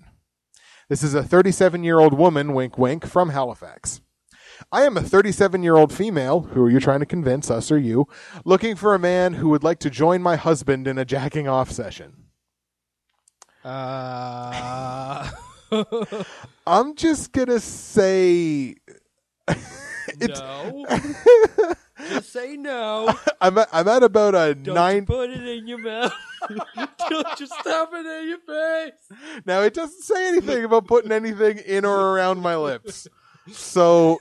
This 0.90 1.02
is 1.02 1.16
a 1.16 1.24
37 1.24 1.84
year 1.84 2.00
old 2.00 2.14
woman, 2.14 2.54
wink 2.54 2.78
wink, 2.78 3.08
from 3.08 3.30
Halifax. 3.30 4.02
I 4.72 4.84
am 4.84 4.98
a 4.98 5.02
37 5.02 5.64
year 5.64 5.76
old 5.76 5.94
female, 5.94 6.42
who 6.42 6.64
are 6.64 6.70
you 6.70 6.80
trying 6.80 7.00
to 7.02 7.06
convince, 7.06 7.52
us 7.52 7.72
or 7.72 7.78
you, 7.78 8.08
looking 8.46 8.76
for 8.76 8.96
a 8.96 9.00
man 9.00 9.36
who 9.36 9.50
would 9.50 9.64
like 9.64 9.80
to 9.80 9.90
join 9.90 10.22
my 10.22 10.36
husband 10.36 10.88
in 10.88 10.98
a 10.98 11.06
jacking 11.06 11.48
off 11.48 11.72
session. 11.72 12.16
Uh, 13.64 15.30
I'm 16.68 16.96
just 16.96 17.32
gonna 17.32 17.60
say 17.60 18.76
it's 19.48 20.40
no. 20.40 20.86
Just 22.10 22.34
say 22.34 22.58
no. 22.58 23.14
I'm 23.40 23.58
at, 23.58 23.70
I'm 23.72 23.88
at 23.88 24.04
about 24.04 24.36
a 24.36 24.54
Don't 24.56 24.76
nine. 24.76 25.06
put 25.06 25.30
it 25.30 25.48
in 25.48 25.68
your 25.68 25.78
mouth. 25.78 26.12
Don't 27.10 27.40
you 27.40 27.48
stuff 27.48 27.90
it 27.94 28.06
in 28.06 28.30
your 28.30 28.40
face. 28.40 29.44
Now 29.46 29.62
it 29.62 29.74
doesn't 29.74 30.02
say 30.02 30.28
anything 30.28 30.66
about 30.66 30.86
putting 30.88 31.12
anything 31.14 31.60
in 31.60 31.86
or 31.86 32.14
around 32.14 32.42
my 32.42 32.58
lips, 32.58 33.08
so 33.52 34.20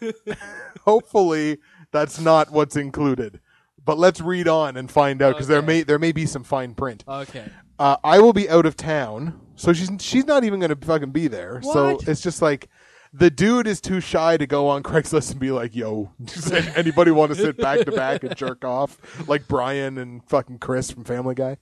hopefully 0.85 1.59
that's 1.91 2.21
not 2.21 2.51
what's 2.51 2.77
included. 2.77 3.41
But 3.85 3.99
let's 3.99 4.21
read 4.21 4.47
on 4.47 4.77
and 4.77 4.91
find 4.91 5.21
out 5.21 5.35
because 5.35 5.49
there 5.49 5.59
Okay. 5.59 5.67
may 5.67 5.83
there 5.83 5.99
may 5.99 6.13
be 6.13 6.25
some 6.27 6.45
fine 6.45 6.75
print. 6.75 7.05
Okay. 7.07 7.47
Uh, 7.79 7.97
I 8.05 8.21
will 8.21 8.33
be 8.33 8.49
out 8.49 8.65
of 8.65 8.77
town, 8.77 9.41
so 9.57 9.73
she's 9.73 9.91
she's 9.99 10.25
not 10.25 10.45
even 10.45 10.61
gonna 10.61 10.77
fucking 10.77 11.11
be 11.11 11.27
there. 11.27 11.61
So 11.63 11.99
it's 12.07 12.21
just 12.21 12.41
like 12.41 12.69
the 13.13 13.29
dude 13.29 13.67
is 13.67 13.81
too 13.81 14.01
shy 14.01 14.37
to 14.37 14.47
go 14.47 14.69
on 14.69 14.85
Craigslist 14.85 15.33
and 15.33 15.41
be 15.41 15.51
like, 15.51 15.75
"Yo, 15.75 16.13
does 16.25 16.53
anybody 16.53 17.11
want 17.11 17.33
to 17.33 17.37
sit 17.37 17.57
back 17.57 17.81
to 17.81 17.91
back 17.93 18.23
and 18.23 18.37
jerk 18.37 18.65
off 18.65 19.29
like 19.29 19.49
Brian 19.49 19.99
and 19.99 20.23
fucking 20.29 20.61
Chris 20.61 20.93
from 20.93 21.03
Family 21.05 21.35
Guy?" 21.35 21.57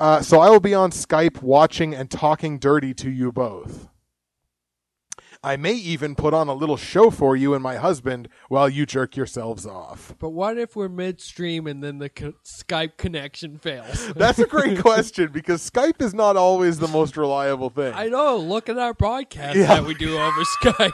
Uh, 0.00 0.20
so 0.22 0.40
I 0.40 0.50
will 0.50 0.60
be 0.60 0.74
on 0.74 0.90
Skype 0.90 1.40
watching 1.42 1.94
and 1.94 2.10
talking 2.10 2.58
dirty 2.58 2.94
to 2.94 3.10
you 3.10 3.30
both. 3.30 3.88
I 5.42 5.56
may 5.56 5.72
even 5.74 6.14
put 6.16 6.34
on 6.34 6.48
a 6.48 6.52
little 6.52 6.76
show 6.76 7.10
for 7.10 7.36
you 7.36 7.54
and 7.54 7.62
my 7.62 7.76
husband 7.76 8.28
while 8.48 8.68
you 8.68 8.84
jerk 8.86 9.16
yourselves 9.16 9.66
off. 9.66 10.14
But 10.18 10.30
what 10.30 10.58
if 10.58 10.74
we're 10.74 10.88
midstream 10.88 11.66
and 11.68 11.82
then 11.82 11.98
the 11.98 12.08
co- 12.08 12.34
Skype 12.44 12.96
connection 12.96 13.56
fails? 13.58 14.12
That's 14.16 14.40
a 14.40 14.46
great 14.46 14.78
question 14.82 15.30
because 15.32 15.68
Skype 15.68 16.02
is 16.02 16.12
not 16.12 16.36
always 16.36 16.78
the 16.80 16.88
most 16.88 17.16
reliable 17.16 17.70
thing. 17.70 17.94
I 17.94 18.08
know. 18.08 18.36
Look 18.36 18.68
at 18.68 18.78
our 18.78 18.94
broadcast 18.94 19.56
Yeah. 19.56 19.66
that 19.68 19.84
we 19.84 19.94
do 19.94 20.18
over 20.18 20.40
Skype. 20.62 20.92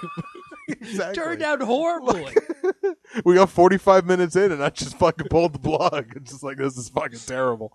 Exactly. 0.68 1.14
Turned 1.22 1.42
out 1.42 1.61
horribly. 1.62 2.34
we 3.24 3.34
got 3.34 3.51
45 3.51 4.07
minutes 4.07 4.36
in 4.36 4.53
and 4.53 4.62
I 4.62 4.70
just 4.70 4.99
fucking 4.99 5.28
pulled 5.28 5.55
the 5.55 5.59
plug. 5.59 6.12
It's 6.16 6.32
just 6.32 6.42
like, 6.42 6.59
this 6.59 6.76
is 6.76 6.88
fucking 6.90 7.18
terrible. 7.26 7.72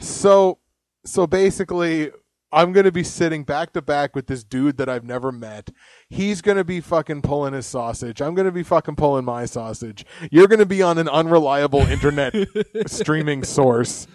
So, 0.00 0.58
so 1.04 1.26
basically, 1.26 2.10
I'm 2.52 2.72
going 2.72 2.84
to 2.84 2.92
be 2.92 3.02
sitting 3.02 3.44
back 3.44 3.72
to 3.72 3.82
back 3.82 4.14
with 4.14 4.26
this 4.26 4.44
dude 4.44 4.76
that 4.76 4.88
I've 4.88 5.04
never 5.04 5.32
met. 5.32 5.70
He's 6.08 6.42
going 6.42 6.58
to 6.58 6.64
be 6.64 6.80
fucking 6.80 7.22
pulling 7.22 7.54
his 7.54 7.66
sausage. 7.66 8.20
I'm 8.20 8.34
going 8.34 8.46
to 8.46 8.52
be 8.52 8.62
fucking 8.62 8.96
pulling 8.96 9.24
my 9.24 9.46
sausage. 9.46 10.04
You're 10.30 10.48
going 10.48 10.58
to 10.58 10.66
be 10.66 10.82
on 10.82 10.98
an 10.98 11.08
unreliable 11.08 11.80
internet 11.80 12.34
streaming 12.86 13.42
source. 13.42 14.06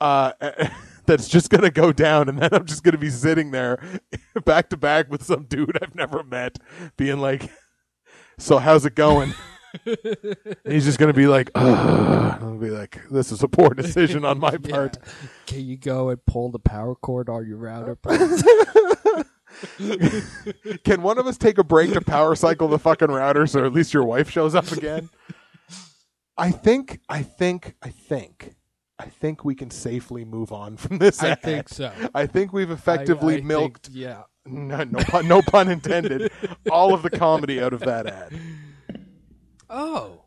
Uh, 0.00 0.32
that's 1.06 1.28
just 1.28 1.50
going 1.50 1.64
to 1.64 1.70
go 1.70 1.92
down. 1.92 2.28
And 2.28 2.38
then 2.38 2.50
I'm 2.52 2.64
just 2.64 2.84
going 2.84 2.92
to 2.92 2.98
be 2.98 3.10
sitting 3.10 3.50
there 3.50 4.00
back 4.44 4.70
to 4.70 4.76
back 4.76 5.10
with 5.10 5.24
some 5.24 5.44
dude 5.44 5.78
I've 5.82 5.94
never 5.94 6.22
met 6.22 6.58
being 6.96 7.18
like, 7.18 7.50
so 8.38 8.58
how's 8.58 8.86
it 8.86 8.94
going? 8.94 9.34
He's 10.64 10.84
just 10.84 10.98
gonna 10.98 11.12
be 11.12 11.26
like, 11.26 11.50
Ugh. 11.54 12.38
I'll 12.42 12.56
be 12.58 12.70
like, 12.70 13.00
this 13.10 13.32
is 13.32 13.42
a 13.42 13.48
poor 13.48 13.70
decision 13.70 14.24
on 14.24 14.38
my 14.38 14.56
part. 14.56 14.96
Yeah. 15.00 15.12
Can 15.46 15.66
you 15.66 15.76
go 15.76 16.08
and 16.10 16.24
pull 16.26 16.50
the 16.50 16.58
power 16.58 16.94
cord 16.94 17.28
on 17.28 17.46
your 17.46 17.58
router? 17.58 17.94
please? 18.02 18.42
Can 20.84 21.02
one 21.02 21.18
of 21.18 21.26
us 21.26 21.36
take 21.36 21.58
a 21.58 21.64
break 21.64 21.92
to 21.92 22.00
power 22.00 22.34
cycle 22.34 22.68
the 22.68 22.78
fucking 22.78 23.08
router 23.08 23.46
so 23.46 23.64
at 23.64 23.72
least 23.72 23.92
your 23.94 24.04
wife 24.04 24.30
shows 24.30 24.54
up 24.54 24.70
again? 24.72 25.08
I 26.36 26.50
think, 26.52 27.00
I 27.08 27.22
think, 27.22 27.74
I 27.82 27.88
think, 27.88 28.54
I 28.98 29.06
think 29.06 29.44
we 29.44 29.54
can 29.56 29.70
safely 29.70 30.24
move 30.24 30.52
on 30.52 30.76
from 30.76 30.98
this. 30.98 31.22
I 31.22 31.30
ad. 31.30 31.42
think 31.42 31.68
so. 31.68 31.92
I 32.14 32.26
think 32.26 32.52
we've 32.52 32.70
effectively 32.70 33.34
I- 33.34 33.38
I 33.38 33.42
milked. 33.42 33.86
think- 33.86 33.96
yeah. 33.98 34.22
No, 34.50 34.82
no 34.84 35.00
pun, 35.04 35.28
no 35.28 35.42
pun 35.42 35.68
intended. 35.68 36.32
all 36.70 36.94
of 36.94 37.02
the 37.02 37.10
comedy 37.10 37.60
out 37.60 37.74
of 37.74 37.80
that 37.80 38.06
ad. 38.06 38.32
Oh, 39.70 40.22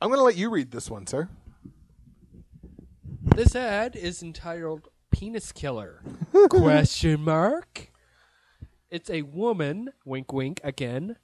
I'm 0.00 0.08
going 0.08 0.18
to 0.18 0.24
let 0.24 0.36
you 0.36 0.50
read 0.50 0.70
this 0.70 0.90
one, 0.90 1.06
sir. 1.06 1.28
this 3.22 3.54
ad 3.54 3.96
is 3.96 4.22
entitled 4.22 4.88
"Penis 5.10 5.52
Killer?" 5.52 6.02
Question 6.50 7.22
mark. 7.22 7.90
It's 8.90 9.10
a 9.10 9.22
woman. 9.22 9.90
Wink, 10.04 10.32
wink. 10.32 10.60
Again, 10.64 11.16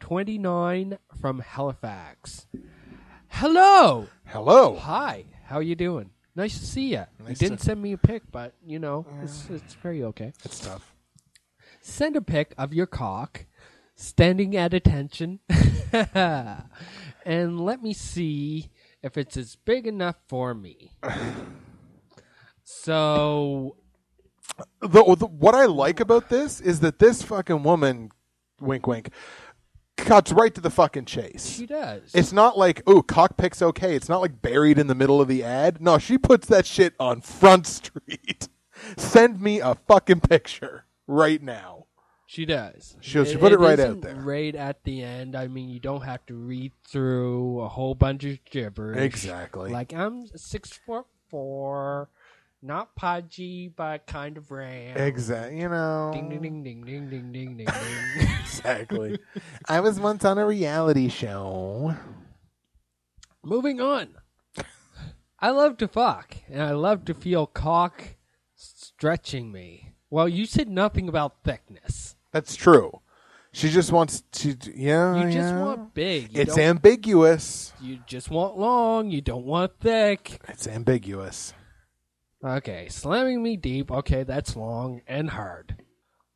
twenty 0.00 0.38
nine 0.38 0.98
from 1.20 1.40
Halifax. 1.40 2.46
Hello. 3.28 4.08
Hello. 4.26 4.76
Hi. 4.76 5.24
How 5.44 5.56
are 5.56 5.62
you 5.62 5.74
doing? 5.74 6.10
Nice 6.34 6.58
to 6.58 6.64
see 6.64 6.92
you. 6.92 7.04
You 7.28 7.34
didn't 7.34 7.58
to- 7.58 7.64
send 7.64 7.82
me 7.82 7.92
a 7.92 7.98
pic, 7.98 8.22
but 8.30 8.54
you 8.64 8.78
know 8.78 9.06
it's 9.22 9.50
it's 9.50 9.74
very 9.74 10.02
okay. 10.04 10.32
It's 10.44 10.60
tough. 10.60 10.94
Send 11.82 12.16
a 12.16 12.22
pic 12.22 12.54
of 12.56 12.72
your 12.72 12.86
cock 12.86 13.44
standing 14.02 14.56
at 14.56 14.74
attention 14.74 15.40
and 17.24 17.60
let 17.60 17.82
me 17.82 17.92
see 17.92 18.70
if 19.02 19.16
it's 19.16 19.36
as 19.36 19.56
big 19.56 19.86
enough 19.86 20.16
for 20.28 20.54
me. 20.54 20.92
so, 22.64 23.76
the, 24.80 24.88
the 25.16 25.26
what 25.26 25.54
I 25.54 25.66
like 25.66 26.00
about 26.00 26.28
this 26.28 26.60
is 26.60 26.80
that 26.80 26.98
this 26.98 27.22
fucking 27.22 27.62
woman, 27.62 28.10
wink, 28.60 28.86
wink, 28.86 29.10
cuts 29.96 30.32
right 30.32 30.54
to 30.54 30.60
the 30.60 30.70
fucking 30.70 31.04
chase. 31.04 31.48
she 31.48 31.66
does. 31.66 32.10
It's 32.14 32.32
not 32.32 32.58
like, 32.58 32.82
oh, 32.86 33.02
cockpick's 33.02 33.62
okay. 33.62 33.94
It's 33.94 34.08
not 34.08 34.20
like 34.20 34.42
buried 34.42 34.78
in 34.78 34.86
the 34.86 34.94
middle 34.94 35.20
of 35.20 35.28
the 35.28 35.44
ad. 35.44 35.80
No, 35.80 35.98
she 35.98 36.18
puts 36.18 36.46
that 36.48 36.66
shit 36.66 36.94
on 36.98 37.20
Front 37.20 37.66
Street. 37.66 38.48
Send 38.96 39.40
me 39.40 39.60
a 39.60 39.74
fucking 39.74 40.20
picture 40.20 40.86
right 41.06 41.42
now. 41.42 41.81
She 42.32 42.46
does. 42.46 42.96
She, 43.02 43.22
she 43.26 43.36
put 43.36 43.52
it, 43.52 43.56
it 43.56 43.58
right 43.58 43.78
out 43.78 44.00
there. 44.00 44.14
Right 44.14 44.54
at 44.54 44.84
the 44.84 45.02
end. 45.02 45.36
I 45.36 45.48
mean, 45.48 45.68
you 45.68 45.78
don't 45.78 46.00
have 46.00 46.24
to 46.28 46.34
read 46.34 46.72
through 46.88 47.60
a 47.60 47.68
whole 47.68 47.94
bunch 47.94 48.24
of 48.24 48.42
gibberish. 48.46 48.96
Exactly. 48.96 49.70
Like 49.70 49.92
I'm 49.92 50.26
six 50.34 50.72
foot 50.72 51.04
four, 51.28 52.08
not 52.62 52.96
podgy, 52.96 53.70
but 53.76 54.06
kind 54.06 54.38
of 54.38 54.50
round. 54.50 54.96
Exactly. 54.96 55.60
You 55.60 55.68
know. 55.68 56.10
Ding 56.14 56.30
ding 56.30 56.40
ding 56.40 56.62
ding 56.62 56.86
ding 56.86 57.10
ding 57.10 57.32
ding. 57.32 57.56
ding. 57.58 57.66
exactly. 58.40 59.18
I 59.68 59.80
was 59.80 60.00
once 60.00 60.24
on 60.24 60.38
a 60.38 60.46
reality 60.46 61.10
show. 61.10 61.94
Moving 63.44 63.78
on. 63.78 64.08
I 65.38 65.50
love 65.50 65.76
to 65.76 65.86
fuck, 65.86 66.34
and 66.48 66.62
I 66.62 66.70
love 66.70 67.04
to 67.04 67.12
feel 67.12 67.46
cock 67.46 68.16
stretching 68.54 69.52
me. 69.52 69.92
Well, 70.08 70.30
you 70.30 70.46
said 70.46 70.70
nothing 70.70 71.10
about 71.10 71.42
thickness. 71.44 72.16
That's 72.32 72.56
true. 72.56 73.00
She 73.52 73.68
just 73.68 73.92
wants 73.92 74.22
to. 74.32 74.56
Yeah. 74.74 75.16
You 75.16 75.24
just 75.24 75.36
yeah. 75.36 75.60
want 75.60 75.92
big. 75.94 76.32
You 76.32 76.40
It's 76.42 76.54
don't- 76.56 76.64
ambiguous. 76.64 77.72
You 77.80 77.98
just 78.06 78.30
want 78.30 78.56
long. 78.58 79.10
You 79.10 79.20
don't 79.20 79.44
want 79.44 79.78
thick. 79.78 80.40
It's 80.48 80.66
ambiguous. 80.66 81.52
Okay, 82.44 82.88
slamming 82.88 83.40
me 83.42 83.56
deep. 83.56 83.92
Okay, 83.92 84.24
that's 84.24 84.56
long 84.56 85.02
and 85.06 85.30
hard. 85.30 85.76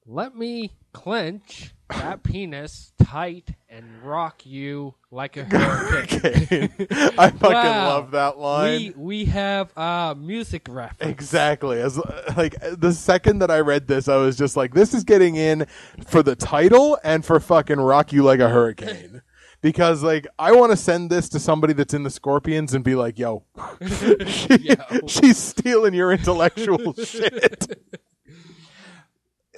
Let 0.07 0.37
me 0.37 0.71
clench 0.93 1.75
that 1.91 2.23
penis 2.23 2.93
tight 3.03 3.51
and 3.69 4.03
rock 4.03 4.45
you 4.45 4.95
like 5.11 5.37
a 5.37 5.45
hurricane. 5.45 6.71
I 6.91 7.31
fucking 7.31 7.41
Wow. 7.41 7.89
love 7.89 8.11
that 8.11 8.39
line. 8.39 8.79
We 8.79 8.93
we 8.97 9.25
have 9.27 9.77
uh 9.79 10.15
music 10.19 10.67
reference. 10.69 11.11
Exactly. 11.13 11.81
As 11.81 11.99
like 12.37 12.57
the 12.77 12.93
second 12.93 13.39
that 13.39 13.51
I 13.51 13.61
read 13.61 13.87
this, 13.87 14.09
I 14.09 14.17
was 14.17 14.37
just 14.37 14.57
like, 14.57 14.75
"This 14.75 14.95
is 14.95 15.05
getting 15.05 15.37
in 15.37 15.67
for 16.07 16.23
the 16.23 16.35
title 16.37 16.99
and 17.05 17.25
for 17.25 17.39
fucking 17.39 17.79
rock 17.81 18.13
you 18.13 18.23
like 18.23 18.41
a 18.41 18.49
hurricane." 18.49 19.23
Because 19.63 20.03
like 20.03 20.29
I 20.39 20.53
want 20.53 20.71
to 20.73 20.77
send 20.77 21.11
this 21.11 21.29
to 21.31 21.41
somebody 21.41 21.73
that's 21.73 21.95
in 21.95 22.03
the 22.05 22.11
Scorpions 22.11 22.73
and 22.75 22.85
be 22.85 22.95
like, 22.95 23.19
"Yo, 23.19 23.43
she, 24.27 24.55
Yo. 24.61 24.77
she's 25.09 25.39
stealing 25.39 25.93
your 25.95 26.13
intellectual 26.13 26.93
shit." 26.93 27.67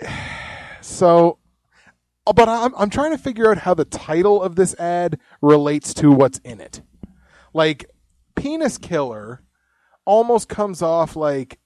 so, 0.80 1.38
but 2.32 2.48
I'm 2.48 2.74
I'm 2.76 2.90
trying 2.90 3.12
to 3.12 3.18
figure 3.18 3.50
out 3.50 3.58
how 3.58 3.74
the 3.74 3.84
title 3.84 4.42
of 4.42 4.56
this 4.56 4.74
ad 4.78 5.18
relates 5.40 5.94
to 5.94 6.10
what's 6.10 6.38
in 6.38 6.60
it. 6.60 6.82
Like, 7.54 7.86
penis 8.34 8.78
killer 8.78 9.42
almost 10.04 10.48
comes 10.48 10.82
off 10.82 11.16
like 11.16 11.58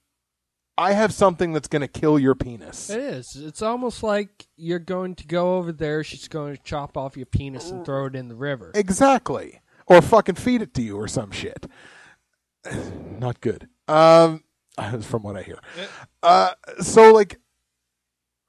I 0.77 0.93
have 0.93 1.13
something 1.13 1.53
that's 1.53 1.67
going 1.67 1.81
to 1.81 1.87
kill 1.87 2.17
your 2.17 2.33
penis. 2.35 2.89
It 2.89 2.99
is. 2.99 3.35
It's 3.35 3.61
almost 3.61 4.01
like 4.01 4.47
you're 4.57 4.79
going 4.79 5.15
to 5.15 5.27
go 5.27 5.57
over 5.57 5.71
there. 5.71 6.03
She's 6.03 6.27
going 6.27 6.55
to 6.55 6.63
chop 6.63 6.97
off 6.97 7.15
your 7.15 7.27
penis 7.27 7.69
and 7.69 7.85
throw 7.85 8.07
it 8.07 8.15
in 8.15 8.27
the 8.27 8.35
river. 8.35 8.71
Exactly. 8.73 9.61
Or 9.85 10.01
fucking 10.01 10.35
feed 10.35 10.61
it 10.61 10.73
to 10.75 10.81
you 10.81 10.97
or 10.97 11.07
some 11.07 11.31
shit. 11.31 11.67
Not 13.19 13.41
good. 13.41 13.67
Um 13.87 14.43
from 15.01 15.21
what 15.21 15.37
I 15.37 15.43
hear. 15.43 15.59
Uh 16.23 16.51
so 16.81 17.13
like 17.13 17.39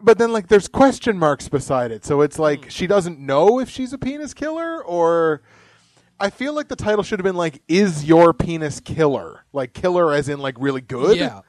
but 0.05 0.19
then 0.19 0.33
like 0.33 0.49
there's 0.49 0.69
question 0.69 1.19
marks 1.19 1.49
beside 1.49 1.91
it. 1.91 2.05
So 2.05 2.21
it's 2.21 2.39
like 2.39 2.65
hmm. 2.65 2.69
she 2.69 2.87
doesn't 2.87 3.19
know 3.19 3.59
if 3.59 3.69
she's 3.71 3.93
a 3.93 3.99
penis 3.99 4.35
killer 4.35 4.83
or 4.85 5.43
I 6.21 6.31
feel 6.31 6.55
like 6.55 6.69
the 6.69 6.77
title 6.77 7.03
should 7.03 7.19
have 7.19 7.25
been 7.25 7.37
like 7.37 7.63
is 7.67 8.05
your 8.05 8.33
penis 8.33 8.81
killer? 8.81 9.45
Like 9.53 9.73
killer 9.73 10.13
as 10.13 10.29
in 10.29 10.39
like 10.39 10.57
really 10.59 10.81
good? 10.81 11.17
Yeah. 11.17 11.41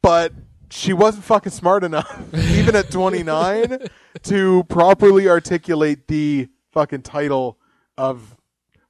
but 0.00 0.32
she 0.70 0.94
wasn't 0.94 1.24
fucking 1.24 1.52
smart 1.52 1.84
enough, 1.84 2.10
even 2.34 2.74
at 2.74 2.90
29, 2.90 3.78
to 4.22 4.64
properly 4.64 5.28
articulate 5.28 6.08
the 6.08 6.48
fucking 6.72 7.02
title 7.02 7.58
of 7.98 8.36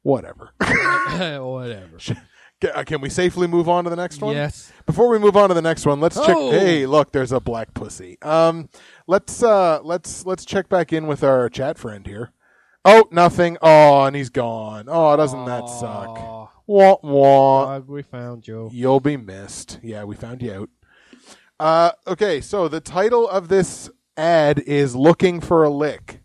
whatever. 0.02 0.52
Whatever. 0.60 1.98
Uh, 2.64 2.84
Can 2.84 3.00
we 3.00 3.08
safely 3.08 3.46
move 3.46 3.68
on 3.68 3.84
to 3.84 3.90
the 3.90 3.96
next 3.96 4.20
one? 4.20 4.34
Yes. 4.34 4.72
Before 4.86 5.08
we 5.08 5.18
move 5.18 5.36
on 5.36 5.48
to 5.48 5.54
the 5.54 5.62
next 5.62 5.86
one, 5.86 6.00
let's 6.00 6.16
check. 6.16 6.36
Oh. 6.36 6.50
Hey, 6.50 6.86
look, 6.86 7.12
there's 7.12 7.32
a 7.32 7.40
black 7.40 7.74
pussy. 7.74 8.18
Um, 8.22 8.68
let's 9.06 9.42
uh, 9.42 9.80
let's 9.82 10.26
let's 10.26 10.44
check 10.44 10.68
back 10.68 10.92
in 10.92 11.06
with 11.06 11.22
our 11.22 11.48
chat 11.48 11.78
friend 11.78 12.06
here. 12.06 12.32
Oh, 12.84 13.08
nothing. 13.10 13.58
Oh, 13.62 14.04
and 14.04 14.16
he's 14.16 14.30
gone. 14.30 14.86
Oh, 14.88 15.16
doesn't 15.16 15.44
that 15.44 15.68
suck? 15.68 16.18
Wah 16.66 16.96
wah. 17.02 17.78
we 17.78 18.02
found 18.02 18.46
you. 18.48 18.70
You'll 18.72 19.00
be 19.00 19.16
missed. 19.16 19.78
Yeah, 19.82 20.04
we 20.04 20.16
found 20.16 20.42
you 20.42 20.52
out. 20.52 20.70
Uh, 21.60 21.92
okay, 22.06 22.40
so 22.40 22.66
the 22.66 22.80
title 22.80 23.28
of 23.28 23.48
this 23.48 23.90
ad 24.16 24.58
is 24.60 24.96
"Looking 24.96 25.40
for 25.40 25.62
a 25.62 25.70
Lick." 25.70 26.21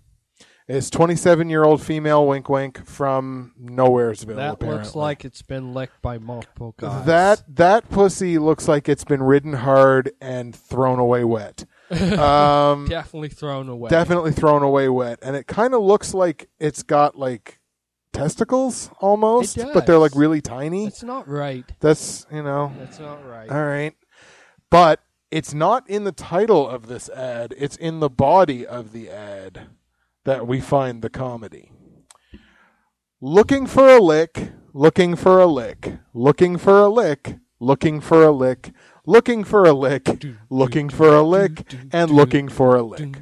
It's 0.68 0.90
twenty-seven-year-old 0.90 1.82
female 1.82 2.28
wink 2.28 2.50
wink 2.50 2.86
from 2.86 3.54
Nowheresville. 3.62 4.36
That 4.36 4.56
apparently. 4.56 4.84
looks 4.84 4.96
like 4.96 5.24
it's 5.24 5.42
been 5.42 5.74
licked 5.74 6.02
by 6.02 6.18
multiple 6.18 6.76
guys. 6.78 7.06
that. 7.06 7.44
That 7.48 7.90
pussy 7.90 8.38
looks 8.38 8.68
like 8.68 8.90
it's 8.90 9.06
been 9.06 9.24
ridden 9.24 9.54
hard 9.54 10.12
and 10.20 10.54
thrown 10.54 11.00
away 11.00 11.24
wet. 11.24 11.66
Um, 11.90 12.90
definitely 12.90 13.30
thrown 13.30 13.70
away. 13.70 13.90
definitely 13.90 14.34
thrown 14.34 14.62
away 14.62 14.90
wet, 14.90 15.20
and 15.22 15.38
it 15.38 15.48
kind 15.48 15.74
of 15.74 15.82
looks 15.82 16.14
like 16.14 16.50
it's 16.60 16.84
got 16.84 17.18
like 17.18 17.60
testicles 18.12 18.90
almost, 19.00 19.58
It 19.58 19.70
but 19.74 19.86
they're 19.86 19.98
like 19.98 20.14
really 20.14 20.42
tiny. 20.42 20.84
That's 20.84 21.04
not 21.04 21.30
right. 21.30 21.64
That's 21.80 22.26
you 22.30 22.44
know 22.44 22.74
That's 22.78 23.00
not 23.00 23.26
right. 23.26 23.50
All 23.50 23.64
right. 23.64 23.96
But 24.70 25.00
it's 25.32 25.54
not 25.54 25.90
in 25.90 26.04
the 26.04 26.12
title 26.12 26.68
of 26.68 26.88
this 26.88 27.10
ad, 27.10 27.54
it's 27.58 27.78
in 27.78 28.02
the 28.02 28.10
body 28.10 28.66
of 28.68 28.92
the 28.92 29.10
ad 29.10 29.68
that 30.28 30.46
we 30.46 30.60
find 30.60 31.02
the 31.02 31.10
comedy. 31.10 31.72
Looking 33.22 33.66
for 33.66 33.88
a 33.88 34.02
lick, 34.02 34.52
looking 34.74 35.16
for 35.16 35.40
a 35.40 35.46
lick, 35.46 36.00
looking 36.14 36.58
for 36.58 36.82
a 36.82 36.90
lick, 36.90 37.38
looking 37.62 38.02
for 38.02 38.26
a 38.26 38.32
lick, 38.32 38.74
looking 39.06 39.46
for 39.46 39.64
a 39.64 39.72
lick, 39.72 40.26
looking 40.50 40.90
for 40.90 41.16
a 41.16 41.24
lick, 41.24 41.74
and 41.94 42.12
looking 42.12 42.50
for 42.50 42.76
a 42.76 42.84
lick. 42.84 43.22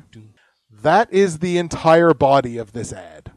That 0.72 1.14
is 1.14 1.38
the 1.40 1.60
entire 1.60 2.16
body 2.16 2.58
of 2.58 2.72
this 2.72 2.92
ad. 2.92 3.32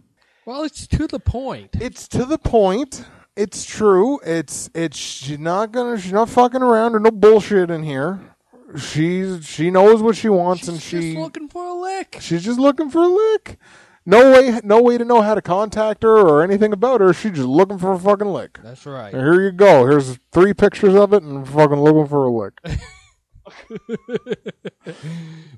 Well, 0.46 0.62
it's 0.62 0.86
to 0.86 1.06
the 1.06 1.20
point. 1.20 1.76
It's 1.78 2.08
to 2.08 2.24
the 2.24 2.38
point. 2.38 3.04
It's 3.36 3.66
true. 3.66 4.18
It's 4.24 4.70
it's 4.74 4.96
she's 4.96 5.38
not 5.38 5.72
gonna 5.72 6.00
she's 6.00 6.12
not 6.12 6.30
fucking 6.30 6.62
around 6.62 6.94
or 6.94 7.00
no 7.00 7.10
bullshit 7.10 7.70
in 7.70 7.82
here. 7.82 8.34
She's 8.76 9.46
she 9.46 9.70
knows 9.70 10.02
what 10.02 10.16
she 10.16 10.28
wants 10.28 10.62
She's 10.62 10.68
and 10.68 10.80
just 10.80 11.16
looking 11.16 11.48
for 11.48 11.64
a 11.64 11.72
lick. 11.72 12.18
she's 12.20 12.44
just 12.44 12.58
looking 12.58 12.90
for 12.90 13.02
a 13.02 13.08
lick. 13.08 13.58
No 14.04 14.32
way 14.32 14.60
no 14.62 14.82
way 14.82 14.98
to 14.98 15.04
know 15.04 15.22
how 15.22 15.34
to 15.34 15.40
contact 15.42 16.02
her 16.02 16.18
or 16.18 16.42
anything 16.42 16.72
about 16.72 17.00
her. 17.00 17.12
She's 17.14 17.32
just 17.32 17.48
looking 17.48 17.78
for 17.78 17.92
a 17.92 17.98
fucking 17.98 18.28
lick. 18.28 18.58
That's 18.62 18.84
right. 18.84 19.12
And 19.12 19.22
here 19.22 19.40
you 19.40 19.52
go. 19.52 19.86
Here's 19.86 20.18
three 20.32 20.52
pictures 20.52 20.94
of 20.94 21.12
it 21.12 21.22
and 21.22 21.48
fucking 21.48 21.80
looking 21.80 22.06
for 22.06 22.24
a 22.24 22.30
lick. 22.30 22.54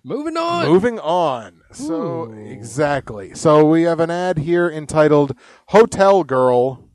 Moving 0.05 0.37
on. 0.37 0.67
Moving 0.67 0.99
on. 1.01 1.63
So 1.73 2.25
Ooh. 2.27 2.33
exactly. 2.33 3.35
So 3.35 3.65
we 3.67 3.83
have 3.83 4.01
an 4.01 4.11
ad 4.11 4.39
here 4.39 4.71
entitled 4.71 5.37
"Hotel 5.69 6.25
Girl." 6.25 6.87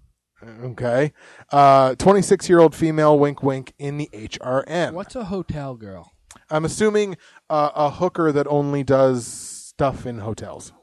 Okay, 0.64 1.12
uh, 1.56 1.96
twenty-six-year-old 1.96 2.76
female, 2.76 3.18
wink, 3.18 3.42
wink, 3.42 3.74
in 3.80 3.98
the 3.98 4.10
HRM. 4.12 4.92
What's 4.92 5.16
a 5.16 5.26
hotel 5.26 5.76
girl? 5.76 6.12
I'm 6.50 6.66
assuming 6.66 7.16
uh, 7.50 7.72
a 7.74 7.90
hooker 7.92 8.34
that 8.34 8.46
only 8.48 8.84
does 8.84 9.26
stuff 9.26 10.06
in 10.06 10.20
hotels. 10.20 10.74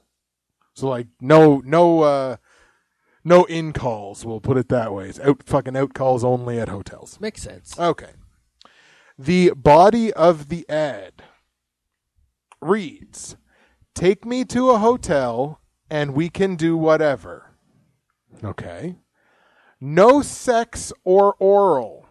So 0.75 0.89
like 0.89 1.09
no 1.21 1.63
no 1.65 2.01
uh, 2.01 2.37
no 3.23 3.45
in 3.45 3.75
calls. 3.75 4.25
We'll 4.25 4.41
put 4.41 4.57
it 4.57 4.71
that 4.71 4.95
way. 4.95 5.11
It's 5.11 5.21
out 5.21 5.43
fucking 5.45 5.77
out 5.77 5.93
calls 5.93 6.25
only 6.25 6.59
at 6.59 6.71
hotels. 6.71 7.21
Makes 7.21 7.43
sense. 7.43 7.79
Okay. 7.79 8.13
The 9.19 9.53
body 9.55 10.11
of 10.15 10.49
the 10.49 10.67
ad 10.71 11.23
reads 12.63 13.37
Take 13.95 14.25
me 14.25 14.47
to 14.47 14.71
a 14.71 14.79
hotel 14.79 15.61
and 15.91 16.15
we 16.15 16.31
can 16.31 16.57
do 16.57 16.79
whatever. 16.79 17.51
Okay. 18.43 18.97
No 19.85 20.23
sex 20.23 20.93
or 21.03 21.35
oral. 21.41 22.07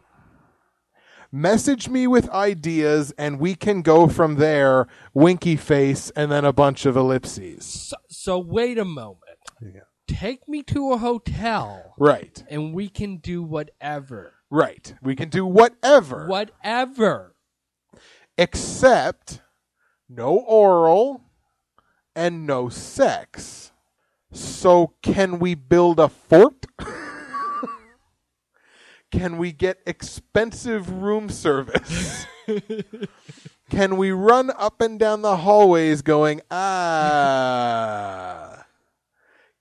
Message 1.32 1.88
me 1.88 2.06
with 2.06 2.30
ideas 2.32 3.14
and 3.18 3.40
we 3.40 3.56
can 3.56 3.82
go 3.82 4.10
from 4.10 4.36
there. 4.36 4.90
Winky 5.14 5.56
face 5.56 6.12
and 6.14 6.30
then 6.30 6.44
a 6.44 6.52
bunch 6.52 6.86
of 6.86 6.98
ellipses. 6.98 7.64
So, 7.64 7.96
so 8.10 8.40
wait 8.40 8.78
a 8.78 8.84
moment. 8.84 9.18
Yeah. 9.62 9.82
Take 10.06 10.50
me 10.50 10.64
to 10.64 10.92
a 10.92 10.98
hotel 10.98 11.94
Right. 11.98 12.44
and 12.50 12.74
we 12.74 12.90
can 12.90 13.18
do 13.20 13.42
whatever. 13.42 14.34
Right. 14.50 14.94
We 15.02 15.16
can 15.16 15.30
do 15.30 15.46
whatever. 15.46 16.28
Whatever. 16.28 17.36
except 18.38 19.42
no 20.10 20.38
oral 20.40 21.22
and 22.14 22.46
no 22.46 22.68
sex. 22.68 23.72
So, 24.34 24.94
can 25.02 25.40
we 25.40 25.56
build 25.56 26.00
a 26.00 26.10
fort? 26.10 26.66
can 29.12 29.38
we 29.38 29.52
get 29.52 29.80
expensive 29.86 30.90
room 30.90 31.30
service? 31.30 32.26
can 33.70 33.98
we 33.98 34.12
run 34.12 34.52
up 34.58 34.82
and 34.82 34.98
down 35.00 35.22
the 35.22 35.38
hallways 35.38 36.02
going, 36.02 36.42
ah? 37.32 38.66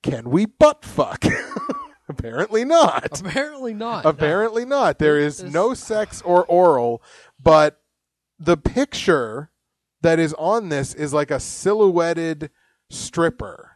Can 0.03 0.31
we 0.31 0.47
butt 0.47 0.85
fuck? 0.85 1.25
Apparently 2.09 2.65
not. 2.65 3.21
Apparently 3.21 3.75
not. 3.75 4.05
no. 4.05 4.11
Apparently 4.11 4.65
not. 4.65 4.99
There 4.99 5.19
is 5.19 5.39
This- 5.39 5.53
no 5.53 5.75
sex 5.75 6.23
or 6.23 6.45
oral, 6.47 7.03
but 7.41 7.81
the 8.39 8.57
picture 8.57 9.51
that 10.01 10.19
is 10.19 10.33
on 10.35 10.71
this 10.71 10.95
is 10.95 11.13
like 11.13 11.31
a 11.31 11.39
silhouetted 11.39 12.51
stripper. 12.89 13.73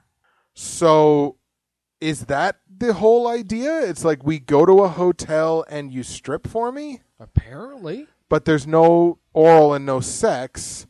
So 0.54 1.36
is 2.00 2.26
that 2.26 2.56
the 2.78 2.94
whole 2.94 3.26
idea? 3.28 3.80
It's 3.80 4.04
like 4.04 4.24
we 4.24 4.38
go 4.38 4.64
to 4.66 4.82
a 4.82 4.88
hotel 4.88 5.64
and 5.68 5.92
you 5.92 6.02
strip 6.02 6.46
for 6.46 6.72
me, 6.72 7.00
Apparently. 7.20 8.06
but 8.28 8.44
there's 8.44 8.66
no 8.66 9.18
oral 9.32 9.74
and 9.74 9.84
no 9.86 10.00
sex. 10.00 10.86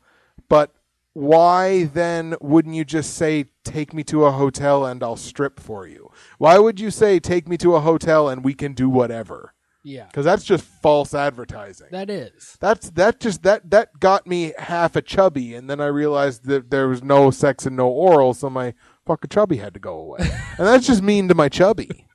But 0.48 0.72
why 1.12 1.84
then 1.84 2.34
wouldn't 2.40 2.74
you 2.74 2.84
just 2.84 3.14
say 3.14 3.46
take 3.64 3.94
me 3.94 4.02
to 4.04 4.24
a 4.24 4.32
hotel 4.32 4.84
and 4.84 5.02
I'll 5.02 5.16
strip 5.16 5.60
for 5.60 5.86
you? 5.86 6.10
Why 6.38 6.58
would 6.58 6.80
you 6.80 6.90
say 6.90 7.18
take 7.20 7.48
me 7.48 7.56
to 7.58 7.74
a 7.76 7.80
hotel 7.80 8.28
and 8.28 8.44
we 8.44 8.54
can 8.54 8.72
do 8.74 8.88
whatever? 8.88 9.52
Yeah. 9.86 10.06
because 10.06 10.24
that's 10.24 10.44
just 10.44 10.64
false 10.64 11.12
advertising. 11.12 11.88
That 11.90 12.08
is. 12.08 12.56
that's 12.58 12.88
that 12.92 13.20
just 13.20 13.42
that 13.42 13.70
that 13.70 14.00
got 14.00 14.26
me 14.26 14.54
half 14.56 14.96
a 14.96 15.02
chubby, 15.02 15.54
and 15.54 15.68
then 15.68 15.78
I 15.78 15.88
realized 15.88 16.46
that 16.46 16.70
there 16.70 16.88
was 16.88 17.02
no 17.02 17.30
sex 17.30 17.66
and 17.66 17.76
no 17.76 17.88
oral, 17.88 18.32
so 18.32 18.48
my 18.48 18.72
fucking 19.06 19.30
chubby 19.30 19.56
had 19.56 19.74
to 19.74 19.80
go 19.80 19.96
away, 19.96 20.18
and 20.20 20.66
that's 20.66 20.86
just 20.86 21.02
mean 21.02 21.28
to 21.28 21.34
my 21.34 21.48
chubby. 21.48 22.06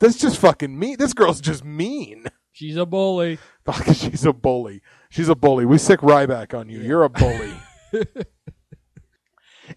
That's 0.00 0.18
just 0.18 0.38
fucking 0.38 0.76
mean. 0.76 0.96
This 0.98 1.12
girl's 1.12 1.40
just 1.40 1.64
mean. 1.64 2.26
She's 2.52 2.76
a 2.76 2.84
bully. 2.84 3.38
Fuck, 3.64 3.86
she's 3.94 4.24
a 4.24 4.32
bully. 4.32 4.82
She's 5.10 5.28
a 5.28 5.34
bully. 5.34 5.64
We 5.64 5.78
sick 5.78 6.00
Ryback 6.00 6.58
on 6.58 6.68
you. 6.68 6.80
You're 6.80 7.04
a 7.04 7.08
bully. 7.08 7.52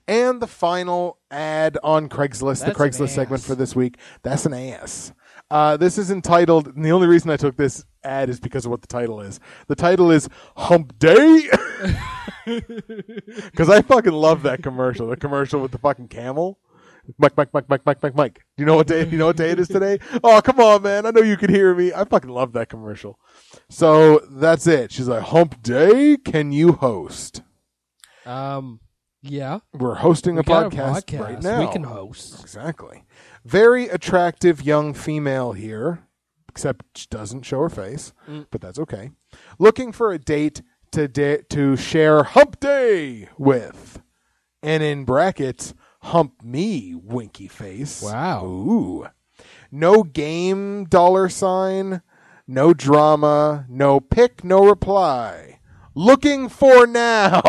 and 0.07 0.41
the 0.41 0.47
final 0.47 1.19
ad 1.29 1.77
on 1.83 2.09
Craigslist, 2.09 2.65
That's 2.65 2.77
the 2.77 2.83
Craigslist 2.83 3.09
segment 3.09 3.43
for 3.43 3.55
this 3.55 3.75
week. 3.75 3.97
That's 4.23 4.45
an 4.45 4.53
ass. 4.53 5.13
Uh, 5.51 5.77
this 5.77 5.97
is 5.97 6.09
entitled, 6.09 6.67
and 6.67 6.83
the 6.83 6.91
only 6.91 7.07
reason 7.07 7.29
I 7.29 7.37
took 7.37 7.55
this 7.55 7.85
ad 8.03 8.29
is 8.29 8.39
because 8.39 8.65
of 8.65 8.71
what 8.71 8.81
the 8.81 8.87
title 8.87 9.21
is. 9.21 9.39
The 9.67 9.75
title 9.75 10.09
is 10.09 10.27
Hump 10.57 10.97
Day. 10.97 11.49
Because 13.51 13.69
I 13.69 13.81
fucking 13.81 14.13
love 14.13 14.43
that 14.43 14.61
commercial. 14.63 15.07
The 15.07 15.15
commercial 15.17 15.61
with 15.61 15.71
the 15.71 15.77
fucking 15.77 16.07
camel. 16.09 16.59
Mike, 17.17 17.37
Mike, 17.37 17.53
Mike, 17.53 17.69
Mike, 17.69 17.81
Mike, 17.85 18.01
Mike, 18.03 18.15
Mike. 18.15 18.33
Do 18.57 18.61
you 18.61 18.65
know 18.65 18.75
what 18.75 18.87
day? 18.87 19.05
You 19.07 19.17
know 19.17 19.27
what 19.27 19.37
day 19.37 19.51
it 19.51 19.59
is 19.59 19.67
today? 19.67 19.99
Oh, 20.23 20.41
come 20.41 20.59
on, 20.59 20.81
man! 20.81 21.05
I 21.05 21.11
know 21.11 21.21
you 21.21 21.37
can 21.37 21.51
hear 21.53 21.75
me. 21.75 21.93
I 21.93 22.03
fucking 22.03 22.29
love 22.31 22.53
that 22.53 22.67
commercial. 22.69 23.19
So 23.69 24.19
that's 24.31 24.65
it. 24.65 24.91
She's 24.91 25.07
like, 25.07 25.21
"Hump 25.23 25.61
Day, 25.61 26.17
can 26.17 26.51
you 26.51 26.71
host?" 26.73 27.43
Um. 28.25 28.79
Yeah. 29.21 29.59
We're 29.73 29.95
hosting 29.95 30.35
We 30.35 30.41
a 30.41 30.43
got 30.43 30.71
podcast, 30.71 31.19
right 31.19 31.41
now. 31.41 31.59
We 31.65 31.71
can 31.71 31.83
host. 31.83 32.41
Exactly. 32.41 33.05
Very 33.43 33.87
attractive 33.87 34.61
young 34.63 34.93
female 34.93 35.53
here, 35.53 36.07
except 36.49 36.85
she 36.97 37.07
doesn't 37.09 37.43
show 37.43 37.61
her 37.61 37.69
face, 37.69 38.13
Mm. 38.27 38.47
but 38.51 38.61
that's 38.61 38.77
okay. 38.79 39.11
Looking 39.59 39.91
for 39.91 40.11
a 40.11 40.17
date 40.19 40.61
to 40.95 41.09
da- 41.09 41.41
to 41.49 41.75
share 41.75 42.23
Hump 42.23 42.57
Day 42.61 43.27
with, 43.37 44.01
and 44.63 44.81
in 44.81 45.03
brackets, 45.03 45.73
hump 46.03 46.41
me, 46.41 46.95
winky 46.95 47.49
face. 47.49 48.01
Wow. 48.01 48.45
Ooh. 48.45 49.07
No 49.69 50.03
game 50.03 50.85
dollar 50.85 51.27
sign, 51.27 52.01
no 52.47 52.73
drama, 52.73 53.65
no 53.67 53.99
pick, 53.99 54.45
no 54.45 54.65
reply. 54.65 55.59
Looking 55.95 56.47
for 56.47 56.87
now. 56.87 57.41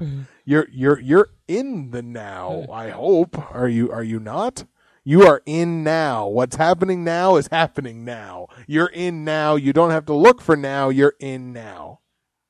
you're 0.44 0.66
you're 0.72 0.98
you're 0.98 1.30
in 1.46 1.92
the 1.92 2.02
now, 2.02 2.66
I 2.68 2.90
hope. 2.90 3.54
Are 3.54 3.68
you 3.68 3.92
are 3.92 4.02
you 4.02 4.18
not? 4.18 4.64
You 5.04 5.22
are 5.22 5.40
in 5.46 5.84
now. 5.84 6.26
What's 6.26 6.56
happening 6.56 7.04
now 7.04 7.36
is 7.36 7.46
happening 7.46 8.04
now. 8.04 8.48
You're 8.66 8.86
in 8.86 9.24
now. 9.24 9.54
You 9.54 9.72
don't 9.72 9.90
have 9.90 10.06
to 10.06 10.14
look 10.14 10.40
for 10.40 10.56
now. 10.56 10.88
You're 10.88 11.14
in 11.20 11.52
now. 11.52 12.00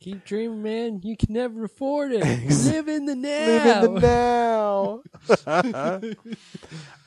Keep 0.03 0.25
dreaming, 0.25 0.63
man. 0.65 1.01
You 1.05 1.17
can 1.17 1.33
never 1.33 1.63
afford 1.63 2.11
it. 2.11 2.25
Live 2.65 2.89
in 2.89 3.05
the 3.05 3.15
now. 3.15 3.47
Live 3.47 3.85
in 3.85 3.95
the 3.95 4.01
now. 4.01 5.03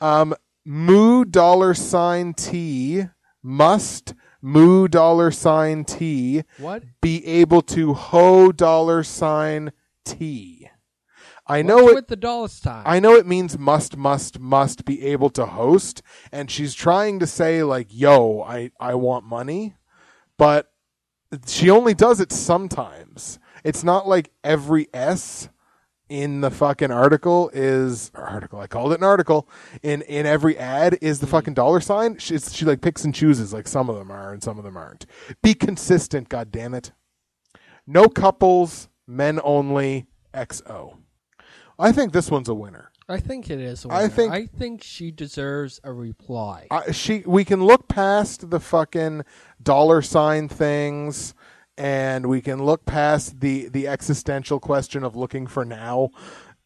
um, 0.06 0.34
moo 0.64 1.26
dollar 1.26 1.74
sign 1.74 2.32
T 2.32 3.04
must 3.42 4.14
moo 4.40 4.88
dollar 4.88 5.30
sign 5.30 5.84
T 5.84 6.42
What? 6.56 6.84
be 7.02 7.22
able 7.26 7.60
to 7.62 7.92
ho 7.92 8.50
dollar 8.50 9.02
sign 9.02 9.72
T. 10.06 10.70
I 11.46 11.60
know 11.60 11.76
What's 11.76 11.90
it. 11.90 11.94
with 11.96 12.08
the 12.08 12.16
dollar 12.16 12.48
sign. 12.48 12.82
I 12.86 12.98
know 12.98 13.14
it 13.14 13.26
means 13.26 13.58
must, 13.58 13.98
must, 13.98 14.40
must 14.40 14.86
be 14.86 15.04
able 15.04 15.28
to 15.30 15.44
host, 15.44 16.00
and 16.32 16.50
she's 16.50 16.72
trying 16.72 17.18
to 17.18 17.26
say 17.26 17.62
like, 17.62 17.88
"Yo, 17.90 18.40
I 18.40 18.70
I 18.80 18.94
want 18.94 19.26
money," 19.26 19.76
but 20.38 20.72
she 21.46 21.70
only 21.70 21.94
does 21.94 22.20
it 22.20 22.32
sometimes. 22.32 23.38
It's 23.64 23.82
not 23.82 24.06
like 24.06 24.30
every 24.44 24.88
S 24.94 25.48
in 26.08 26.40
the 26.40 26.50
fucking 26.50 26.90
article 26.90 27.50
is 27.52 28.10
article. 28.14 28.60
I 28.60 28.66
called 28.66 28.92
it 28.92 28.98
an 28.98 29.04
article. 29.04 29.48
In 29.82 30.02
in 30.02 30.26
every 30.26 30.56
ad 30.56 30.98
is 31.00 31.18
the 31.18 31.26
mm. 31.26 31.30
fucking 31.30 31.54
dollar 31.54 31.80
sign. 31.80 32.18
She, 32.18 32.38
she 32.38 32.64
like 32.64 32.80
picks 32.80 33.04
and 33.04 33.14
chooses. 33.14 33.52
Like 33.52 33.66
some 33.66 33.90
of 33.90 33.96
them 33.96 34.10
are 34.10 34.32
and 34.32 34.42
some 34.42 34.58
of 34.58 34.64
them 34.64 34.76
aren't. 34.76 35.06
Be 35.42 35.54
consistent. 35.54 36.28
God 36.28 36.50
damn 36.50 36.74
it. 36.74 36.92
No 37.86 38.08
couples. 38.08 38.88
Men 39.06 39.40
only. 39.42 40.06
XO. 40.34 40.98
I 41.78 41.92
think 41.92 42.12
this 42.12 42.30
one's 42.30 42.48
a 42.48 42.54
winner. 42.54 42.90
I 43.08 43.20
think 43.20 43.50
it 43.50 43.60
is. 43.60 43.86
I 43.88 44.08
think- 44.08 44.32
I 44.32 44.46
think 44.46 44.82
she 44.82 45.10
deserves 45.12 45.80
a 45.84 45.92
reply. 45.92 46.66
I, 46.70 46.90
she 46.92 47.22
we 47.26 47.44
can 47.44 47.64
look 47.64 47.86
past 47.88 48.50
the 48.50 48.58
fucking 48.60 49.24
dollar 49.62 50.02
sign 50.02 50.48
things 50.48 51.34
and 51.78 52.26
we 52.26 52.40
can 52.40 52.62
look 52.64 52.84
past 52.84 53.40
the 53.40 53.68
the 53.68 53.86
existential 53.86 54.58
question 54.58 55.04
of 55.04 55.14
looking 55.14 55.46
for 55.46 55.62
now 55.64 56.08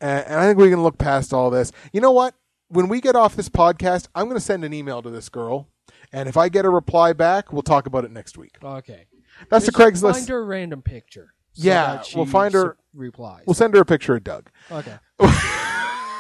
and, 0.01 0.25
and 0.25 0.35
i 0.41 0.47
think 0.47 0.57
we 0.57 0.71
can 0.71 0.85
look 0.85 0.99
past 0.99 1.33
all 1.35 1.51
this 1.51 1.73
you 1.93 2.01
know 2.01 2.13
what 2.13 2.33
when 2.69 2.87
we 2.89 3.01
get 3.01 3.17
off 3.17 3.35
this 3.35 3.49
podcast 3.49 4.07
i'm 4.15 4.27
going 4.27 4.37
to 4.37 4.41
send 4.41 4.65
an 4.65 4.73
email 4.73 5.03
to 5.03 5.11
this 5.11 5.29
girl 5.29 5.67
and 6.13 6.29
if 6.29 6.37
i 6.37 6.49
get 6.49 6.65
a 6.65 6.71
reply 6.71 7.13
back 7.13 7.53
we'll 7.53 7.61
talk 7.63 7.87
about 7.87 8.05
it 8.05 8.13
next 8.13 8.39
week 8.39 8.57
okay. 8.63 9.07
that's 9.49 9.67
the 9.67 9.73
craigslist 9.73 10.13
Find 10.13 10.29
her 10.29 10.39
a 10.39 10.45
random 10.45 10.81
picture. 10.81 11.35
so 11.55 11.67
Yeah, 11.67 12.03
we'll 12.15 12.27
find 12.27 12.55
her- 12.55 12.77
Replies. 12.95 13.43
we'll 13.47 13.55
send 13.55 13.75
her 13.75 13.81
a 13.81 13.85
picture 13.85 14.15
of 14.15 14.23
doug 14.23 14.49
okay. 14.71 14.95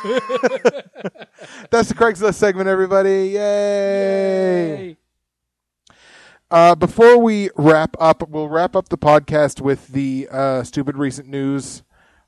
that's 1.70 1.88
the 1.88 1.94
craigslist 1.94 2.34
segment 2.34 2.68
everybody 2.68 3.30
yay. 3.34 4.76
Yay. 4.78 4.96
Uh, 6.50 6.74
before 6.74 7.18
we 7.18 7.50
wrap 7.56 7.96
up, 8.00 8.28
we'll 8.28 8.48
wrap 8.48 8.74
up 8.74 8.88
the 8.88 8.98
podcast 8.98 9.60
with 9.60 9.88
the 9.88 10.28
uh, 10.30 10.62
stupid 10.64 10.96
recent 10.96 11.28
news 11.28 11.82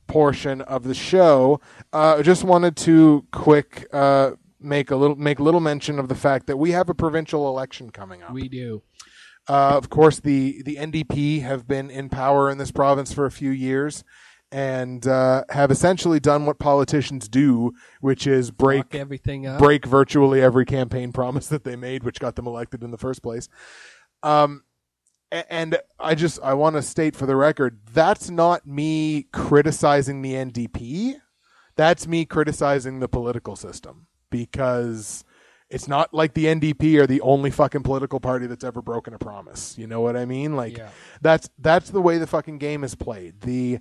portion 0.06 0.60
of 0.60 0.84
the 0.84 0.94
show, 0.94 1.60
uh, 1.92 2.16
I 2.18 2.22
just 2.22 2.44
wanted 2.44 2.76
to 2.78 3.26
quick 3.32 3.86
uh, 3.92 4.32
make 4.60 4.90
a 4.90 4.96
little 4.96 5.16
make 5.16 5.40
little 5.40 5.60
mention 5.60 5.98
of 5.98 6.08
the 6.08 6.14
fact 6.14 6.46
that 6.46 6.58
we 6.58 6.72
have 6.72 6.88
a 6.88 6.94
provincial 6.94 7.48
election 7.48 7.90
coming 7.90 8.22
up. 8.22 8.32
We 8.32 8.48
do. 8.48 8.82
Uh, 9.48 9.76
of 9.76 9.90
course, 9.90 10.20
the 10.20 10.62
the 10.62 10.76
NDP 10.76 11.42
have 11.42 11.66
been 11.66 11.90
in 11.90 12.08
power 12.08 12.50
in 12.50 12.58
this 12.58 12.70
province 12.70 13.12
for 13.12 13.26
a 13.26 13.30
few 13.30 13.50
years, 13.50 14.04
and 14.52 15.06
uh, 15.06 15.44
have 15.48 15.70
essentially 15.70 16.20
done 16.20 16.44
what 16.46 16.58
politicians 16.58 17.26
do, 17.28 17.72
which 18.00 18.26
is 18.26 18.50
break 18.50 18.84
Fuck 18.92 18.94
everything 18.96 19.46
up. 19.46 19.58
break 19.58 19.86
virtually 19.86 20.40
every 20.42 20.66
campaign 20.66 21.10
promise 21.20 21.46
that 21.48 21.64
they 21.64 21.74
made, 21.74 22.04
which 22.04 22.20
got 22.20 22.36
them 22.36 22.46
elected 22.46 22.82
in 22.84 22.90
the 22.90 22.98
first 22.98 23.22
place. 23.22 23.48
Um, 24.22 24.62
and 25.32 25.78
I 25.98 26.14
just 26.14 26.38
I 26.42 26.52
want 26.54 26.76
to 26.76 26.82
state 26.82 27.16
for 27.16 27.24
the 27.24 27.34
record 27.36 27.80
that's 27.92 28.28
not 28.28 28.66
me 28.66 29.24
criticizing 29.32 30.20
the 30.22 30.34
NDP. 30.34 31.14
That's 31.74 32.06
me 32.06 32.26
criticizing 32.26 33.00
the 33.00 33.08
political 33.08 33.56
system 33.56 34.08
because 34.28 35.24
it's 35.70 35.88
not 35.88 36.12
like 36.12 36.34
the 36.34 36.44
NDP 36.44 37.00
are 37.00 37.06
the 37.06 37.22
only 37.22 37.50
fucking 37.50 37.82
political 37.82 38.20
party 38.20 38.46
that's 38.46 38.62
ever 38.62 38.82
broken 38.82 39.14
a 39.14 39.18
promise. 39.18 39.78
You 39.78 39.86
know 39.86 40.02
what 40.02 40.18
I 40.18 40.26
mean? 40.26 40.54
Like 40.54 40.76
Yeah. 40.76 40.90
that's 41.22 41.48
that's 41.58 41.88
the 41.88 42.02
way 42.02 42.18
the 42.18 42.26
fucking 42.26 42.58
game 42.58 42.84
is 42.84 42.94
played. 42.94 43.40
The 43.40 43.78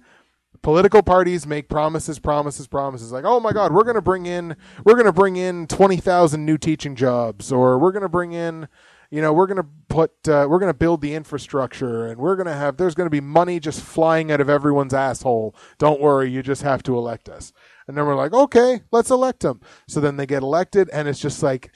political 0.62 1.02
parties 1.02 1.48
make 1.48 1.70
promises, 1.70 2.20
promises, 2.20 2.68
promises. 2.68 3.12
Like, 3.12 3.26
oh 3.26 3.40
my 3.40 3.52
God, 3.52 3.74
we're 3.74 3.84
gonna 3.84 4.02
bring 4.02 4.26
in, 4.26 4.56
we're 4.86 4.96
gonna 4.96 5.14
bring 5.14 5.36
in 5.36 5.68
twenty 5.68 5.98
thousand 5.98 6.46
new 6.46 6.58
teaching 6.58 6.96
jobs, 6.96 7.52
or 7.52 7.78
we're 7.80 7.92
gonna 7.92 8.10
bring 8.10 8.34
in, 8.34 8.68
you 9.10 9.22
know, 9.22 9.34
we're 9.34 9.48
gonna 9.48 9.68
put, 9.90 10.12
uh, 10.28 10.48
we're 10.50 10.60
gonna 10.60 10.74
build 10.74 11.02
the 11.02 11.14
infrastructure, 11.14 12.06
and 12.08 12.20
we're 12.20 12.36
gonna 12.36 12.54
have, 12.54 12.78
there's 12.78 12.96
gonna 12.96 13.10
be 13.10 13.22
money 13.22 13.60
just 13.60 13.82
flying 13.82 14.32
out 14.32 14.42
of 14.42 14.50
everyone's 14.50 14.94
asshole. 14.94 15.56
Don't 15.78 16.00
worry, 16.00 16.30
you 16.30 16.44
just 16.44 16.62
have 16.62 16.84
to 16.84 16.98
elect 16.98 17.28
us. 17.30 17.54
And 17.88 17.98
then 17.98 18.06
we're 18.06 18.16
like, 18.16 18.34
okay, 18.34 18.82
let's 18.92 19.10
elect 19.10 19.42
them. 19.42 19.62
So 19.88 20.00
then 20.00 20.18
they 20.18 20.26
get 20.26 20.44
elected, 20.44 20.90
and 20.94 21.08
it's 21.08 21.20
just 21.20 21.44
like. 21.44 21.72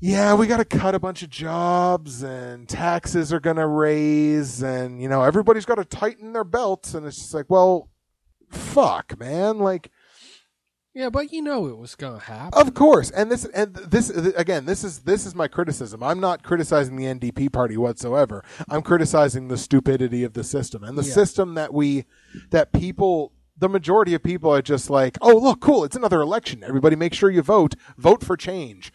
Yeah, 0.00 0.34
we 0.34 0.46
got 0.46 0.58
to 0.58 0.64
cut 0.64 0.94
a 0.94 1.00
bunch 1.00 1.22
of 1.22 1.30
jobs 1.30 2.22
and 2.22 2.68
taxes 2.68 3.32
are 3.32 3.40
going 3.40 3.56
to 3.56 3.66
raise 3.66 4.62
and 4.62 5.02
you 5.02 5.08
know 5.08 5.22
everybody's 5.22 5.64
got 5.64 5.76
to 5.76 5.84
tighten 5.84 6.32
their 6.32 6.44
belts 6.44 6.94
and 6.94 7.04
it's 7.06 7.16
just 7.16 7.34
like, 7.34 7.46
well, 7.48 7.90
fuck, 8.48 9.18
man, 9.18 9.58
like 9.58 9.90
Yeah, 10.94 11.10
but 11.10 11.32
you 11.32 11.42
know 11.42 11.66
it 11.66 11.76
was 11.76 11.94
gonna 11.96 12.18
happen. 12.20 12.58
of 12.60 12.74
course. 12.74 13.10
And 13.10 13.30
this 13.30 13.44
and 13.46 13.74
this 13.74 14.10
again, 14.10 14.64
this 14.66 14.84
is 14.84 15.00
this 15.00 15.26
is 15.26 15.34
my 15.34 15.48
criticism. 15.48 16.02
I'm 16.02 16.20
not 16.20 16.42
criticizing 16.42 16.96
the 16.96 17.04
NDP 17.06 17.52
party 17.52 17.76
whatsoever. 17.76 18.42
I'm 18.68 18.82
criticizing 18.82 19.48
the 19.48 19.58
stupidity 19.58 20.22
of 20.24 20.32
the 20.34 20.44
system 20.44 20.82
and 20.84 20.96
the 20.96 21.02
Yeah. 21.04 21.12
system 21.12 21.54
that 21.54 21.74
we 21.74 22.04
that 22.50 22.72
people 22.72 23.32
the 23.60 23.68
majority 23.68 24.14
of 24.14 24.22
people 24.22 24.54
are 24.54 24.62
just 24.62 24.88
like, 24.88 25.18
"Oh, 25.20 25.36
look, 25.36 25.58
cool, 25.60 25.82
it's 25.82 25.96
another 25.96 26.20
election. 26.20 26.62
Everybody 26.62 26.94
make 26.94 27.12
sure 27.12 27.28
you 27.28 27.42
vote. 27.42 27.74
Vote 27.96 28.22
for 28.22 28.36
change." 28.36 28.92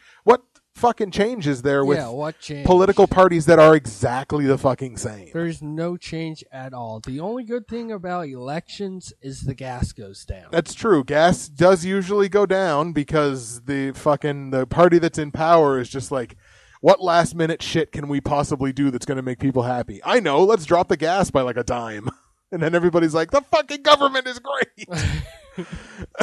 Fucking 0.75 1.11
changes 1.11 1.61
there 1.61 1.85
with 1.85 1.99
yeah, 1.99 2.09
what 2.09 2.39
change? 2.39 2.65
political 2.65 3.07
parties 3.07 3.45
that 3.45 3.59
are 3.59 3.75
exactly 3.75 4.45
the 4.45 4.57
fucking 4.57 4.97
same? 4.97 5.29
There's 5.31 5.61
no 5.61 5.97
change 5.97 6.43
at 6.51 6.73
all. 6.73 6.99
The 6.99 7.19
only 7.19 7.43
good 7.43 7.67
thing 7.67 7.91
about 7.91 8.27
elections 8.27 9.13
is 9.21 9.41
the 9.41 9.53
gas 9.53 9.91
goes 9.91 10.25
down. 10.25 10.47
That's 10.51 10.73
true. 10.73 11.03
Gas 11.03 11.47
does 11.47 11.85
usually 11.85 12.27
go 12.27 12.45
down 12.45 12.91
because 12.91 13.61
the 13.61 13.91
fucking 13.91 14.49
the 14.49 14.65
party 14.65 14.97
that's 14.97 15.19
in 15.19 15.31
power 15.31 15.79
is 15.79 15.89
just 15.89 16.11
like, 16.11 16.37
what 16.81 17.01
last 17.01 17.35
minute 17.35 17.61
shit 17.61 17.91
can 17.91 18.07
we 18.07 18.19
possibly 18.19 18.73
do 18.73 18.91
that's 18.91 19.05
going 19.05 19.15
to 19.15 19.21
make 19.21 19.39
people 19.39 19.63
happy? 19.63 20.01
I 20.03 20.19
know. 20.19 20.43
Let's 20.43 20.65
drop 20.65 20.89
the 20.89 20.97
gas 20.97 21.31
by 21.31 21.41
like 21.41 21.55
a 21.55 21.63
dime, 21.63 22.09
and 22.51 22.61
then 22.61 22.73
everybody's 22.75 23.13
like, 23.13 23.31
the 23.31 23.41
fucking 23.41 23.83
government 23.83 24.27
is 24.27 24.39
great. 24.39 24.89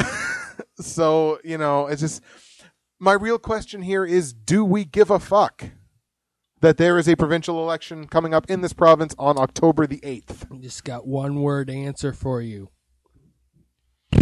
so 0.79 1.39
you 1.43 1.57
know, 1.57 1.87
it's 1.87 2.01
just 2.01 2.21
my 3.01 3.13
real 3.13 3.39
question 3.39 3.81
here 3.81 4.05
is: 4.05 4.31
Do 4.31 4.63
we 4.63 4.85
give 4.85 5.09
a 5.09 5.19
fuck 5.19 5.71
that 6.61 6.77
there 6.77 6.99
is 6.99 7.09
a 7.09 7.15
provincial 7.15 7.61
election 7.61 8.07
coming 8.07 8.33
up 8.33 8.47
in 8.49 8.61
this 8.61 8.73
province 8.73 9.15
on 9.17 9.39
October 9.39 9.87
the 9.87 9.99
eighth? 10.03 10.45
Just 10.59 10.83
got 10.83 11.07
one 11.07 11.41
word 11.41 11.69
answer 11.69 12.13
for 12.13 12.41
you. 12.41 12.69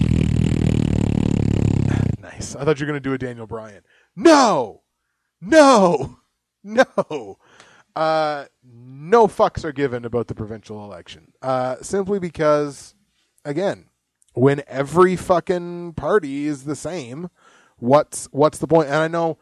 Nice. 2.21 2.53
I 2.55 2.63
thought 2.63 2.79
you 2.79 2.85
were 2.85 2.91
going 2.91 3.01
to 3.01 3.09
do 3.09 3.13
a 3.13 3.17
Daniel 3.17 3.47
Bryan. 3.47 3.81
No, 4.15 4.83
no, 5.41 6.19
no. 6.63 7.37
Uh, 7.95 8.45
no 8.63 9.27
fucks 9.27 9.63
are 9.63 9.71
given 9.71 10.05
about 10.05 10.27
the 10.27 10.35
provincial 10.35 10.83
election. 10.83 11.33
Uh, 11.41 11.77
simply 11.81 12.19
because, 12.19 12.93
again, 13.43 13.85
when 14.33 14.61
every 14.67 15.15
fucking 15.15 15.93
party 15.93 16.45
is 16.45 16.65
the 16.65 16.75
same, 16.75 17.29
what's 17.79 18.27
what's 18.31 18.57
the 18.57 18.67
point? 18.67 18.87
And 18.87 18.97
I 18.97 19.07
know 19.07 19.37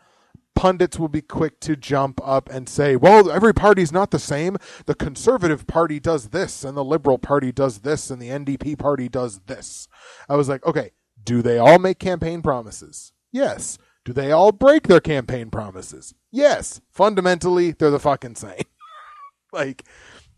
pundits 0.56 0.98
will 0.98 1.08
be 1.08 1.22
quick 1.22 1.60
to 1.62 1.76
jump 1.76 2.20
up 2.24 2.50
and 2.50 2.68
say, 2.68 2.96
"Well, 2.96 3.30
every 3.30 3.54
party's 3.54 3.92
not 3.92 4.12
the 4.12 4.20
same. 4.20 4.58
The 4.86 4.96
conservative 4.96 5.68
party 5.68 6.00
does 6.00 6.30
this, 6.30 6.64
and 6.64 6.76
the 6.76 6.84
liberal 6.84 7.18
party 7.18 7.52
does 7.52 7.80
this, 7.80 8.10
and 8.10 8.22
the 8.22 8.30
NDP 8.30 8.78
party 8.78 9.10
does 9.10 9.40
this." 9.46 9.88
I 10.28 10.36
was 10.36 10.50
like, 10.50 10.66
"Okay, 10.66 10.92
do 11.24 11.42
they 11.42 11.58
all 11.58 11.78
make 11.78 12.00
campaign 12.00 12.42
promises? 12.42 13.12
Yes. 13.32 13.78
Do 14.06 14.14
they 14.14 14.32
all 14.32 14.54
break 14.54 14.88
their 14.88 15.02
campaign 15.02 15.50
promises? 15.50 16.14
Yes. 16.32 16.80
Fundamentally, 16.90 17.72
they're 17.72 17.92
the 17.92 18.00
fucking 18.00 18.36
same. 18.36 18.64
like 19.52 19.84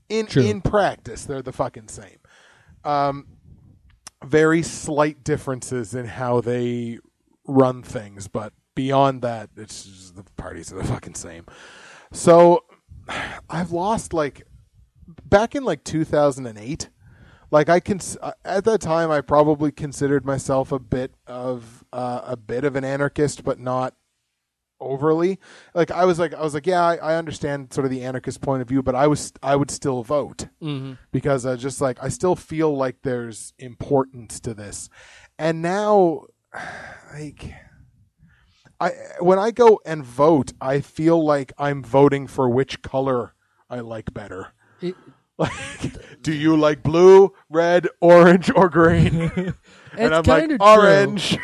in 0.09 0.25
True. 0.25 0.43
in 0.43 0.61
practice, 0.61 1.25
they're 1.25 1.43
the 1.43 1.53
fucking 1.53 1.89
same. 1.89 2.17
Um, 2.83 3.27
very 4.25 4.63
slight 4.63 5.23
differences 5.23 5.93
in 5.93 6.05
how 6.05 6.41
they 6.41 6.97
run 7.49 7.83
things, 7.83 8.27
but 8.27 8.53
beyond 8.75 9.21
that, 9.23 9.49
it's 9.57 9.83
just 9.83 10.15
the 10.15 10.23
parties 10.37 10.71
are 10.71 10.77
the 10.77 10.83
fucking 10.95 11.15
same. 11.15 11.45
So 12.13 12.63
I've 13.49 13.71
lost 13.71 14.13
like 14.13 14.43
back 15.25 15.55
in 15.55 15.63
like 15.63 15.83
2008 15.83 16.89
like 17.51 17.67
I 17.67 17.79
can 17.79 17.99
at 18.45 18.63
that 18.65 18.79
time 18.79 19.09
I 19.09 19.21
probably 19.21 19.71
considered 19.71 20.23
myself 20.23 20.71
a 20.71 20.77
bit 20.77 21.15
of 21.25 21.83
uh, 21.91 22.21
a 22.25 22.37
bit 22.37 22.63
of 22.63 22.75
an 22.75 22.83
anarchist 22.83 23.43
but 23.43 23.59
not 23.59 23.95
overly 24.79 25.39
like 25.73 25.89
I 25.91 26.05
was 26.05 26.19
like 26.19 26.33
I 26.35 26.41
was 26.41 26.53
like 26.53 26.67
yeah 26.67 26.81
I, 26.85 26.95
I 26.97 27.15
understand 27.15 27.73
sort 27.73 27.85
of 27.85 27.91
the 27.91 28.03
anarchist 28.03 28.39
point 28.41 28.61
of 28.61 28.67
view 28.67 28.83
but 28.83 28.93
I 28.95 29.07
was 29.07 29.33
I 29.41 29.55
would 29.55 29.71
still 29.71 30.03
vote 30.03 30.47
Mm-hmm. 30.61 30.93
because 31.11 31.45
I 31.45 31.55
just 31.55 31.81
like 31.81 31.97
I 32.03 32.09
still 32.09 32.35
feel 32.35 32.77
like 32.77 32.97
there's 33.01 33.53
importance 33.57 34.39
to 34.41 34.53
this 34.53 34.89
and 35.39 35.61
now 35.63 36.25
like 37.13 37.53
I 38.79 38.91
when 39.19 39.39
I 39.39 39.51
go 39.51 39.79
and 39.85 40.03
vote 40.03 40.53
I 40.61 40.81
feel 40.81 41.23
like 41.23 41.53
I'm 41.57 41.83
voting 41.83 42.27
for 42.27 42.49
which 42.49 42.81
color 42.81 43.33
I 43.69 43.79
like 43.81 44.13
better 44.13 44.53
It, 44.81 44.95
like, 45.37 46.21
do 46.21 46.33
you 46.33 46.57
like 46.57 46.83
blue, 46.83 47.33
red, 47.49 47.87
orange, 48.01 48.51
or 48.53 48.69
green? 48.69 49.13
and 49.33 49.53
It's 49.93 50.13
I'm 50.13 50.23
like 50.23 50.61
orange. 50.61 51.37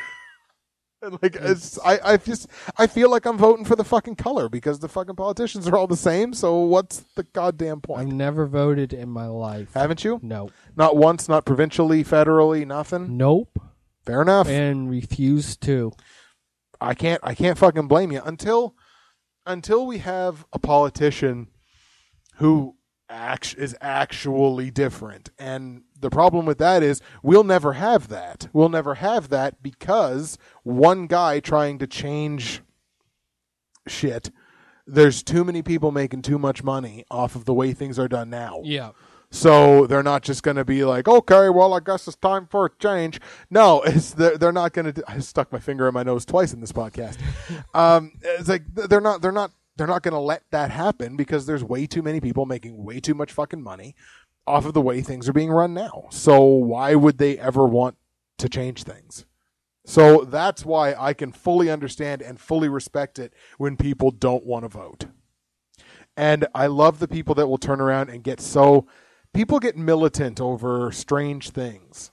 and 1.02 1.14
like 1.22 1.36
it's, 1.36 1.80
I, 1.80 2.00
I 2.04 2.18
just, 2.18 2.48
I 2.78 2.88
feel 2.88 3.10
like 3.10 3.26
I'm 3.26 3.38
voting 3.38 3.64
for 3.64 3.76
the 3.78 3.84
fucking 3.86 4.16
color 4.16 4.50
because 4.50 4.80
the 4.80 4.90
fucking 4.90 5.16
politicians 5.16 5.66
are 5.68 5.78
all 5.78 5.88
the 5.88 5.96
same. 5.96 6.34
So 6.34 6.58
what's 6.60 7.06
the 7.16 7.24
goddamn 7.24 7.80
point? 7.80 8.02
I've 8.02 8.14
never 8.14 8.46
voted 8.48 8.92
in 8.92 9.08
my 9.10 9.28
life. 9.28 9.74
Haven't 9.76 10.04
you? 10.04 10.20
No. 10.22 10.50
Not 10.76 10.98
once, 10.98 11.30
not 11.30 11.46
provincially, 11.46 12.04
federally, 12.04 12.66
nothing. 12.68 13.16
Nope. 13.16 13.60
Fair 14.06 14.22
enough. 14.22 14.48
And 14.48 14.90
refuse 14.90 15.58
to. 15.58 15.92
I 16.80 16.94
can't, 16.94 17.22
I 17.24 17.34
can't 17.34 17.58
fucking 17.58 17.88
blame 17.88 18.12
you 18.12 18.22
until, 18.24 18.76
until 19.46 19.86
we 19.86 20.00
have 20.00 20.46
a 20.54 20.60
politician 20.60 21.48
who 22.36 22.76
act, 23.10 23.56
is 23.58 23.76
actually 23.82 24.72
different. 24.72 25.30
And 25.40 25.84
the 26.00 26.10
problem 26.10 26.46
with 26.46 26.58
that 26.60 26.84
is 26.84 27.02
we'll 27.24 27.44
never 27.44 27.74
have 27.74 28.10
that. 28.10 28.48
We'll 28.54 28.70
never 28.70 28.96
have 28.96 29.30
that 29.30 29.64
because 29.64 30.38
one 30.64 31.08
guy 31.08 31.40
trying 31.40 31.80
to 31.80 31.88
change 31.88 32.62
shit. 33.88 34.32
There's 34.86 35.24
too 35.24 35.44
many 35.44 35.62
people 35.64 35.92
making 35.92 36.22
too 36.22 36.38
much 36.38 36.64
money 36.64 37.06
off 37.10 37.36
of 37.36 37.46
the 37.46 37.54
way 37.54 37.74
things 37.74 37.98
are 37.98 38.08
done 38.08 38.30
now. 38.30 38.62
Yeah. 38.64 38.92
So 39.36 39.86
they're 39.86 40.02
not 40.02 40.24
just 40.24 40.44
going 40.44 40.56
to 40.56 40.64
be 40.64 40.86
like, 40.86 41.10
okay, 41.10 41.50
well, 41.50 41.74
I 41.74 41.82
guess 41.82 42.08
it's 42.08 42.16
time 42.16 42.48
for 42.48 42.68
a 42.68 42.70
change. 42.80 43.20
No, 43.50 43.82
it's 43.82 44.12
they're, 44.12 44.38
they're 44.38 44.54
not 44.54 44.72
going 44.72 44.94
to. 44.94 45.04
I 45.10 45.20
stuck 45.20 45.52
my 45.52 45.60
finger 45.60 45.90
in 45.90 45.94
my 45.94 46.04
nose 46.04 46.24
twice 46.24 46.54
in 46.54 46.62
this 46.62 46.72
podcast. 46.72 47.18
um, 47.74 48.14
it's 48.22 48.48
like 48.48 48.64
they're 48.74 49.02
not 49.02 49.22
they're 49.22 49.34
not 49.34 49.52
they're 49.76 49.88
not 49.88 50.04
going 50.04 50.14
to 50.14 50.20
let 50.20 50.44
that 50.52 50.72
happen 50.72 51.18
because 51.18 51.46
there's 51.46 51.66
way 51.66 51.86
too 51.86 52.02
many 52.02 52.22
people 52.22 52.46
making 52.46 52.82
way 52.82 53.02
too 53.02 53.14
much 53.14 53.34
fucking 53.34 53.62
money 53.62 53.94
off 54.48 54.66
of 54.66 54.74
the 54.74 54.82
way 54.82 55.02
things 55.02 55.28
are 55.28 55.34
being 55.34 55.52
run 55.52 55.74
now. 55.74 56.06
So 56.12 56.42
why 56.42 56.96
would 56.96 57.18
they 57.18 57.38
ever 57.38 57.66
want 57.66 57.98
to 58.38 58.48
change 58.48 58.84
things? 58.84 59.26
So 59.86 60.24
that's 60.24 60.64
why 60.64 60.96
I 60.98 61.14
can 61.14 61.34
fully 61.34 61.70
understand 61.70 62.22
and 62.22 62.40
fully 62.40 62.70
respect 62.70 63.20
it 63.20 63.34
when 63.58 63.76
people 63.76 64.12
don't 64.12 64.46
want 64.46 64.64
to 64.64 64.70
vote. 64.70 65.08
And 66.16 66.48
I 66.56 66.68
love 66.68 67.00
the 67.00 67.08
people 67.10 67.36
that 67.36 67.48
will 67.48 67.58
turn 67.58 67.82
around 67.82 68.10
and 68.10 68.24
get 68.24 68.40
so 68.40 68.88
people 69.36 69.60
get 69.60 69.78
militant 69.78 70.40
over 70.42 70.92
strange 70.92 71.50
things. 71.50 72.12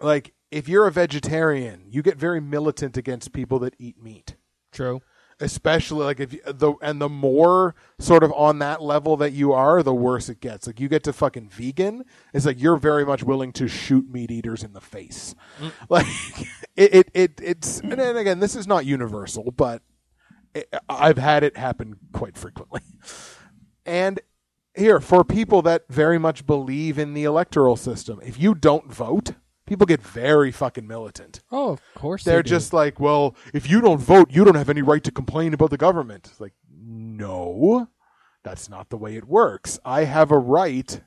like 0.00 0.34
if 0.50 0.68
you're 0.68 0.86
a 0.86 0.92
vegetarian, 0.92 1.84
you 1.88 2.02
get 2.02 2.18
very 2.18 2.40
militant 2.40 2.98
against 2.98 3.32
people 3.32 3.58
that 3.60 3.74
eat 3.78 4.00
meat. 4.02 4.36
True. 4.70 5.00
Especially 5.40 6.04
like 6.04 6.20
if 6.20 6.34
you, 6.34 6.40
the 6.44 6.74
and 6.82 7.00
the 7.00 7.08
more 7.08 7.74
sort 7.98 8.22
of 8.22 8.32
on 8.32 8.58
that 8.58 8.82
level 8.82 9.16
that 9.16 9.32
you 9.32 9.54
are, 9.54 9.82
the 9.82 9.94
worse 9.94 10.28
it 10.28 10.40
gets. 10.40 10.66
Like 10.66 10.78
you 10.78 10.88
get 10.88 11.02
to 11.04 11.12
fucking 11.12 11.48
vegan, 11.48 12.04
it's 12.34 12.44
like 12.44 12.60
you're 12.60 12.76
very 12.76 13.06
much 13.06 13.22
willing 13.24 13.50
to 13.54 13.66
shoot 13.66 14.08
meat 14.10 14.30
eaters 14.30 14.62
in 14.62 14.74
the 14.74 14.80
face. 14.80 15.34
Mm. 15.58 15.72
Like 15.88 16.06
it, 16.76 16.94
it, 16.94 17.10
it 17.14 17.40
it's 17.42 17.80
and 17.80 17.92
then 17.92 18.16
again, 18.16 18.40
this 18.40 18.54
is 18.54 18.66
not 18.66 18.84
universal, 18.84 19.50
but 19.50 19.82
it, 20.54 20.72
I've 20.88 21.18
had 21.18 21.42
it 21.42 21.56
happen 21.56 21.96
quite 22.12 22.36
frequently. 22.36 22.82
And 23.84 24.20
here 24.74 25.00
for 25.00 25.24
people 25.24 25.62
that 25.62 25.84
very 25.88 26.18
much 26.18 26.46
believe 26.46 26.98
in 26.98 27.14
the 27.14 27.24
electoral 27.24 27.76
system, 27.76 28.20
if 28.22 28.40
you 28.40 28.54
don't 28.54 28.92
vote, 28.92 29.32
people 29.66 29.86
get 29.86 30.00
very 30.02 30.50
fucking 30.50 30.86
militant. 30.86 31.40
Oh, 31.50 31.72
of 31.72 31.80
course. 31.94 32.24
They're 32.24 32.38
they 32.38 32.42
do. 32.42 32.50
just 32.50 32.72
like, 32.72 32.98
well, 32.98 33.36
if 33.52 33.68
you 33.68 33.80
don't 33.80 34.00
vote, 34.00 34.30
you 34.30 34.44
don't 34.44 34.54
have 34.54 34.70
any 34.70 34.82
right 34.82 35.04
to 35.04 35.10
complain 35.10 35.54
about 35.54 35.70
the 35.70 35.78
government. 35.78 36.28
It's 36.30 36.40
like, 36.40 36.54
no, 36.74 37.88
that's 38.42 38.68
not 38.68 38.90
the 38.90 38.96
way 38.96 39.16
it 39.16 39.28
works. 39.28 39.78
I 39.84 40.04
have 40.04 40.30
a 40.30 40.38
right 40.38 41.00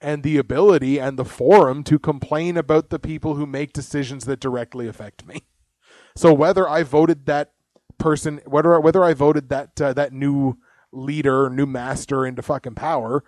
and 0.00 0.22
the 0.22 0.38
ability 0.38 0.98
and 1.00 1.18
the 1.18 1.24
forum 1.24 1.82
to 1.84 1.98
complain 1.98 2.56
about 2.56 2.90
the 2.90 2.98
people 2.98 3.34
who 3.34 3.46
make 3.46 3.72
decisions 3.72 4.24
that 4.26 4.40
directly 4.40 4.86
affect 4.86 5.26
me. 5.26 5.42
So 6.16 6.32
whether 6.32 6.68
I 6.68 6.82
voted 6.84 7.26
that 7.26 7.52
person, 7.98 8.40
whether 8.44 8.78
whether 8.78 9.02
I 9.02 9.14
voted 9.14 9.48
that 9.48 9.80
uh, 9.80 9.92
that 9.94 10.12
new 10.12 10.58
leader, 10.94 11.50
new 11.50 11.66
master 11.66 12.24
into 12.26 12.42
fucking 12.42 12.74
power, 12.74 13.24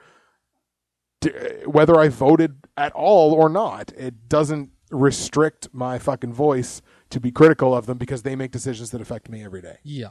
whether 1.67 1.99
I 1.99 2.09
voted 2.09 2.67
at 2.77 2.93
all 2.93 3.33
or 3.33 3.49
not, 3.49 3.93
it 3.97 4.29
doesn't 4.29 4.71
restrict 4.91 5.69
my 5.73 5.99
fucking 5.99 6.33
voice 6.33 6.83
to 7.11 7.21
be 7.21 7.31
critical 7.31 7.75
of 7.75 7.87
them 7.87 7.99
because 7.99 8.23
they 8.23 8.37
make 8.37 8.53
decisions 8.53 8.91
that 8.91 9.01
affect 9.01 9.29
me 9.29 9.43
every 9.45 9.63
day. 9.63 9.79
yeah. 9.83 10.11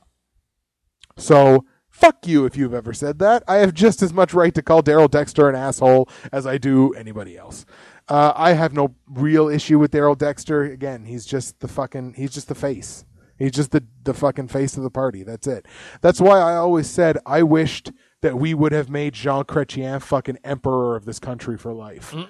So 1.17 1.65
fuck 1.89 2.27
you 2.27 2.43
if 2.45 2.57
you've 2.57 2.73
ever 2.73 2.91
said 2.93 3.19
that. 3.19 3.43
I 3.47 3.57
have 3.57 3.73
just 3.73 4.01
as 4.01 4.11
much 4.11 4.33
right 4.33 4.53
to 4.53 4.61
call 4.61 4.81
Darrell 4.81 5.07
Dexter 5.07 5.47
an 5.47 5.55
asshole 5.55 6.09
as 6.31 6.45
I 6.45 6.57
do 6.57 6.93
anybody 6.93 7.37
else. 7.37 7.65
Uh, 8.09 8.33
I 8.35 8.51
have 8.51 8.73
no 8.73 8.95
real 9.07 9.47
issue 9.47 9.79
with 9.79 9.91
Darrell 9.91 10.15
Dexter. 10.15 10.63
Again, 10.63 11.05
he's 11.05 11.25
just 11.25 11.61
the 11.61 11.69
fucking 11.69 12.15
he's 12.15 12.33
just 12.33 12.49
the 12.49 12.55
face. 12.55 13.04
He's 13.37 13.51
just 13.51 13.71
the 13.71 13.83
the 14.03 14.13
fucking 14.13 14.47
face 14.47 14.77
of 14.77 14.83
the 14.83 14.89
party. 14.89 15.23
That's 15.23 15.47
it. 15.47 15.67
That's 16.01 16.21
why 16.21 16.39
I 16.39 16.55
always 16.55 16.89
said 16.89 17.17
I 17.25 17.43
wished 17.43 17.91
that 18.21 18.37
we 18.37 18.53
would 18.53 18.71
have 18.71 18.89
made 18.89 19.13
Jean 19.13 19.43
Chrétien 19.43 20.01
fucking 20.01 20.39
emperor 20.43 20.95
of 20.95 21.05
this 21.05 21.19
country 21.19 21.57
for 21.57 21.73
life. 21.73 22.11
Mm. 22.11 22.29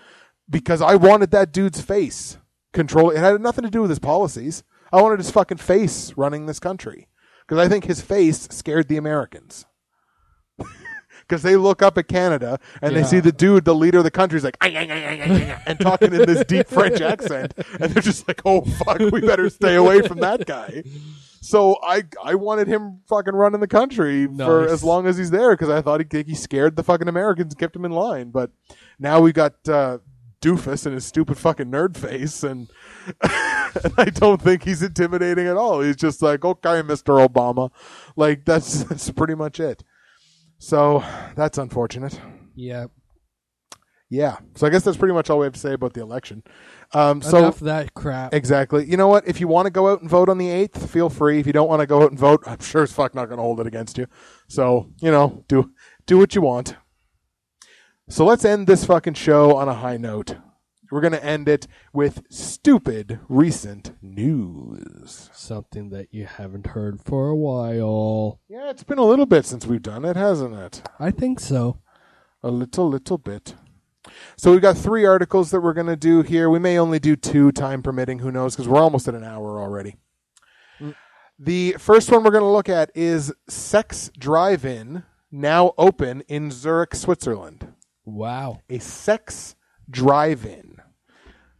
Because 0.50 0.82
I 0.82 0.96
wanted 0.96 1.32
that 1.32 1.52
dude's 1.52 1.82
face 1.82 2.38
control. 2.74 3.10
It 3.10 3.18
had 3.18 3.40
nothing 3.42 3.64
to 3.64 3.72
do 3.72 3.82
with 3.82 3.90
his 3.90 4.00
policies. 4.00 4.64
I 4.92 5.02
wanted 5.02 5.20
his 5.20 5.32
fucking 5.32 5.58
face 5.58 6.14
running 6.16 6.46
this 6.46 6.60
country. 6.60 7.08
Because 7.48 7.64
I 7.64 7.70
think 7.70 7.86
his 7.86 8.02
face 8.02 8.48
scared 8.52 8.88
the 8.88 8.98
Americans. 8.98 9.66
Because 11.28 11.42
they 11.42 11.56
look 11.56 11.82
up 11.82 11.98
at 11.98 12.08
Canada 12.08 12.60
and 12.82 12.96
they 12.96 13.04
see 13.04 13.20
the 13.20 13.32
dude, 13.32 13.66
the 13.66 13.74
leader 13.74 13.98
of 13.98 14.04
the 14.04 14.12
country, 14.12 14.38
is 14.38 14.44
like, 14.44 14.58
"Ay, 14.62 14.76
ay, 14.76 14.88
ay, 14.90 15.06
ay, 15.08 15.22
ay, 15.24 15.52
ay," 15.54 15.62
and 15.66 15.80
talking 15.80 16.14
in 16.14 16.26
this 16.26 16.46
deep 16.46 16.68
French 16.68 17.02
accent. 17.02 17.54
And 17.80 17.92
they're 17.92 18.04
just 18.04 18.28
like, 18.28 18.42
oh, 18.46 18.62
fuck, 18.62 19.00
we 19.00 19.22
better 19.22 19.50
stay 19.50 19.76
away 19.76 20.02
from 20.02 20.20
that 20.20 20.46
guy. 20.46 20.84
So 21.42 21.78
I 21.84 22.04
I 22.24 22.36
wanted 22.36 22.68
him 22.68 23.02
fucking 23.08 23.36
running 23.36 23.60
the 23.60 23.68
country 23.68 24.26
for 24.46 24.68
as 24.68 24.84
long 24.84 25.06
as 25.08 25.18
he's 25.18 25.30
there 25.32 25.52
because 25.56 25.70
I 25.70 25.82
thought 25.82 26.02
he, 26.12 26.24
he 26.24 26.34
scared 26.36 26.76
the 26.76 26.84
fucking 26.84 27.08
Americans 27.08 27.54
and 27.54 27.60
kept 27.60 27.76
him 27.76 27.86
in 27.86 27.92
line. 27.92 28.32
But 28.32 28.52
now 29.00 29.20
we 29.20 29.32
got 29.32 29.54
uh, 29.70 30.00
Doofus 30.42 30.86
and 30.86 30.96
his 30.96 31.06
stupid 31.06 31.38
fucking 31.38 31.68
nerd 31.72 31.98
face, 31.98 32.44
and, 32.44 32.70
and 33.22 33.94
I 33.98 34.06
don't 34.06 34.42
think 34.42 34.64
he's 34.64 34.82
intimidating 34.82 35.48
at 35.48 35.58
all. 35.58 35.82
He's 35.82 35.96
just 35.96 36.22
like, 36.22 36.44
okay, 36.44 36.82
Mister 36.82 37.14
Obama, 37.14 37.72
like 38.16 38.46
that's 38.46 38.84
that's 38.86 39.12
pretty 39.12 39.36
much 39.36 39.60
it. 39.60 39.84
So 40.58 41.04
that's 41.36 41.58
unfortunate. 41.58 42.20
Yeah. 42.56 42.86
Yeah. 44.10 44.38
So 44.56 44.68
I 44.68 44.70
guess 44.70 44.84
that's 44.84 44.98
pretty 44.98 45.14
much 45.14 45.30
all 45.30 45.40
we 45.40 45.46
have 45.46 45.54
to 45.54 45.60
say 45.60 45.74
about 45.74 45.94
the 45.94 46.02
election. 46.02 46.44
Um, 46.94 47.22
so 47.22 47.40
Enough 47.40 47.60
that 47.62 47.94
crap. 47.94 48.34
Exactly. 48.34 48.90
You 48.90 48.98
know 48.98 49.08
what? 49.08 49.28
If 49.28 49.40
you 49.40 49.48
want 49.48 49.66
to 49.66 49.72
go 49.72 49.92
out 49.92 50.02
and 50.02 50.10
vote 50.10 50.30
on 50.30 50.38
the 50.38 50.48
8th, 50.48 50.88
feel 50.90 51.10
free. 51.10 51.40
If 51.40 51.48
you 51.48 51.54
don't 51.54 51.68
want 51.68 51.82
to 51.82 51.88
go 51.88 52.04
out 52.04 52.12
and 52.12 52.20
vote, 52.20 52.44
I'm 52.46 52.60
sure 52.60 52.84
as 52.84 52.94
fuck 52.94 53.16
not 53.16 53.26
going 53.26 53.38
to 53.38 53.44
hold 53.44 53.60
it 53.60 53.68
against 53.68 53.98
you. 53.98 54.08
So, 54.48 54.92
you 55.02 55.12
know, 55.12 55.44
do 55.48 55.72
do 56.06 56.18
what 56.18 56.36
you 56.36 56.42
want. 56.42 56.76
So 58.08 58.24
let's 58.24 58.46
end 58.46 58.68
this 58.68 58.86
fucking 58.86 59.16
show 59.16 59.56
on 59.56 59.68
a 59.68 59.74
high 59.74 59.98
note. 59.98 60.36
We're 60.92 61.02
going 61.02 61.14
to 61.14 61.24
end 61.24 61.50
it 61.50 61.68
with 61.94 62.24
stupid 62.30 63.20
recent 63.28 63.96
news. 64.02 65.30
Something 65.34 65.90
that 65.90 66.14
you 66.14 66.26
haven't 66.26 66.68
heard 66.68 67.02
for 67.02 67.30
a 67.30 67.36
while. 67.36 68.40
Yeah, 68.48 68.70
it's 68.70 68.84
been 68.84 68.98
a 68.98 69.06
little 69.06 69.26
bit 69.26 69.46
since 69.46 69.66
we've 69.66 69.82
done 69.82 70.06
it, 70.06 70.16
hasn't 70.16 70.54
it? 70.54 70.84
I 71.00 71.12
think 71.12 71.40
so. 71.40 71.80
A 72.44 72.50
little, 72.50 72.88
little 72.88 73.18
bit. 73.18 73.56
So 74.38 74.52
we've 74.52 74.62
got 74.62 74.78
three 74.78 75.06
articles 75.06 75.52
that 75.52 75.62
we're 75.62 75.74
going 75.74 75.88
to 75.88 75.96
do 75.96 76.22
here. 76.22 76.50
We 76.50 76.60
may 76.60 76.78
only 76.78 77.00
do 77.00 77.16
two, 77.16 77.52
time 77.52 77.82
permitting. 77.82 78.20
Who 78.20 78.32
knows? 78.32 78.56
Because 78.56 78.68
we're 78.68 78.82
almost 78.82 79.08
at 79.08 79.16
an 79.16 79.24
hour 79.24 79.60
already. 79.60 79.96
Mm. 80.80 80.94
The 81.40 81.76
first 81.80 82.12
one 82.12 82.24
we're 82.24 82.32
going 82.32 82.44
to 82.44 82.50
look 82.50 82.70
at 82.70 82.92
is 82.94 83.34
Sex 83.50 84.12
Drive-In, 84.18 85.04
now 85.32 85.74
open 85.78 86.22
in 86.28 86.52
Zurich, 86.52 86.94
Switzerland. 86.94 87.74
Wow. 88.06 88.62
A 88.70 88.78
sex 88.80 89.56
drive-in. 89.90 90.75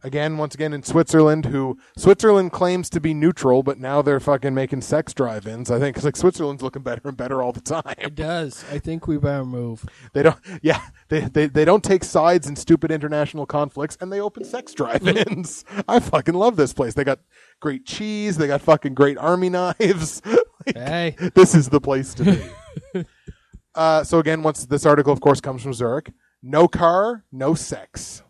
Again, 0.06 0.38
once 0.38 0.54
again 0.54 0.72
in 0.72 0.84
Switzerland, 0.84 1.46
who 1.46 1.78
Switzerland 1.98 2.52
claims 2.52 2.88
to 2.90 3.00
be 3.00 3.12
neutral, 3.12 3.64
but 3.64 3.80
now 3.80 4.02
they're 4.02 4.20
fucking 4.20 4.54
making 4.54 4.82
sex 4.82 5.12
drive-ins. 5.12 5.68
I 5.68 5.80
think 5.80 5.96
'cause, 5.96 6.04
like 6.04 6.14
Switzerland's 6.14 6.62
looking 6.62 6.82
better 6.82 7.00
and 7.08 7.16
better 7.16 7.42
all 7.42 7.50
the 7.50 7.60
time. 7.60 7.82
It 7.98 8.14
does. 8.14 8.64
I 8.70 8.78
think 8.78 9.08
we 9.08 9.16
better 9.18 9.44
move. 9.44 9.84
They 10.12 10.22
don't. 10.22 10.38
Yeah, 10.62 10.80
they, 11.08 11.22
they 11.22 11.46
they 11.48 11.64
don't 11.64 11.82
take 11.82 12.04
sides 12.04 12.46
in 12.46 12.54
stupid 12.54 12.92
international 12.92 13.46
conflicts, 13.46 13.98
and 14.00 14.12
they 14.12 14.20
open 14.20 14.44
sex 14.44 14.72
drive-ins. 14.74 15.64
I 15.88 15.98
fucking 15.98 16.34
love 16.34 16.54
this 16.54 16.72
place. 16.72 16.94
They 16.94 17.02
got 17.02 17.18
great 17.60 17.84
cheese. 17.84 18.36
They 18.36 18.46
got 18.46 18.62
fucking 18.62 18.94
great 18.94 19.18
army 19.18 19.48
knives. 19.50 20.22
Like, 20.24 20.76
Hey. 20.76 21.16
this 21.34 21.52
is 21.52 21.68
the 21.70 21.80
place 21.80 22.14
to 22.14 22.24
be. 22.94 23.04
uh, 23.74 24.04
so 24.04 24.20
again, 24.20 24.44
once 24.44 24.66
this 24.66 24.86
article, 24.86 25.12
of 25.12 25.20
course, 25.20 25.40
comes 25.40 25.62
from 25.64 25.74
Zurich. 25.74 26.12
No 26.44 26.68
car, 26.68 27.24
no 27.32 27.54
sex. 27.54 28.22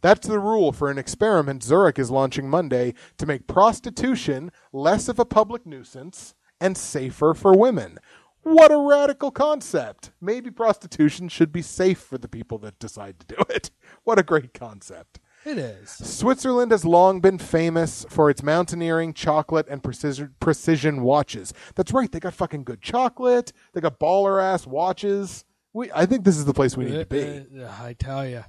That's 0.00 0.26
the 0.26 0.38
rule 0.38 0.72
for 0.72 0.90
an 0.90 0.98
experiment 0.98 1.62
Zurich 1.62 1.98
is 1.98 2.10
launching 2.10 2.48
Monday 2.48 2.94
to 3.18 3.26
make 3.26 3.46
prostitution 3.46 4.50
less 4.72 5.08
of 5.08 5.18
a 5.18 5.24
public 5.24 5.66
nuisance 5.66 6.34
and 6.60 6.76
safer 6.76 7.34
for 7.34 7.56
women. 7.56 7.98
What 8.42 8.72
a 8.72 8.78
radical 8.78 9.30
concept. 9.30 10.12
Maybe 10.20 10.50
prostitution 10.50 11.28
should 11.28 11.52
be 11.52 11.60
safe 11.62 11.98
for 11.98 12.16
the 12.16 12.28
people 12.28 12.56
that 12.58 12.78
decide 12.78 13.20
to 13.20 13.36
do 13.36 13.42
it. 13.50 13.70
What 14.04 14.18
a 14.18 14.22
great 14.22 14.54
concept. 14.54 15.20
It 15.44 15.58
is. 15.58 15.90
Switzerland 15.90 16.70
has 16.70 16.84
long 16.84 17.20
been 17.20 17.38
famous 17.38 18.06
for 18.08 18.30
its 18.30 18.42
mountaineering, 18.42 19.14
chocolate, 19.14 19.66
and 19.68 19.82
precision, 19.82 20.34
precision 20.40 21.02
watches. 21.02 21.52
That's 21.74 21.92
right, 21.92 22.10
they 22.10 22.20
got 22.20 22.34
fucking 22.34 22.64
good 22.64 22.80
chocolate. 22.80 23.52
They 23.72 23.80
got 23.80 23.98
baller 23.98 24.42
ass 24.42 24.66
watches. 24.66 25.44
We, 25.72 25.90
I 25.92 26.06
think 26.06 26.24
this 26.24 26.36
is 26.36 26.44
the 26.44 26.54
place 26.54 26.76
we 26.76 26.86
need 26.86 26.98
to 26.98 27.06
be. 27.06 27.62
Uh, 27.62 27.70
I 27.80 27.94
tell 27.94 28.26
you. 28.26 28.44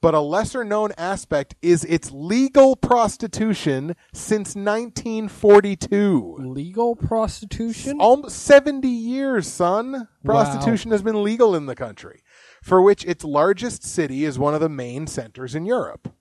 But 0.00 0.14
a 0.14 0.20
lesser 0.20 0.64
known 0.64 0.92
aspect 0.96 1.54
is 1.62 1.84
its 1.84 2.10
legal 2.12 2.76
prostitution 2.76 3.96
since 4.12 4.54
1942. 4.54 6.36
Legal 6.40 6.94
prostitution? 6.96 8.00
Almost 8.00 8.38
70 8.38 8.88
years, 8.88 9.48
son. 9.48 10.08
Prostitution 10.24 10.90
has 10.92 11.02
been 11.02 11.22
legal 11.22 11.54
in 11.54 11.66
the 11.66 11.74
country, 11.74 12.22
for 12.62 12.80
which 12.80 13.04
its 13.04 13.24
largest 13.24 13.82
city 13.82 14.24
is 14.24 14.38
one 14.38 14.54
of 14.54 14.60
the 14.60 14.68
main 14.68 15.06
centers 15.06 15.54
in 15.54 15.64
Europe. 15.64 16.12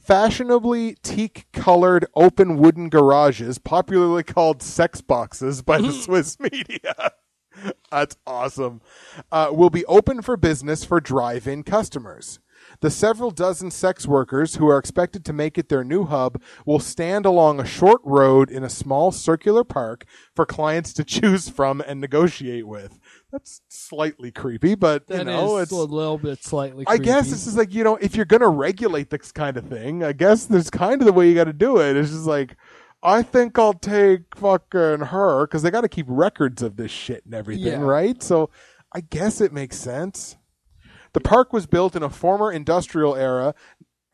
Fashionably 0.00 0.96
teak 1.02 1.46
colored 1.52 2.06
open 2.14 2.56
wooden 2.56 2.88
garages, 2.88 3.58
popularly 3.58 4.22
called 4.22 4.62
sex 4.62 5.00
boxes 5.02 5.60
by 5.60 5.78
the 5.78 5.92
Swiss 6.04 6.38
media. 6.40 7.12
That's 7.90 8.16
awesome. 8.26 8.80
Uh, 9.30 9.48
will 9.52 9.70
be 9.70 9.84
open 9.86 10.22
for 10.22 10.36
business 10.36 10.84
for 10.84 11.00
drive 11.00 11.46
in 11.46 11.62
customers. 11.62 12.38
The 12.80 12.90
several 12.90 13.30
dozen 13.30 13.70
sex 13.70 14.06
workers 14.06 14.56
who 14.56 14.66
are 14.68 14.78
expected 14.78 15.24
to 15.26 15.32
make 15.34 15.58
it 15.58 15.68
their 15.68 15.84
new 15.84 16.04
hub 16.04 16.40
will 16.64 16.78
stand 16.80 17.26
along 17.26 17.60
a 17.60 17.66
short 17.66 18.00
road 18.04 18.50
in 18.50 18.64
a 18.64 18.70
small 18.70 19.12
circular 19.12 19.64
park 19.64 20.06
for 20.34 20.46
clients 20.46 20.94
to 20.94 21.04
choose 21.04 21.48
from 21.50 21.82
and 21.82 22.00
negotiate 22.00 22.66
with. 22.66 22.98
That's 23.30 23.60
slightly 23.68 24.32
creepy, 24.32 24.74
but 24.74 25.06
That 25.08 25.18
you 25.18 25.24
know, 25.24 25.58
it's 25.58 25.70
a 25.72 25.76
little 25.76 26.18
bit 26.18 26.42
slightly 26.42 26.84
I 26.88 26.96
guess 26.96 27.30
this 27.30 27.46
is 27.46 27.56
like, 27.56 27.72
you 27.74 27.84
know, 27.84 27.96
if 27.96 28.16
you're 28.16 28.24
going 28.24 28.40
to 28.40 28.48
regulate 28.48 29.10
this 29.10 29.30
kind 29.30 29.56
of 29.56 29.66
thing, 29.66 30.02
I 30.02 30.12
guess 30.12 30.46
there's 30.46 30.70
kind 30.70 31.02
of 31.02 31.06
the 31.06 31.12
way 31.12 31.28
you 31.28 31.34
got 31.34 31.44
to 31.44 31.52
do 31.52 31.78
it. 31.78 31.96
It's 31.96 32.10
just 32.10 32.24
like, 32.24 32.56
I 33.02 33.22
think 33.22 33.58
I'll 33.58 33.74
take 33.74 34.34
fucking 34.36 35.00
her 35.00 35.46
because 35.46 35.62
they 35.62 35.70
got 35.70 35.82
to 35.82 35.88
keep 35.88 36.06
records 36.08 36.62
of 36.62 36.76
this 36.76 36.90
shit 36.90 37.24
and 37.24 37.34
everything, 37.34 37.66
Yeah. 37.66 37.80
right? 37.80 38.22
So 38.22 38.50
I 38.92 39.00
guess 39.00 39.40
it 39.40 39.52
makes 39.52 39.76
sense. 39.76 40.36
The 41.12 41.20
park 41.20 41.52
was 41.52 41.66
built 41.66 41.96
in 41.96 42.02
a 42.02 42.10
former 42.10 42.52
industrial 42.52 43.16
era 43.16 43.54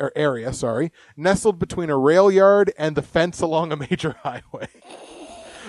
or 0.01 0.13
area, 0.17 0.53
sorry, 0.53 0.93
nestled 1.17 1.59
between 1.59 1.91
a 1.91 1.97
rail 1.97 2.31
yard 2.31 2.73
and 2.79 2.97
the 2.97 3.03
fence 3.03 3.41
along 3.41 3.73
a 3.73 3.77
major 3.77 4.17
highway. 4.23 4.69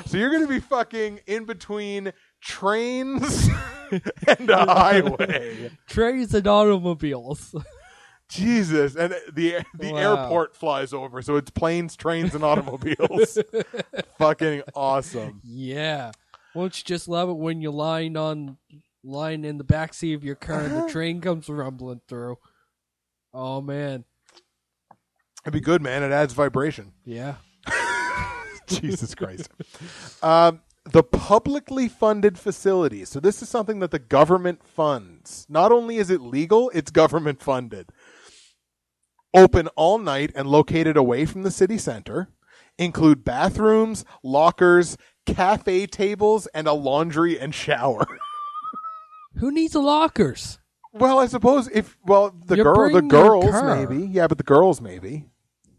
So 0.06 0.18
you're 0.18 0.30
going 0.30 0.42
to 0.44 0.48
be 0.48 0.60
fucking 0.60 1.22
in 1.28 1.46
between 1.46 2.14
trains 2.42 3.50
and 4.28 4.50
a 4.50 4.66
highway. 4.66 5.72
Trains 5.88 6.34
and 6.34 6.46
automobiles. 6.48 7.56
Jesus, 8.30 8.96
and 8.96 9.14
the 9.34 9.64
the 9.80 9.94
Wow. 9.94 9.98
airport 9.98 10.54
flies 10.56 10.92
over, 10.92 11.22
so 11.22 11.38
it's 11.38 11.50
planes, 11.50 11.96
trains, 11.96 12.36
and 12.36 12.44
automobiles. 12.44 13.38
fucking 14.18 14.64
awesome. 14.76 15.40
yeah. 15.46 16.12
Won't 16.54 16.78
you 16.78 16.84
just 16.84 17.08
love 17.08 17.30
it 17.30 17.38
when 17.38 17.62
you're 17.62 17.72
lying 17.72 18.18
on 18.18 18.58
lying 19.08 19.46
in 19.46 19.58
the 19.58 19.64
backseat 19.64 20.16
of 20.16 20.24
your 20.24 20.36
car 20.36 20.62
and 20.62 20.76
the 20.76 20.88
train 20.92 21.22
comes 21.22 21.50
rumbling 21.50 22.02
through? 22.08 22.38
Oh 23.34 23.62
man. 23.62 24.06
It'd 25.44 25.54
be 25.54 25.62
good, 25.62 25.82
man. 25.82 26.04
It 26.04 26.12
adds 26.12 26.34
vibration. 26.34 26.94
Yeah. 27.06 27.36
Jesus 28.68 29.16
Christ. 29.16 29.50
Um, 30.22 30.60
the 30.84 31.02
publicly 31.02 31.88
funded 31.88 32.38
facilities. 32.38 33.08
So 33.08 33.22
this 33.22 33.42
is 33.42 33.48
something 33.48 33.80
that 33.80 33.92
the 33.92 34.00
government 34.00 34.62
funds. 34.62 35.46
Not 35.48 35.72
only 35.72 35.98
is 35.98 36.10
it 36.10 36.20
legal, 36.20 36.70
it's 36.74 36.92
government 36.92 37.42
funded. 37.42 37.90
Open 39.34 39.68
all 39.76 39.98
night 40.00 40.32
and 40.36 40.50
located 40.50 40.98
away 40.98 41.26
from 41.26 41.44
the 41.44 41.52
city 41.52 41.78
center. 41.78 42.30
Include 42.78 43.24
bathrooms, 43.24 44.04
lockers, 44.22 44.98
cafe 45.26 45.86
tables, 45.88 46.48
and 46.48 46.68
a 46.68 46.74
laundry 46.74 47.40
and 47.40 47.56
shower. 47.56 48.06
Who 49.40 49.52
needs 49.52 49.76
lockers? 49.76 50.60
well, 50.94 51.20
I 51.20 51.28
suppose 51.28 51.68
if 51.74 51.96
well 52.06 52.34
the 52.46 52.58
You 52.58 52.64
girl 52.64 52.86
the 52.92 53.02
bring 53.02 53.10
your 53.10 53.24
girls 53.30 53.52
car. 53.52 53.76
maybe. 53.86 54.08
Yeah, 54.08 54.28
but 54.28 54.38
the 54.38 54.44
girls 54.44 54.82
maybe. 54.82 55.26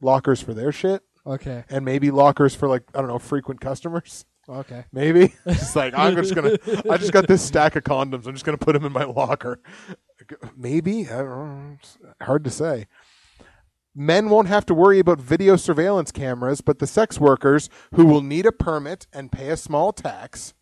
Lockers 0.00 0.40
for 0.40 0.54
their 0.54 0.70
shit. 0.72 1.02
Okay. 1.26 1.64
And 1.68 1.84
maybe 1.84 2.11
lockers 2.11 2.54
for 2.54 2.68
like 2.68 2.84
I 2.94 3.00
don't 3.00 3.09
know, 3.09 3.18
frequent 3.18 3.61
customers. 3.61 4.24
Okay. 4.48 4.84
Maybe 4.92 5.34
it's 5.46 5.74
like 5.76 5.92
I'm 5.96 6.14
just 6.16 6.34
gonna. 6.34 6.56
I 6.88 6.96
just 6.98 7.12
got 7.12 7.26
this 7.26 7.42
stack 7.42 7.74
of 7.76 7.82
condoms. 7.84 8.26
I'm 8.26 8.32
just 8.34 8.44
gonna 8.44 8.59
put 8.59 8.74
them 8.74 8.84
in 8.84 8.92
my 8.92 9.04
locker. 9.04 9.61
Maybe 10.56 11.09
I 11.09 11.18
don't 11.18 11.28
know. 11.28 11.76
It's 11.80 11.98
hard 12.22 12.44
to 12.44 12.50
say. 12.50 12.86
Men 13.94 14.30
won't 14.30 14.46
have 14.48 14.64
to 14.66 14.74
worry 14.74 15.00
about 15.00 15.20
video 15.20 15.56
surveillance 15.56 16.12
cameras, 16.12 16.61
but 16.61 16.78
the 16.78 16.86
sex 16.86 17.18
workers 17.18 17.68
who 17.94 18.06
will 18.06 18.22
need 18.22 18.46
a 18.46 18.52
permit 18.52 19.06
and 19.12 19.32
pay 19.32 19.48
a 19.48 19.56
small 19.56 19.92
tax 19.92 20.54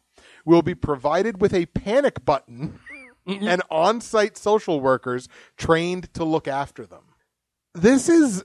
will 0.47 0.63
be 0.63 0.75
provided 0.75 1.41
with 1.41 1.53
a 1.53 1.67
panic 1.67 2.25
button 2.25 2.79
Mm-hmm. 3.27 3.49
and 3.49 3.63
on-site 3.71 4.37
social 4.37 4.81
workers 4.81 5.29
trained 5.57 6.13
to 6.15 6.25
look 6.25 6.47
after 6.47 6.87
them. 6.87 7.03
This 7.75 8.09
is 8.09 8.45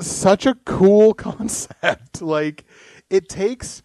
such 0.00 0.46
a 0.46 0.54
cool 0.64 1.12
concept. 1.28 2.22
Like 2.22 2.64
it 3.10 3.28
takes 3.28 3.82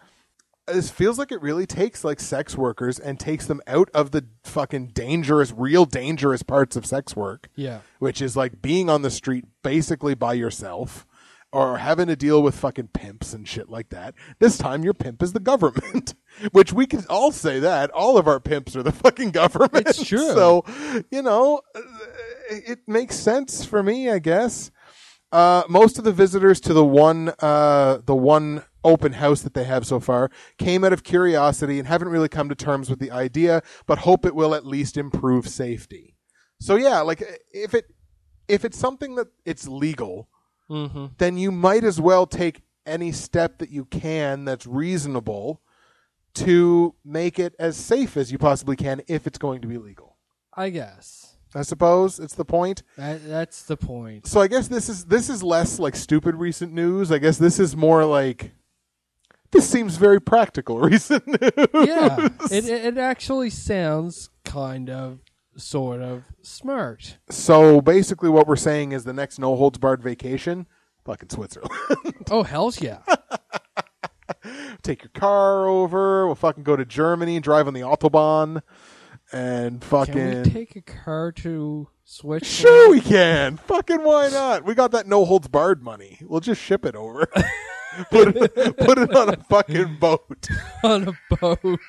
this 0.65 0.89
feels 0.89 1.19
like 1.19 1.33
it 1.33 1.41
really 1.41 1.65
takes 1.65 2.05
like 2.05 2.21
sex 2.21 2.55
workers 2.57 2.97
and 2.97 3.19
takes 3.19 3.47
them 3.47 3.59
out 3.67 3.89
of 3.93 4.11
the 4.11 4.25
fucking 4.45 4.87
dangerous, 4.93 5.51
real 5.51 5.83
dangerous 5.83 6.41
parts 6.41 6.77
of 6.77 6.85
sex 6.85 7.17
work, 7.17 7.49
Yeah. 7.55 7.79
which 7.99 8.21
is 8.21 8.37
like 8.37 8.61
being 8.61 8.89
on 8.89 9.01
the 9.01 9.11
street 9.11 9.43
basically 9.61 10.13
by 10.15 10.33
yourself 10.33 11.05
or 11.53 11.77
having 11.77 12.07
to 12.07 12.15
deal 12.15 12.41
with 12.41 12.55
fucking 12.55 12.87
pimps 12.87 13.31
and 13.31 13.47
shit 13.47 13.69
like 13.69 13.89
that. 13.89 14.15
This 14.39 14.57
time 14.57 14.83
your 14.83 14.95
pimp 14.95 15.21
is 15.21 15.33
the 15.33 15.39
government, 15.39 16.15
which 16.51 16.73
we 16.73 16.87
can 16.87 17.05
all 17.11 17.31
say 17.31 17.59
that 17.59 17.91
all 17.91 18.17
of 18.17 18.27
our 18.27 18.39
pimps 18.39 18.75
are 18.75 18.81
the 18.81 18.91
fucking 18.91 19.29
government. 19.29 19.87
It's 19.87 20.03
true. 20.07 20.33
So, 20.33 20.65
you 21.11 21.21
know, 21.21 21.61
uh, 21.75 21.81
it 22.49 22.79
makes 22.87 23.15
sense 23.15 23.63
for 23.63 23.83
me, 23.83 24.09
I 24.09 24.17
guess. 24.17 24.71
Uh, 25.31 25.61
most 25.69 25.99
of 25.99 26.03
the 26.03 26.11
visitors 26.11 26.59
to 26.61 26.73
the 26.73 26.85
one 26.85 27.33
uh, 27.39 27.99
the 28.05 28.15
one 28.15 28.63
open 28.83 29.13
house 29.13 29.41
that 29.41 29.53
they 29.53 29.63
have 29.63 29.85
so 29.85 29.99
far 29.99 30.29
came 30.57 30.83
out 30.83 30.93
of 30.93 31.03
curiosity 31.03 31.79
and 31.79 31.87
haven't 31.87 32.09
really 32.09 32.29
come 32.29 32.49
to 32.49 32.55
terms 32.55 32.89
with 32.89 32.99
the 32.99 33.11
idea, 33.11 33.61
but 33.85 33.99
hope 33.99 34.25
it 34.25 34.35
will 34.35 34.55
at 34.55 34.65
least 34.65 34.97
improve 34.97 35.47
safety. 35.47 36.15
So 36.59 36.75
yeah, 36.75 37.01
like 37.01 37.23
if 37.51 37.75
it 37.75 37.85
if 38.47 38.65
it's 38.65 38.77
something 38.77 39.15
that 39.15 39.27
it's 39.45 39.67
legal, 39.67 40.29
Mm-hmm. 40.73 41.05
then 41.17 41.37
you 41.37 41.51
might 41.51 41.83
as 41.83 42.01
well 42.01 42.25
take 42.25 42.61
any 42.85 43.11
step 43.11 43.59
that 43.59 43.69
you 43.69 43.85
can 43.85 44.45
that's 44.45 44.65
reasonable 44.65 45.61
to 46.35 46.95
make 47.05 47.37
it 47.39 47.53
as 47.59 47.77
safe 47.77 48.17
as 48.17 48.31
you 48.31 48.37
possibly 48.37 48.75
can 48.75 49.01
if 49.07 49.27
it's 49.27 49.37
going 49.37 49.61
to 49.61 49.67
be 49.67 49.77
legal. 49.77 50.17
I 50.55 50.69
guess. 50.69 51.37
I 51.55 51.61
suppose 51.61 52.19
it's 52.19 52.33
the 52.33 52.45
point. 52.45 52.81
That, 52.97 53.27
that's 53.27 53.63
the 53.63 53.77
point. 53.77 54.25
So 54.25 54.41
I 54.41 54.47
guess 54.47 54.67
this 54.67 54.89
is 54.89 55.05
this 55.05 55.29
is 55.29 55.43
less 55.43 55.77
like 55.79 55.95
stupid 55.95 56.35
recent 56.35 56.73
news. 56.73 57.11
I 57.11 57.19
guess 57.19 57.37
this 57.37 57.59
is 57.59 57.75
more 57.75 58.05
like 58.05 58.51
this 59.51 59.69
seems 59.69 59.97
very 59.97 60.19
practical 60.19 60.79
recent 60.91 61.27
news. 61.27 61.67
Yeah. 61.73 62.29
it, 62.51 62.65
it 62.65 62.85
it 62.85 62.97
actually 62.97 63.51
sounds 63.51 64.29
kind 64.43 64.89
of 64.89 65.19
sort 65.55 66.01
of 66.01 66.23
smart. 66.41 67.17
So 67.29 67.81
basically, 67.81 68.29
what 68.29 68.47
we're 68.47 68.55
saying 68.55 68.91
is 68.91 69.03
the 69.03 69.13
next 69.13 69.39
no 69.39 69.55
holds 69.55 69.77
barred 69.77 70.01
vacation, 70.03 70.67
fucking 71.05 71.29
Switzerland. 71.29 71.71
Oh 72.31 72.43
hell's 72.43 72.81
yeah. 72.81 72.99
Take 74.81 75.03
your 75.03 75.11
car 75.13 75.67
over. 75.67 76.25
We'll 76.25 76.35
fucking 76.35 76.63
go 76.63 76.75
to 76.75 76.85
Germany, 76.85 77.39
drive 77.39 77.67
on 77.67 77.73
the 77.73 77.81
autobahn, 77.81 78.61
and 79.31 79.81
Can 79.81 79.89
fucking. 79.89 80.43
we 80.43 80.49
take 80.49 80.75
a 80.75 80.81
car 80.81 81.31
to 81.33 81.87
Switzerland? 82.05 82.45
Sure, 82.45 82.89
we 82.89 83.01
can. 83.01 83.57
Fucking 83.57 84.03
why 84.03 84.29
not? 84.29 84.63
We 84.65 84.73
got 84.73 84.91
that 84.91 85.07
no 85.07 85.25
holds 85.25 85.47
barred 85.49 85.83
money. 85.83 86.19
We'll 86.21 86.39
just 86.39 86.61
ship 86.61 86.85
it 86.85 86.95
over. 86.95 87.25
put 88.11 88.35
it, 88.35 88.77
put 88.77 88.97
it 88.97 89.15
on 89.15 89.29
a 89.29 89.37
fucking 89.49 89.97
boat. 89.99 90.47
on 90.83 91.09
a 91.09 91.35
boat. 91.35 91.79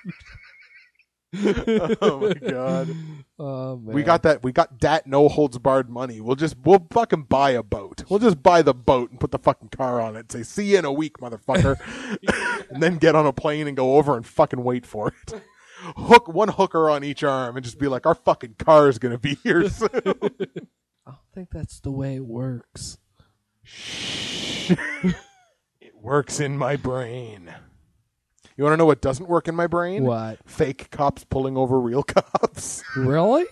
Oh 2.01 2.20
my 2.20 2.35
god. 2.35 2.95
Oh 3.37 3.76
man. 3.78 3.93
We 3.93 4.05
got 4.05 4.22
that. 4.22 4.45
We 4.45 4.53
got 4.53 4.80
that 4.82 5.09
no 5.09 5.28
holds 5.28 5.59
barred 5.59 5.91
money. 5.91 6.20
We'll 6.20 6.37
just 6.37 6.55
we'll 6.62 6.87
fucking 6.93 7.24
buy 7.24 7.51
a 7.51 7.64
boat. 7.64 8.05
We'll 8.09 8.20
just 8.20 8.45
buy 8.45 8.62
the 8.62 8.72
boat 8.72 9.11
and 9.11 9.18
put 9.18 9.32
the 9.32 9.41
fucking 9.41 9.70
car 9.70 10.01
on 10.01 10.14
it. 10.14 10.20
And 10.20 10.30
say, 10.30 10.43
"See 10.45 10.70
you 10.70 10.78
in 10.78 10.85
a 10.85 10.93
week, 10.93 11.18
motherfucker," 11.18 11.76
and 12.70 12.80
then 12.80 12.99
get 12.99 13.16
on 13.16 13.26
a 13.26 13.32
plane 13.32 13.66
and 13.66 13.76
go 13.76 13.97
over 13.97 14.16
and 14.16 14.24
fucking 14.24 14.62
wait 14.62 14.87
for 14.87 15.09
it. 15.09 15.43
Hook 15.97 16.28
one 16.28 16.47
hooker 16.47 16.89
on 16.89 17.03
each 17.03 17.24
arm 17.24 17.57
and 17.57 17.64
just 17.64 17.80
be 17.80 17.89
like, 17.89 18.07
"Our 18.07 18.14
fucking 18.14 18.55
car 18.61 18.89
is 18.89 19.01
gonna 19.01 19.18
be 19.18 19.35
here 19.43 19.68
soon." 19.68 19.91
I 19.97 20.05
don't 20.05 21.18
think 21.35 21.51
that's 21.51 21.80
the 21.80 21.91
way 21.91 22.14
it 22.14 22.24
works. 22.24 22.99
it 25.80 25.95
works 26.01 26.39
in 26.39 26.57
my 26.57 26.76
brain. 26.76 27.53
You 28.57 28.64
want 28.64 28.74
to 28.74 28.76
know 28.76 28.86
what 28.86 29.00
doesn't 29.00 29.28
work 29.28 29.48
in 29.48 29.55
my 29.55 29.66
brain? 29.66 30.05
What? 30.05 30.38
Fake 30.46 30.90
cops 30.90 31.24
pulling 31.24 31.57
over 31.57 31.80
real 31.80 32.02
cops. 32.05 32.82
Really? 32.96 33.46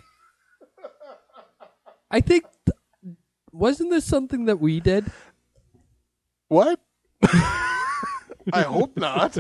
I 2.11 2.21
think 2.21 2.45
th- 2.67 3.17
wasn't 3.51 3.91
this 3.91 4.05
something 4.05 4.45
that 4.45 4.61
we 4.61 4.81
did? 4.81 5.11
What? 6.49 6.79
I 8.53 8.63
hope 8.63 8.97
not. 8.97 9.39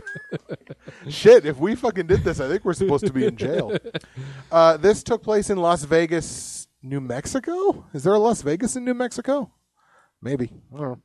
Shit, 1.08 1.44
if 1.44 1.58
we 1.58 1.74
fucking 1.74 2.06
did 2.06 2.22
this, 2.24 2.40
I 2.40 2.48
think 2.48 2.64
we're 2.64 2.72
supposed 2.72 3.06
to 3.06 3.12
be 3.12 3.26
in 3.26 3.36
jail. 3.36 3.76
Uh, 4.50 4.76
this 4.76 5.02
took 5.02 5.22
place 5.22 5.50
in 5.50 5.58
Las 5.58 5.82
Vegas, 5.84 6.68
New 6.82 7.00
Mexico? 7.00 7.84
Is 7.92 8.04
there 8.04 8.14
a 8.14 8.18
Las 8.18 8.42
Vegas 8.42 8.76
in 8.76 8.84
New 8.84 8.94
Mexico? 8.94 9.50
Maybe. 10.20 10.52
I 10.74 10.78
don't 10.78 10.88
know. 10.90 11.02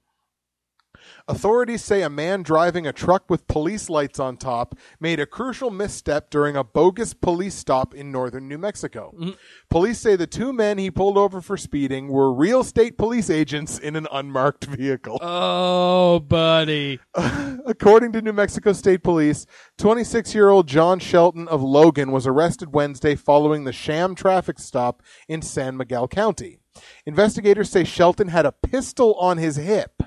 Authorities 1.30 1.84
say 1.84 2.04
a 2.04 2.10
man 2.10 2.42
driving 2.42 2.88
a 2.88 2.94
truck 2.94 3.30
with 3.30 3.48
police 3.50 3.90
lights 3.90 4.18
on 4.18 4.38
top 4.38 4.76
made 4.98 5.20
a 5.20 5.26
crucial 5.26 5.70
misstep 5.70 6.30
during 6.30 6.56
a 6.56 6.64
bogus 6.64 7.14
police 7.14 7.54
stop 7.54 7.94
in 7.94 8.14
northern 8.14 8.48
New 8.48 8.58
Mexico. 8.58 9.14
Mm-hmm. 9.14 9.32
Police 9.70 10.00
say 10.00 10.16
the 10.16 10.26
two 10.26 10.54
men 10.54 10.78
he 10.78 10.90
pulled 10.90 11.18
over 11.18 11.42
for 11.42 11.58
speeding 11.58 12.08
were 12.08 12.32
real 12.32 12.64
state 12.64 12.98
police 12.98 13.30
agents 13.30 13.78
in 13.78 13.98
an 13.98 14.08
unmarked 14.10 14.66
vehicle. 14.66 15.18
Oh, 15.22 16.22
buddy. 16.22 17.00
According 17.14 18.14
to 18.14 18.22
New 18.22 18.32
Mexico 18.32 18.72
State 18.72 19.04
Police, 19.04 19.46
26 19.80 20.34
year 20.34 20.48
old 20.48 20.68
John 20.68 20.98
Shelton 20.98 21.50
of 21.50 21.62
Logan 21.62 22.14
was 22.14 22.26
arrested 22.26 22.74
Wednesday 22.74 23.16
following 23.16 23.66
the 23.66 23.74
sham 23.74 24.16
traffic 24.16 24.60
stop 24.60 25.04
in 25.28 25.42
San 25.42 25.76
Miguel 25.76 26.08
County. 26.08 26.60
Investigators 27.06 27.70
say 27.70 27.84
Shelton 27.84 28.30
had 28.30 28.46
a 28.46 28.54
pistol 28.54 29.14
on 29.16 29.38
his 29.38 29.58
hip 29.58 30.02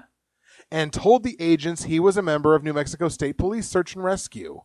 and 0.70 0.92
told 0.92 1.22
the 1.22 1.36
agents 1.40 1.84
he 1.84 2.00
was 2.00 2.16
a 2.16 2.22
member 2.22 2.54
of 2.54 2.62
New 2.62 2.72
Mexico 2.72 3.08
State 3.08 3.36
Police 3.36 3.68
Search 3.68 3.94
and 3.94 4.04
Rescue 4.04 4.62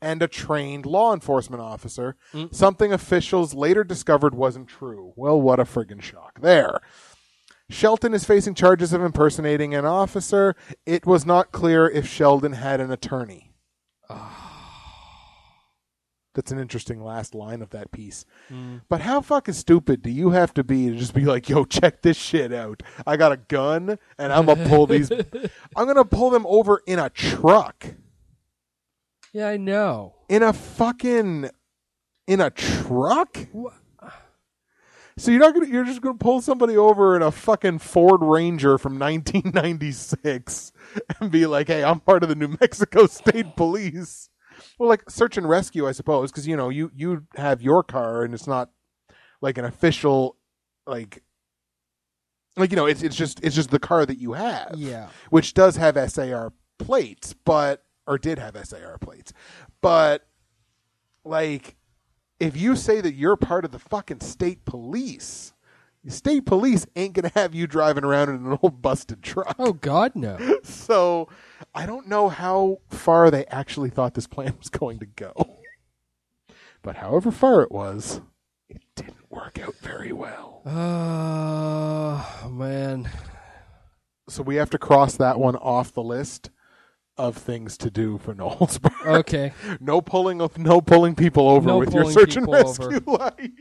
and 0.00 0.22
a 0.22 0.28
trained 0.28 0.86
law 0.86 1.12
enforcement 1.12 1.60
officer, 1.60 2.16
mm. 2.32 2.54
something 2.54 2.92
officials 2.92 3.54
later 3.54 3.82
discovered 3.82 4.34
wasn't 4.34 4.68
true. 4.68 5.12
Well, 5.16 5.40
what 5.40 5.58
a 5.58 5.64
friggin' 5.64 6.02
shock 6.02 6.40
there. 6.40 6.80
Shelton 7.70 8.14
is 8.14 8.24
facing 8.24 8.54
charges 8.54 8.92
of 8.92 9.02
impersonating 9.02 9.74
an 9.74 9.84
officer. 9.84 10.56
It 10.86 11.04
was 11.04 11.26
not 11.26 11.52
clear 11.52 11.88
if 11.88 12.08
Shelton 12.08 12.52
had 12.52 12.80
an 12.80 12.90
attorney. 12.90 13.52
Ah. 14.08 14.37
That's 16.38 16.52
an 16.52 16.60
interesting 16.60 17.02
last 17.02 17.34
line 17.34 17.62
of 17.62 17.70
that 17.70 17.90
piece. 17.90 18.24
Mm. 18.48 18.82
But 18.88 19.00
how 19.00 19.20
fucking 19.20 19.54
stupid 19.54 20.02
do 20.02 20.10
you 20.10 20.30
have 20.30 20.54
to 20.54 20.62
be 20.62 20.88
to 20.88 20.94
just 20.94 21.12
be 21.12 21.24
like, 21.24 21.48
"Yo, 21.48 21.64
check 21.64 22.02
this 22.02 22.16
shit 22.16 22.52
out. 22.52 22.80
I 23.04 23.16
got 23.16 23.32
a 23.32 23.38
gun 23.38 23.98
and 24.18 24.32
I'm 24.32 24.46
gonna 24.46 24.68
pull 24.68 24.86
these. 24.86 25.10
I'm 25.76 25.86
gonna 25.88 26.04
pull 26.04 26.30
them 26.30 26.46
over 26.46 26.80
in 26.86 27.00
a 27.00 27.10
truck, 27.10 27.86
Yeah, 29.32 29.48
I 29.48 29.56
know. 29.56 30.14
in 30.28 30.44
a 30.44 30.52
fucking, 30.52 31.50
in 32.28 32.40
a 32.40 32.50
truck." 32.50 33.36
Wha- 33.52 33.72
So 35.16 35.32
you're 35.32 35.40
not 35.40 35.54
gonna 35.54 35.66
you're 35.66 35.84
just 35.84 36.00
gonna 36.02 36.18
pull 36.18 36.40
somebody 36.40 36.76
over 36.76 37.16
in 37.16 37.22
a 37.22 37.32
fucking 37.32 37.80
Ford 37.80 38.20
Ranger 38.22 38.78
from 38.78 38.96
1996 39.00 40.70
and 41.20 41.32
be 41.32 41.46
like, 41.46 41.66
"Hey, 41.66 41.82
I'm 41.82 41.98
part 41.98 42.22
of 42.22 42.28
the 42.28 42.36
New 42.36 42.56
Mexico 42.60 43.06
State 43.06 43.56
Police." 43.56 44.30
Well, 44.78 44.88
like 44.88 45.08
search 45.10 45.36
and 45.36 45.48
rescue, 45.48 45.86
I 45.88 45.92
suppose, 45.92 46.30
because 46.30 46.46
you 46.46 46.56
know 46.56 46.68
you 46.68 46.90
you 46.94 47.24
have 47.36 47.62
your 47.62 47.82
car 47.82 48.22
and 48.24 48.34
it's 48.34 48.46
not 48.46 48.70
like 49.40 49.58
an 49.58 49.64
official 49.64 50.36
like 50.86 51.22
like 52.56 52.70
you 52.70 52.76
know 52.76 52.86
it's 52.86 53.02
it's 53.02 53.16
just 53.16 53.42
it's 53.44 53.54
just 53.54 53.70
the 53.70 53.78
car 53.78 54.04
that 54.06 54.18
you 54.18 54.32
have, 54.32 54.74
Yeah. 54.76 55.08
which 55.30 55.54
does 55.54 55.76
have 55.76 55.96
SAR 56.10 56.52
plates, 56.78 57.34
but 57.44 57.84
or 58.06 58.18
did 58.18 58.38
have 58.38 58.56
SAR 58.66 58.98
plates, 58.98 59.32
but 59.80 60.26
like 61.24 61.76
if 62.40 62.56
you 62.56 62.76
say 62.76 63.00
that 63.00 63.14
you're 63.14 63.36
part 63.36 63.64
of 63.64 63.72
the 63.72 63.78
fucking 63.78 64.20
state 64.20 64.64
police, 64.64 65.52
the 66.04 66.10
state 66.10 66.46
police 66.46 66.86
ain't 66.96 67.12
gonna 67.14 67.32
have 67.34 67.54
you 67.54 67.66
driving 67.66 68.04
around 68.04 68.28
in 68.30 68.46
an 68.46 68.58
old 68.62 68.80
busted 68.80 69.22
truck. 69.22 69.54
Oh 69.58 69.72
God, 69.72 70.12
no. 70.14 70.38
So 70.64 71.28
I 71.78 71.86
don't 71.86 72.08
know 72.08 72.28
how 72.28 72.80
far 72.88 73.30
they 73.30 73.46
actually 73.46 73.88
thought 73.88 74.14
this 74.14 74.26
plan 74.26 74.52
was 74.58 74.68
going 74.68 74.98
to 74.98 75.06
go. 75.06 75.32
But 76.82 76.96
however 76.96 77.30
far 77.30 77.62
it 77.62 77.70
was, 77.70 78.20
it 78.68 78.82
didn't 78.96 79.30
work 79.30 79.60
out 79.60 79.76
very 79.76 80.12
well. 80.12 80.62
Oh 80.66 82.48
man. 82.50 83.08
So 84.28 84.42
we 84.42 84.56
have 84.56 84.70
to 84.70 84.78
cross 84.78 85.16
that 85.18 85.38
one 85.38 85.54
off 85.54 85.92
the 85.92 86.02
list 86.02 86.50
of 87.16 87.36
things 87.36 87.78
to 87.78 87.92
do 87.92 88.18
for 88.18 88.34
No 88.34 88.48
Holds 88.48 88.78
Barred. 88.78 89.18
Okay. 89.20 89.52
no 89.80 90.00
pulling 90.00 90.40
of 90.40 90.58
no 90.58 90.80
pulling 90.80 91.14
people 91.14 91.48
over 91.48 91.68
No 91.68 91.78
with 91.78 91.94
your 91.94 92.10
search 92.10 92.34
and 92.34 92.48
rescue 92.48 92.86
over. 93.06 93.18
light. 93.18 93.52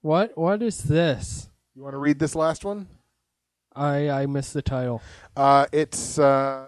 What 0.00 0.36
what 0.36 0.64
is 0.64 0.78
this? 0.78 1.48
You 1.76 1.84
want 1.84 1.94
to 1.94 1.98
read 1.98 2.18
this 2.18 2.34
last 2.34 2.64
one? 2.64 2.88
I 3.74 4.08
I 4.08 4.26
missed 4.26 4.54
the 4.54 4.62
title. 4.62 5.02
Uh, 5.36 5.66
it's 5.72 6.18
uh, 6.18 6.66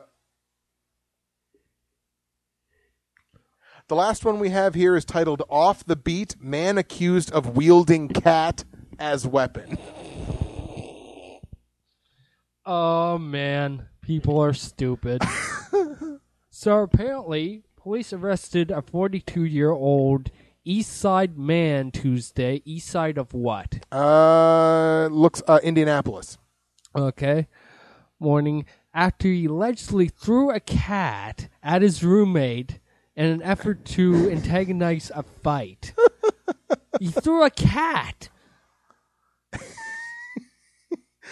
the 3.89 3.95
last 3.95 4.25
one 4.25 4.41
we 4.41 4.51
have 4.51 4.75
here 4.75 4.97
is 4.97 5.05
titled 5.05 5.43
"Off 5.49 5.85
the 5.85 5.97
Beat: 5.97 6.37
Man 6.41 6.79
Accused 6.79 7.31
of 7.33 7.57
Wielding 7.57 8.09
Cat 8.09 8.65
as 8.99 9.27
Weapon." 9.27 9.79
Oh 12.65 13.19
man, 13.19 13.87
people 14.03 14.41
are 14.41 14.53
stupid. 14.53 15.23
so 16.51 16.79
apparently, 16.79 17.63
police 17.77 18.13
arrested 18.13 18.73
a 18.73 18.83
42-year-old 18.83 20.31
East 20.65 20.97
Side 20.97 21.39
man 21.39 21.93
Tuesday. 21.93 22.63
East 22.65 22.89
Side 22.89 23.19
of 23.19 23.33
what? 23.33 23.87
Uh, 23.93 25.07
looks 25.13 25.45
uh, 25.47 25.61
Indianapolis. 25.63 26.39
Okay. 26.97 27.47
Morning 28.19 28.65
after 28.95 29.29
he 29.29 29.45
allegedly 29.45 30.09
threw 30.09 30.51
a 30.51 30.61
cat 30.61 31.49
at 31.63 31.83
his 31.83 32.03
roommate 32.03 32.79
in 33.15 33.27
an 33.27 33.43
effort 33.43 33.85
to 33.85 34.31
antagonize 34.31 35.11
a 35.15 35.23
fight. 35.23 35.93
he 37.01 37.09
threw 37.09 37.45
a 37.45 37.51
cat. 37.51 38.31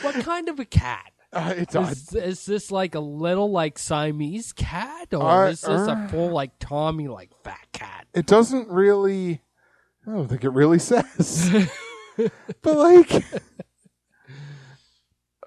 what 0.02 0.14
kind 0.16 0.48
of 0.50 0.60
a 0.60 0.64
cat? 0.66 1.12
Uh, 1.32 1.54
it's. 1.56 1.74
Is, 1.74 2.14
is 2.14 2.46
this 2.46 2.70
like 2.70 2.94
a 2.94 3.00
little 3.00 3.50
like 3.50 3.78
Siamese 3.78 4.52
cat, 4.52 5.08
or 5.12 5.46
Uh, 5.46 5.48
is 5.48 5.62
this 5.62 5.88
uh. 5.88 5.96
a 5.98 6.08
full 6.08 6.30
like 6.30 6.52
Tommy 6.60 7.08
like 7.08 7.30
fat 7.42 7.66
cat? 7.72 8.06
It 8.14 8.26
doesn't 8.26 8.68
really. 8.68 9.40
I 10.06 10.12
don't 10.12 10.28
think 10.28 10.44
it 10.44 10.50
really 10.50 10.78
says. 10.78 11.50
but 12.62 12.76
like, 12.76 13.24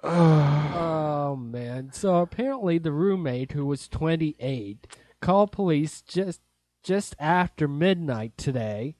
Oh 0.02 1.36
man! 1.36 1.92
So 1.92 2.16
apparently, 2.16 2.78
the 2.78 2.92
roommate, 2.92 3.52
who 3.52 3.66
was 3.66 3.88
28, 3.88 4.86
called 5.20 5.52
police 5.52 6.00
just 6.02 6.40
just 6.82 7.16
after 7.18 7.66
midnight 7.66 8.36
today. 8.36 8.96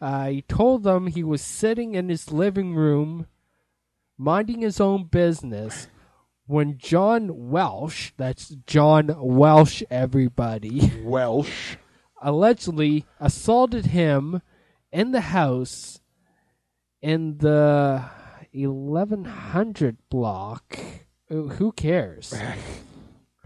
Uh, 0.00 0.26
he 0.28 0.42
told 0.42 0.82
them 0.82 1.06
he 1.06 1.22
was 1.22 1.40
sitting 1.40 1.94
in 1.94 2.08
his 2.08 2.32
living 2.32 2.74
room, 2.74 3.26
minding 4.18 4.60
his 4.60 4.80
own 4.80 5.04
business, 5.04 5.88
when 6.46 6.76
John 6.76 7.50
Welsh—that's 7.50 8.48
John 8.66 9.14
Welsh, 9.18 9.82
everybody. 9.90 10.92
Welsh. 11.02 11.76
allegedly 12.20 13.04
assaulted 13.18 13.86
him 13.86 14.42
in 14.92 15.12
the 15.12 15.22
house 15.22 16.00
in 17.00 17.38
the 17.38 18.04
1100 18.52 19.96
block. 20.10 20.78
Who 21.28 21.72
cares? 21.72 22.34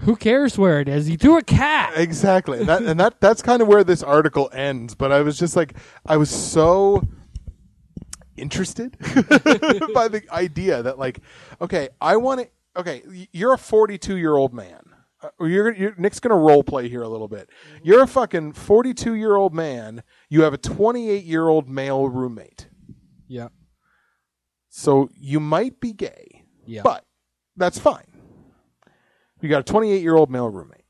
Who 0.01 0.17
cares 0.17 0.59
where 0.59 0.81
it 0.81 0.89
is? 0.89 1.07
He 1.07 1.17
threw 1.17 1.39
a 1.39 1.43
cat. 1.43 1.95
Exactly. 1.97 2.59
And 2.59 2.69
that 2.69 2.83
and 2.87 3.01
that 3.01 3.21
that's 3.21 3.43
kind 3.43 3.63
of 3.63 3.69
where 3.69 3.85
this 3.85 4.03
article 4.03 4.51
ends, 4.53 4.95
but 4.95 5.13
I 5.13 5.23
was 5.23 5.39
just 5.39 5.57
like 5.57 5.75
I 6.05 6.17
was 6.17 6.31
so 6.31 7.03
interested 8.37 8.99
by 9.95 10.09
the 10.09 10.23
idea 10.31 10.83
that 10.83 10.99
like 10.99 11.21
okay, 11.61 11.89
I 12.01 12.17
want 12.17 12.41
to 12.41 12.49
okay, 12.81 13.03
you're 13.33 13.55
a 13.55 13.59
42-year-old 13.59 14.53
man. 14.53 14.83
Uh, 15.23 15.31
or 15.39 15.49
you're, 15.49 15.73
you're 15.73 15.95
Nick's 15.97 16.21
going 16.21 16.31
to 16.31 16.37
role 16.37 16.63
play 16.63 16.91
here 16.91 17.01
a 17.01 17.09
little 17.09 17.27
bit. 17.27 17.49
You're 17.83 18.03
a 18.03 18.07
fucking 18.07 18.53
42-year-old 18.53 19.55
man, 19.55 20.03
you 20.29 20.43
have 20.43 20.53
a 20.53 20.59
28-year-old 20.59 21.71
male 21.71 22.07
roommate. 22.11 22.69
Yeah. 23.27 23.49
So 24.79 25.09
you 25.19 25.41
might 25.41 25.81
be 25.81 25.95
gay. 25.95 26.45
Yeah. 26.67 26.83
But 26.85 27.07
that's 27.57 27.79
fine. 27.79 28.05
You 29.41 29.49
got 29.49 29.61
a 29.61 29.65
28 29.65 30.03
year 30.03 30.15
old 30.15 30.31
male 30.31 30.51
roommate. 30.51 30.85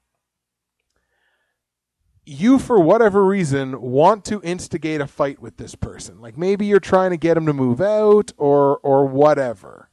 You, 2.24 2.58
for 2.58 2.80
whatever 2.80 3.24
reason, 3.24 3.80
want 3.80 4.24
to 4.24 4.42
instigate 4.42 5.00
a 5.00 5.06
fight 5.06 5.40
with 5.40 5.56
this 5.56 5.76
person. 5.76 6.20
Like 6.20 6.36
maybe 6.36 6.66
you're 6.66 6.80
trying 6.80 7.12
to 7.12 7.16
get 7.16 7.36
him 7.36 7.46
to 7.46 7.52
move 7.52 7.80
out 7.80 8.32
or 8.36 8.78
or 8.78 9.06
whatever. 9.06 9.88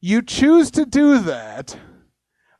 You 0.00 0.22
choose 0.22 0.70
to 0.70 0.86
do 0.86 1.18
that 1.18 1.76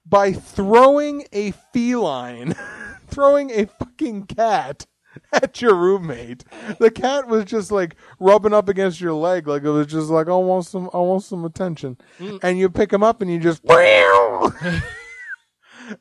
by 0.04 0.32
throwing 0.32 1.26
a 1.32 1.52
feline, 1.72 2.56
throwing 3.06 3.50
a 3.52 3.66
fucking 3.66 4.26
cat 4.26 4.86
at 5.32 5.60
your 5.60 5.74
roommate. 5.74 6.44
The 6.78 6.90
cat 6.90 7.28
was 7.28 7.44
just 7.44 7.70
like 7.70 7.96
rubbing 8.18 8.52
up 8.52 8.68
against 8.68 9.00
your 9.00 9.14
leg, 9.14 9.46
like 9.46 9.62
it 9.62 9.70
was 9.70 9.86
just 9.86 10.10
like, 10.10 10.28
I 10.28 10.34
want 10.34 10.66
some, 10.66 10.90
I 10.92 10.98
want 10.98 11.24
some 11.24 11.44
attention. 11.44 11.96
Mm. 12.18 12.40
And 12.42 12.58
you 12.58 12.68
pick 12.68 12.92
him 12.92 13.02
up 13.02 13.22
and 13.22 13.30
you 13.30 13.38
just, 13.38 13.64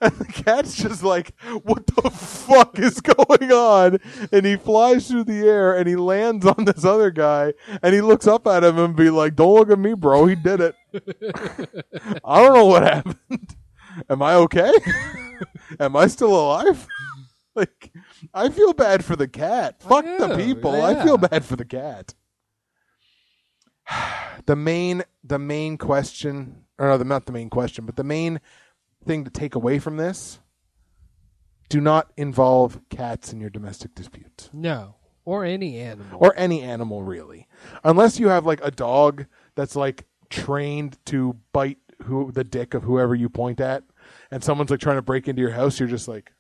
and 0.02 0.14
the 0.18 0.26
cat's 0.26 0.76
just 0.76 1.04
like, 1.04 1.34
what 1.64 1.86
the 1.88 2.10
fuck 2.10 2.80
is 2.80 3.02
going 3.02 3.52
on? 3.52 4.00
And 4.32 4.46
he 4.46 4.56
flies 4.56 5.08
through 5.08 5.26
the 5.26 5.48
air 5.48 5.78
and 5.78 5.88
he 5.88 5.96
lands 5.96 6.46
on 6.46 6.66
this 6.66 6.86
other 6.86 7.12
guy 7.12 7.54
and 7.82 7.94
he 7.94 8.02
looks 8.02 8.28
up 8.28 8.48
at 8.48 8.64
him 8.64 8.78
and 8.78 8.96
be 8.96 9.10
like, 9.10 9.36
don't 9.36 9.56
look 9.56 9.72
at 9.72 9.80
me, 9.80 9.94
bro. 9.94 10.26
He 10.26 10.36
did 10.36 10.62
it. 10.62 10.76
I 12.24 12.42
don't 12.42 12.54
know 12.54 12.66
what 12.66 12.84
happened. 12.84 13.56
Am 14.10 14.22
I 14.22 14.36
okay? 14.36 14.72
Am 15.80 15.96
I 15.96 16.08
still 16.08 16.36
alive? 16.36 16.88
like, 17.60 17.92
I 18.34 18.50
feel 18.50 18.74
bad 18.74 19.04
for 19.06 19.16
the 19.16 19.28
cat. 19.28 19.82
Fuck 19.82 20.06
the 20.06 20.28
do, 20.28 20.36
people. 20.36 20.82
I 20.82 21.04
feel 21.04 21.18
bad 21.18 21.46
for 21.46 21.56
the 21.56 21.66
cat. 21.66 22.14
the 24.46 24.56
main, 24.56 25.04
the 25.24 25.40
main 25.40 25.78
question, 25.78 26.66
or 26.78 26.88
no, 26.88 26.98
the, 26.98 27.06
not 27.06 27.26
the 27.26 27.32
main 27.32 27.50
question, 27.50 27.86
but 27.86 27.96
the 27.96 28.04
main 28.04 28.40
thing 29.06 29.24
to 29.24 29.30
take 29.32 29.56
away 29.56 29.80
from 29.80 29.98
this: 29.98 30.40
do 31.70 31.80
not 31.80 32.12
involve 32.18 32.82
cats 32.90 33.32
in 33.32 33.40
your 33.40 33.50
domestic 33.50 33.96
dispute, 33.96 34.50
No. 34.54 34.96
Or 35.28 35.44
any 35.44 35.80
animal. 35.80 36.20
or 36.22 36.36
any 36.38 36.62
animal 36.62 37.02
really 37.02 37.48
unless 37.84 38.20
you 38.20 38.28
have 38.28 38.46
like 38.46 38.60
a 38.64 38.70
dog 38.70 39.26
that's 39.56 39.76
like 39.76 40.06
trained 40.30 41.00
to 41.06 41.36
bite 41.52 41.80
who 42.04 42.32
the 42.32 42.44
dick 42.44 42.76
of 42.76 42.84
whoever 42.84 43.16
you 43.16 43.28
point 43.28 43.60
at 43.60 43.84
and 44.30 44.44
someone's 44.44 44.70
like 44.70 44.80
trying 44.80 44.98
to 44.98 45.02
break 45.02 45.28
into 45.28 45.42
your 45.42 45.50
house 45.50 45.80
you're 45.80 45.90
just 45.90 46.08
like 46.08 46.32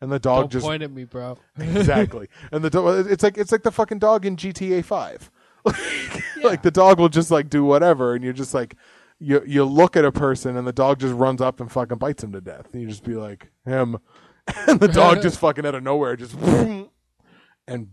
and 0.00 0.12
the 0.12 0.18
dog 0.18 0.44
Don't 0.44 0.52
just 0.52 0.66
point 0.66 0.82
at 0.82 0.90
me, 0.90 1.04
bro. 1.04 1.38
exactly. 1.58 2.28
And 2.52 2.64
the 2.64 2.70
dog 2.70 3.10
it's 3.10 3.22
like 3.22 3.36
it's 3.38 3.52
like 3.52 3.62
the 3.62 3.72
fucking 3.72 3.98
dog 3.98 4.24
in 4.24 4.36
GTA 4.36 4.84
5 4.84 5.30
like 6.42 6.62
the 6.62 6.70
dog 6.70 6.98
will 6.98 7.08
just 7.08 7.30
like 7.30 7.50
do 7.50 7.64
whatever 7.64 8.14
and 8.14 8.22
you're 8.24 8.32
just 8.32 8.54
like 8.54 8.76
you 9.18 9.42
you 9.46 9.64
look 9.64 9.96
at 9.96 10.04
a 10.04 10.12
person 10.12 10.56
and 10.56 10.66
the 10.66 10.72
dog 10.72 11.00
just 11.00 11.14
runs 11.14 11.40
up 11.40 11.60
and 11.60 11.70
fucking 11.70 11.98
bites 11.98 12.22
him 12.22 12.32
to 12.32 12.40
death. 12.40 12.68
And 12.72 12.82
you 12.82 12.88
just 12.88 13.04
be 13.04 13.14
like 13.14 13.50
him. 13.64 13.98
And 14.66 14.80
the 14.80 14.88
dog 14.88 15.20
just 15.20 15.38
fucking 15.40 15.66
out 15.66 15.74
of 15.74 15.82
nowhere 15.82 16.16
just 16.16 16.34
and 17.66 17.88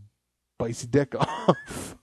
bites 0.58 0.84
your 0.84 0.92
dick 0.92 1.16
off. 1.16 1.96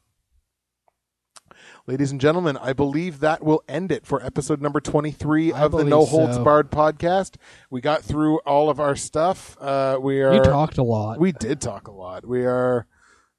Ladies 1.84 2.12
and 2.12 2.20
gentlemen, 2.20 2.56
I 2.58 2.72
believe 2.74 3.18
that 3.20 3.42
will 3.42 3.64
end 3.68 3.90
it 3.90 4.06
for 4.06 4.24
episode 4.24 4.62
number 4.62 4.80
23 4.80 5.52
I 5.52 5.62
of 5.64 5.72
the 5.72 5.82
No 5.82 6.04
Holds 6.04 6.36
so. 6.36 6.44
Barred 6.44 6.70
podcast. 6.70 7.34
We 7.70 7.80
got 7.80 8.02
through 8.02 8.38
all 8.46 8.70
of 8.70 8.78
our 8.78 8.94
stuff. 8.94 9.56
Uh, 9.60 9.98
we 10.00 10.22
are 10.22 10.32
You 10.32 10.42
talked 10.44 10.78
a 10.78 10.84
lot. 10.84 11.18
we 11.18 11.32
did 11.32 11.60
talk 11.60 11.88
a 11.88 11.92
lot. 11.92 12.24
We 12.24 12.44
are 12.44 12.86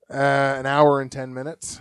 uh, 0.09 0.15
an 0.15 0.65
hour 0.65 0.99
and 0.99 1.09
10 1.09 1.33
minutes. 1.33 1.79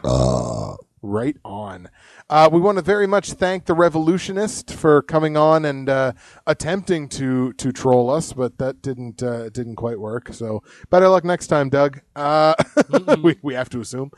Right 1.04 1.36
on. 1.44 1.90
Uh, 2.30 2.48
we 2.52 2.60
want 2.60 2.78
to 2.78 2.82
very 2.82 3.08
much 3.08 3.32
thank 3.32 3.64
the 3.64 3.74
Revolutionist 3.74 4.72
for 4.72 5.02
coming 5.02 5.36
on 5.36 5.64
and 5.64 5.88
uh, 5.88 6.12
attempting 6.46 7.08
to 7.08 7.52
to 7.54 7.72
troll 7.72 8.08
us, 8.08 8.32
but 8.32 8.58
that 8.58 8.80
didn't 8.82 9.20
uh, 9.20 9.48
didn't 9.48 9.74
quite 9.74 9.98
work. 9.98 10.32
So 10.32 10.62
better 10.90 11.08
luck 11.08 11.24
next 11.24 11.48
time, 11.48 11.70
Doug. 11.70 12.00
Uh, 12.14 12.54
we 13.22 13.36
we 13.42 13.54
have 13.54 13.68
to 13.70 13.80
assume. 13.80 14.12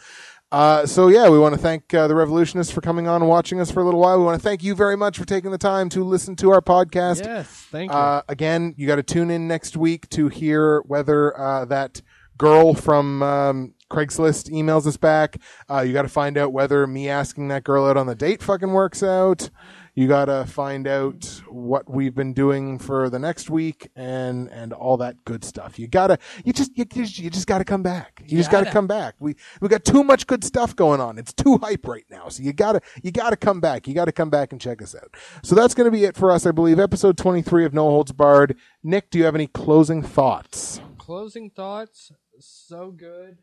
Uh, 0.54 0.86
so 0.86 1.08
yeah, 1.08 1.28
we 1.28 1.36
want 1.36 1.52
to 1.52 1.60
thank 1.60 1.92
uh, 1.92 2.06
the 2.06 2.14
Revolutionists 2.14 2.72
for 2.72 2.80
coming 2.80 3.08
on 3.08 3.22
and 3.22 3.28
watching 3.28 3.58
us 3.58 3.72
for 3.72 3.80
a 3.80 3.84
little 3.84 3.98
while. 3.98 4.16
We 4.20 4.24
want 4.24 4.40
to 4.40 4.48
thank 4.48 4.62
you 4.62 4.76
very 4.76 4.96
much 4.96 5.18
for 5.18 5.24
taking 5.24 5.50
the 5.50 5.58
time 5.58 5.88
to 5.88 6.04
listen 6.04 6.36
to 6.36 6.50
our 6.50 6.60
podcast. 6.60 7.24
yes, 7.24 7.48
thank 7.72 7.90
you. 7.90 7.98
Uh, 7.98 8.22
again, 8.28 8.72
you 8.76 8.86
got 8.86 8.94
to 8.94 9.02
tune 9.02 9.32
in 9.32 9.48
next 9.48 9.76
week 9.76 10.08
to 10.10 10.28
hear 10.28 10.82
whether 10.82 11.36
uh, 11.36 11.64
that 11.64 12.02
girl 12.38 12.72
from 12.72 13.20
um, 13.20 13.74
Craigslist 13.90 14.48
emails 14.48 14.86
us 14.86 14.96
back. 14.96 15.38
Uh, 15.68 15.80
you 15.80 15.92
got 15.92 16.02
to 16.02 16.08
find 16.08 16.38
out 16.38 16.52
whether 16.52 16.86
me 16.86 17.08
asking 17.08 17.48
that 17.48 17.64
girl 17.64 17.86
out 17.86 17.96
on 17.96 18.06
the 18.06 18.14
date 18.14 18.40
fucking 18.40 18.70
works 18.70 19.02
out. 19.02 19.50
You 19.96 20.08
got 20.08 20.24
to 20.24 20.44
find 20.44 20.88
out 20.88 21.40
what 21.48 21.88
we've 21.88 22.14
been 22.16 22.32
doing 22.32 22.80
for 22.80 23.08
the 23.08 23.18
next 23.20 23.48
week 23.48 23.88
and 23.94 24.48
and 24.50 24.72
all 24.72 24.96
that 24.96 25.24
good 25.24 25.44
stuff. 25.44 25.78
You 25.78 25.86
gotta 25.86 26.18
you 26.44 26.52
just 26.52 26.76
you, 26.76 26.84
just- 26.84 27.18
you 27.20 27.30
just 27.30 27.46
got 27.46 27.58
to 27.58 27.64
come 27.64 27.84
back. 27.84 28.20
You 28.26 28.36
just 28.38 28.50
got 28.50 28.58
to 28.60 28.64
Gotta. 28.64 28.74
come 28.74 28.86
back. 28.88 29.14
We 29.20 29.36
we 29.60 29.68
got 29.68 29.84
too 29.84 30.02
much 30.02 30.26
good 30.26 30.42
stuff 30.42 30.74
going 30.74 31.00
on. 31.00 31.16
It's 31.16 31.32
too 31.32 31.58
hype 31.58 31.86
right 31.86 32.04
now. 32.10 32.28
So 32.28 32.42
you 32.42 32.52
gotta 32.52 32.80
you 33.04 33.12
gotta 33.12 33.36
come 33.36 33.60
back. 33.60 33.86
You 33.86 33.94
gotta 33.94 34.10
come 34.10 34.30
back 34.30 34.50
and 34.50 34.60
check 34.60 34.82
us 34.82 34.96
out. 34.96 35.14
So 35.44 35.54
that's 35.54 35.74
gonna 35.74 35.92
be 35.92 36.04
it 36.04 36.16
for 36.16 36.32
us, 36.32 36.44
I 36.44 36.50
believe. 36.50 36.80
Episode 36.80 37.16
twenty 37.16 37.42
three 37.42 37.64
of 37.64 37.72
No 37.72 37.84
Holds 37.88 38.10
Barred. 38.10 38.56
Nick, 38.82 39.10
do 39.10 39.18
you 39.18 39.24
have 39.26 39.36
any 39.36 39.46
closing 39.46 40.02
thoughts? 40.02 40.80
Closing 40.98 41.50
thoughts. 41.50 42.10
So 42.40 42.90
good. 42.90 43.38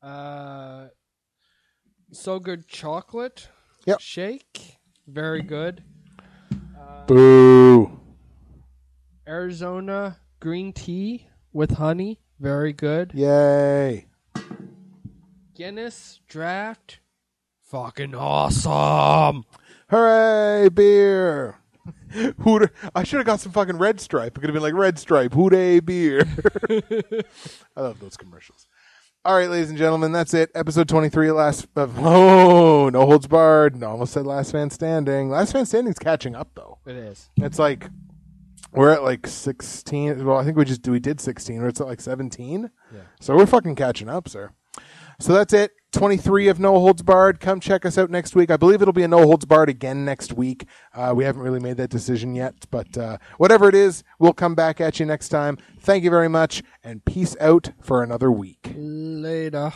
Uh, 0.00 0.86
so 2.12 2.38
good 2.38 2.68
chocolate. 2.68 3.48
Yep. 3.86 4.00
Shake. 4.00 4.76
Very 5.12 5.42
good. 5.42 5.82
Uh, 6.52 7.04
Boo. 7.06 8.00
Arizona 9.26 10.18
green 10.38 10.72
tea 10.72 11.26
with 11.52 11.72
honey. 11.72 12.20
Very 12.38 12.72
good. 12.72 13.10
Yay. 13.12 14.06
Guinness 15.56 16.20
draft. 16.28 17.00
Fucking 17.64 18.14
awesome. 18.14 19.44
Hooray, 19.90 20.68
beer. 20.68 21.58
Hoot 22.42 22.70
I 22.94 23.02
should 23.02 23.18
have 23.18 23.26
got 23.26 23.40
some 23.40 23.50
fucking 23.52 23.78
red 23.78 24.00
stripe. 24.00 24.38
It 24.38 24.40
could 24.40 24.50
have 24.50 24.54
been 24.54 24.62
like 24.62 24.74
red 24.74 24.98
stripe, 24.98 25.34
hooray 25.34 25.80
beer. 25.80 26.22
I 27.76 27.80
love 27.80 27.98
those 27.98 28.16
commercials. 28.16 28.68
All 29.22 29.36
right, 29.36 29.50
ladies 29.50 29.68
and 29.68 29.76
gentlemen, 29.76 30.12
that's 30.12 30.32
it. 30.32 30.50
Episode 30.54 30.88
23 30.88 31.28
of 31.28 31.36
Last 31.36 31.68
of 31.76 31.98
Oh, 31.98 32.88
no 32.88 33.04
holds 33.04 33.26
barred. 33.26 33.76
No, 33.76 33.90
almost 33.90 34.14
said 34.14 34.26
Last 34.26 34.54
Man 34.54 34.70
Standing. 34.70 35.28
Last 35.28 35.52
Man 35.52 35.66
Standing's 35.66 35.98
catching 35.98 36.34
up 36.34 36.48
though. 36.54 36.78
It 36.86 36.96
is. 36.96 37.28
It's 37.36 37.58
like 37.58 37.90
we're 38.72 38.88
at 38.88 39.02
like 39.02 39.26
16. 39.26 40.24
Well, 40.24 40.38
I 40.38 40.44
think 40.44 40.56
we 40.56 40.64
just 40.64 40.88
we 40.88 41.00
did 41.00 41.20
16. 41.20 41.60
We're 41.60 41.68
at 41.68 41.80
like 41.80 42.00
17. 42.00 42.70
Yeah. 42.94 43.00
So 43.20 43.36
we're 43.36 43.44
fucking 43.44 43.74
catching 43.74 44.08
up, 44.08 44.26
sir. 44.26 44.52
So 45.20 45.34
that's 45.34 45.52
it. 45.52 45.72
23 45.92 46.48
of 46.48 46.58
No 46.58 46.78
Holds 46.78 47.02
Barred. 47.02 47.40
Come 47.40 47.60
check 47.60 47.84
us 47.84 47.98
out 47.98 48.10
next 48.10 48.34
week. 48.34 48.50
I 48.50 48.56
believe 48.56 48.80
it'll 48.80 48.94
be 48.94 49.02
a 49.02 49.08
No 49.08 49.18
Holds 49.18 49.44
Barred 49.44 49.68
again 49.68 50.04
next 50.04 50.32
week. 50.32 50.66
Uh, 50.94 51.12
we 51.14 51.24
haven't 51.24 51.42
really 51.42 51.60
made 51.60 51.76
that 51.76 51.90
decision 51.90 52.34
yet, 52.34 52.54
but 52.70 52.96
uh, 52.96 53.18
whatever 53.36 53.68
it 53.68 53.74
is, 53.74 54.02
we'll 54.18 54.32
come 54.32 54.54
back 54.54 54.80
at 54.80 54.98
you 54.98 55.04
next 55.04 55.28
time. 55.28 55.58
Thank 55.80 56.04
you 56.04 56.10
very 56.10 56.28
much, 56.28 56.62
and 56.82 57.04
peace 57.04 57.36
out 57.38 57.70
for 57.82 58.02
another 58.02 58.30
week. 58.32 58.72
Later. 58.74 59.72